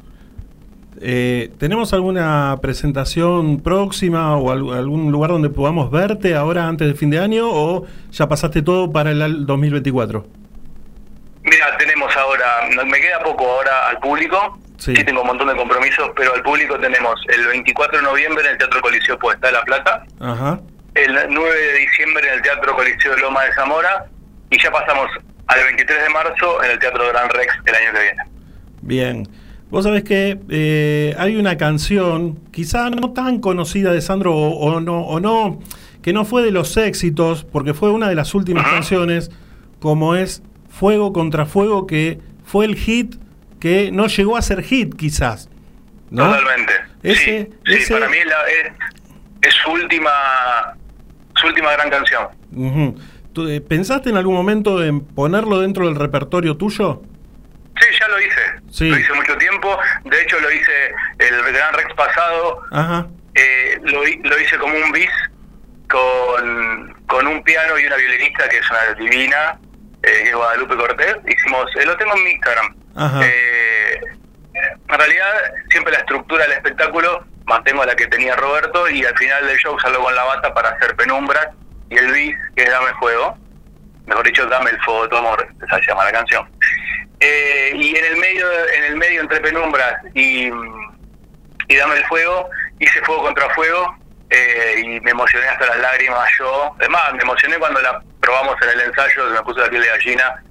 [1.01, 6.97] Eh, ¿Tenemos alguna presentación próxima o al- algún lugar donde podamos verte ahora antes del
[6.97, 10.27] fin de año o ya pasaste todo para el al- 2024?
[11.43, 12.45] Mira, tenemos ahora,
[12.85, 14.95] me queda poco ahora al público, Sí.
[14.95, 15.03] sí.
[15.03, 18.57] tengo un montón de compromisos, pero al público tenemos el 24 de noviembre en el
[18.57, 20.59] Teatro Coliseo Puesta de La Plata, Ajá.
[20.95, 24.05] el 9 de diciembre en el Teatro Coliseo Loma de Zamora
[24.49, 25.07] y ya pasamos
[25.45, 28.23] al 23 de marzo en el Teatro Gran Rex el año que viene.
[28.81, 29.27] Bien.
[29.69, 34.81] Vos sabés que eh, hay una canción, quizá no tan conocida de Sandro o, o
[34.81, 35.59] no, o no,
[36.01, 39.29] que no fue de los éxitos, porque fue una de las últimas canciones,
[39.79, 43.15] como es Fuego contra Fuego, que fue el hit
[43.61, 45.49] que no llegó a ser hit, quizás.
[46.09, 46.25] ¿no?
[46.35, 46.73] Totalmente.
[47.03, 48.73] Ese, Sí, ese- para mí es, la- es,
[49.47, 50.11] es su última
[51.37, 52.27] su última gran canción.
[53.33, 57.01] ¿Tú, eh, ¿Pensaste en algún momento en ponerlo dentro del repertorio tuyo?
[57.79, 58.41] Sí, ya lo hice.
[58.69, 58.89] Sí.
[58.89, 59.77] Lo hice mucho tiempo.
[60.03, 62.61] De hecho, lo hice el Gran Rex pasado.
[62.71, 63.07] Ajá.
[63.33, 65.09] eh, lo, lo hice como un bis
[65.89, 69.57] con, con un piano y una violinista que es una divina,
[70.03, 71.15] eh, Guadalupe Cortés.
[71.27, 72.75] Hicimos, eh, lo tengo en mi Instagram.
[72.95, 74.01] Eh,
[74.53, 75.33] en realidad
[75.69, 79.79] siempre la estructura del espectáculo mantengo la que tenía Roberto y al final del show
[79.79, 81.47] salgo con la bata para hacer penumbras
[81.89, 83.37] y el bis que es Dame Fuego,
[84.05, 86.49] mejor dicho Dame el Fuego de tu amor, esa se llama la canción.
[87.19, 92.49] Eh, y en el medio, en el medio entre penumbras y, y Dame el Fuego,
[92.79, 93.95] hice Fuego contra Fuego
[94.29, 96.73] eh, y me emocioné hasta las lágrimas yo.
[96.79, 100.43] Además, me emocioné cuando la probamos en el ensayo, me puse la piel de gallina,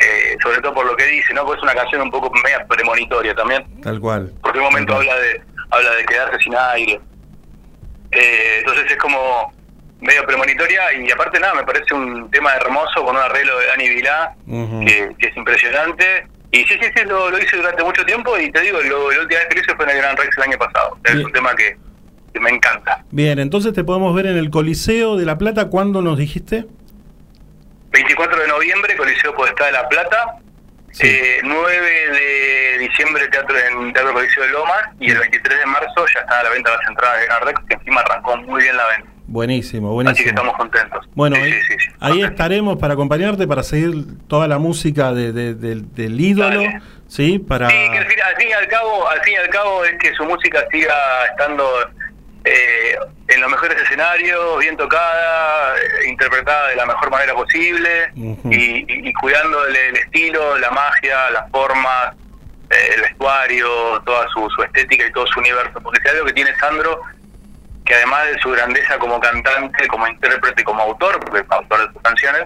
[0.00, 1.44] eh, sobre todo por lo que dice, ¿no?
[1.44, 4.32] Porque es una canción un poco media premonitoria también, Tal cual.
[4.42, 7.00] porque en un momento habla de habla de quedarse sin aire.
[8.12, 9.52] Eh, entonces es como
[10.00, 13.88] medio premonitoria y aparte nada, me parece un tema hermoso con un arreglo de Dani
[13.90, 14.34] Vilá
[14.86, 16.26] que, que es impresionante.
[16.52, 19.20] Y sí, sí, sí, lo, lo hice durante mucho tiempo y te digo, lo, la
[19.20, 20.96] última vez que lo hice fue en el Gran Rex el año pasado.
[21.04, 21.76] Es un tema que,
[22.34, 23.04] que me encanta.
[23.12, 25.68] Bien, entonces te podemos ver en el Coliseo de La Plata.
[25.68, 26.64] ¿Cuándo nos dijiste?
[27.90, 30.36] 24 de noviembre, Coliseo Podestá de La Plata.
[30.98, 31.80] Eh, 9
[32.10, 34.82] de diciembre, Teatro en Teatro Coliseo de Lomas.
[34.98, 37.60] Y el 23 de marzo ya están a la venta las entradas de Gran Rex,
[37.68, 39.10] que encima arrancó muy bien la venta.
[39.26, 40.28] Buenísimo, Así que buenísimo.
[40.30, 41.08] estamos contentos.
[41.14, 41.90] Bueno, Sí, ahí, sí, sí, sí.
[42.00, 43.92] ahí estaremos para acompañarte, para seguir
[44.26, 46.62] toda la música de- de- del- del ídolo,
[47.06, 47.38] ¿sí?
[47.38, 47.70] Para...
[47.70, 49.96] Sí, que al fin, al fin y al cabo, al fin y al cabo es
[50.00, 50.94] que su música siga
[51.30, 51.64] estando
[52.44, 52.96] eh,
[53.28, 58.10] en los mejores escenarios, bien tocada, eh, interpretada de la mejor manera posible
[58.50, 62.14] y, y- y cuidando el, el estilo, la magia, las formas,
[62.70, 65.80] eh, el vestuario, toda su, su estética y todo su universo.
[65.82, 67.00] Porque si algo que tiene Sandro,
[67.84, 71.92] que además de su grandeza como cantante, como intérprete, como autor, porque es autor de
[71.92, 72.44] sus canciones,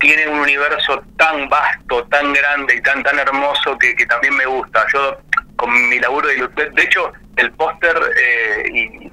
[0.00, 4.46] tiene un universo tan vasto, tan grande y tan tan hermoso que, que también me
[4.46, 4.86] gusta.
[4.92, 5.18] Yo
[5.56, 9.10] con mi laburo de de hecho el póster eh, y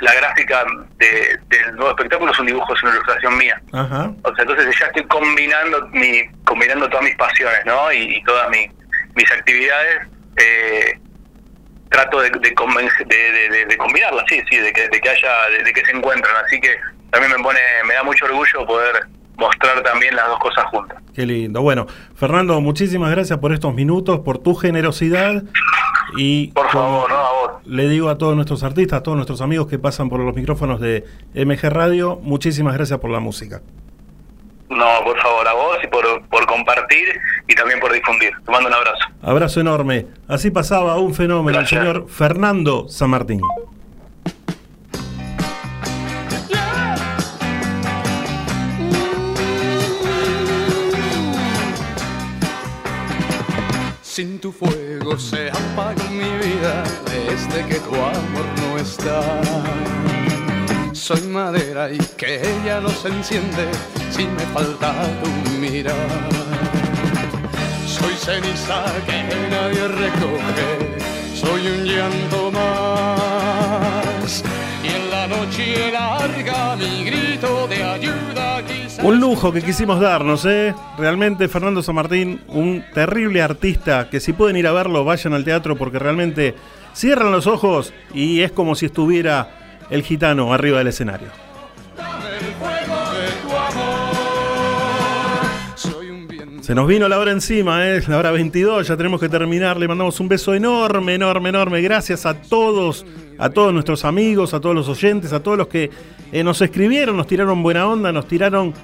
[0.00, 0.64] la gráfica
[0.98, 3.60] de- del nuevo espectáculo es un dibujo, es una ilustración mía.
[3.72, 4.10] Ajá.
[4.22, 7.90] O sea, entonces ya estoy combinando mi, combinando todas mis pasiones, ¿no?
[7.92, 8.70] Y, y todas mi-
[9.14, 10.06] mis actividades.
[10.36, 10.98] eh,
[11.90, 15.64] trato de, de, convencer- de, de- combinarlas, sí, sí, de que, de que haya, de,
[15.64, 16.36] de que se encuentran.
[16.44, 16.76] Así que
[17.10, 19.06] también me pone, me da mucho orgullo poder
[19.38, 20.98] mostrar también las dos cosas juntas.
[21.14, 21.62] Qué lindo.
[21.62, 25.44] Bueno, Fernando, muchísimas gracias por estos minutos, por tu generosidad.
[26.16, 27.50] Y por favor, no, a vos.
[27.66, 30.80] Le digo a todos nuestros artistas, a todos nuestros amigos que pasan por los micrófonos
[30.80, 31.04] de
[31.34, 33.60] MG Radio, muchísimas gracias por la música.
[34.70, 37.08] No, por favor, a vos y por, por compartir
[37.46, 38.32] y también por difundir.
[38.44, 39.06] Te mando un abrazo.
[39.22, 40.06] Abrazo enorme.
[40.28, 43.40] Así pasaba un fenómeno, el señor Fernando San Martín.
[54.18, 59.20] Sin tu fuego se apaga mi vida desde que tu amor no está.
[60.92, 63.68] Soy madera y que ella no se enciende
[64.10, 64.92] si me falta
[65.22, 65.30] tu
[65.60, 65.94] mirar.
[67.86, 69.22] Soy ceniza que
[69.52, 70.68] nadie recoge,
[71.36, 74.42] soy un llanto más.
[74.82, 77.17] Y en la noche larga mi grito.
[79.02, 80.74] Un lujo que quisimos darnos, ¿eh?
[80.98, 85.44] Realmente Fernando San Martín, un terrible artista, que si pueden ir a verlo, vayan al
[85.44, 86.54] teatro porque realmente
[86.94, 91.28] cierran los ojos y es como si estuviera el gitano arriba del escenario.
[96.60, 98.02] Se nos vino la hora encima, ¿eh?
[98.08, 99.78] la hora 22, ya tenemos que terminar.
[99.78, 101.80] Le mandamos un beso enorme, enorme, enorme.
[101.80, 103.06] Gracias a todos,
[103.38, 105.88] a todos nuestros amigos, a todos los oyentes, a todos los que
[106.32, 108.74] eh, nos escribieron, nos tiraron buena onda, nos tiraron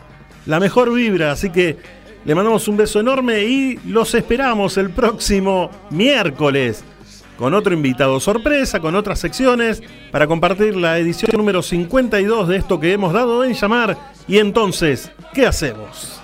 [0.46, 1.32] la mejor vibra.
[1.32, 1.76] Así que
[2.24, 6.84] le mandamos un beso enorme y los esperamos el próximo miércoles
[7.38, 12.78] con otro invitado sorpresa, con otras secciones, para compartir la edición número 52 de esto
[12.78, 13.98] que hemos dado en llamar.
[14.28, 16.23] Y entonces, ¿qué hacemos?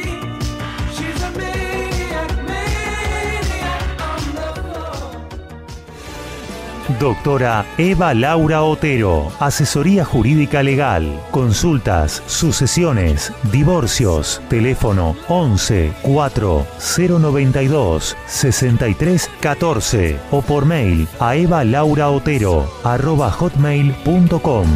[6.99, 19.29] Doctora Eva Laura Otero, asesoría jurídica legal, consultas, sucesiones, divorcios, teléfono 11 4 092 63
[19.39, 24.67] 14 o por mail a evalauraotero arroba hotmail.com.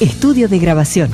[0.00, 1.10] Estudio de grabación.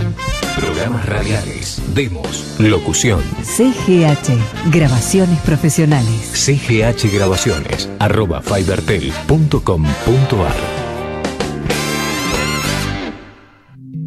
[0.76, 3.22] Programas radiales, demos, locución.
[3.42, 4.70] CGH.
[4.70, 6.30] Grabaciones profesionales.
[6.34, 10.56] CGH Grabaciones, arroba fibertel.com.ar.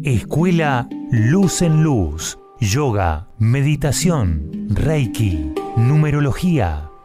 [0.04, 2.38] Escuela Luz en Luz.
[2.60, 6.89] Yoga, meditación, Reiki, numerología,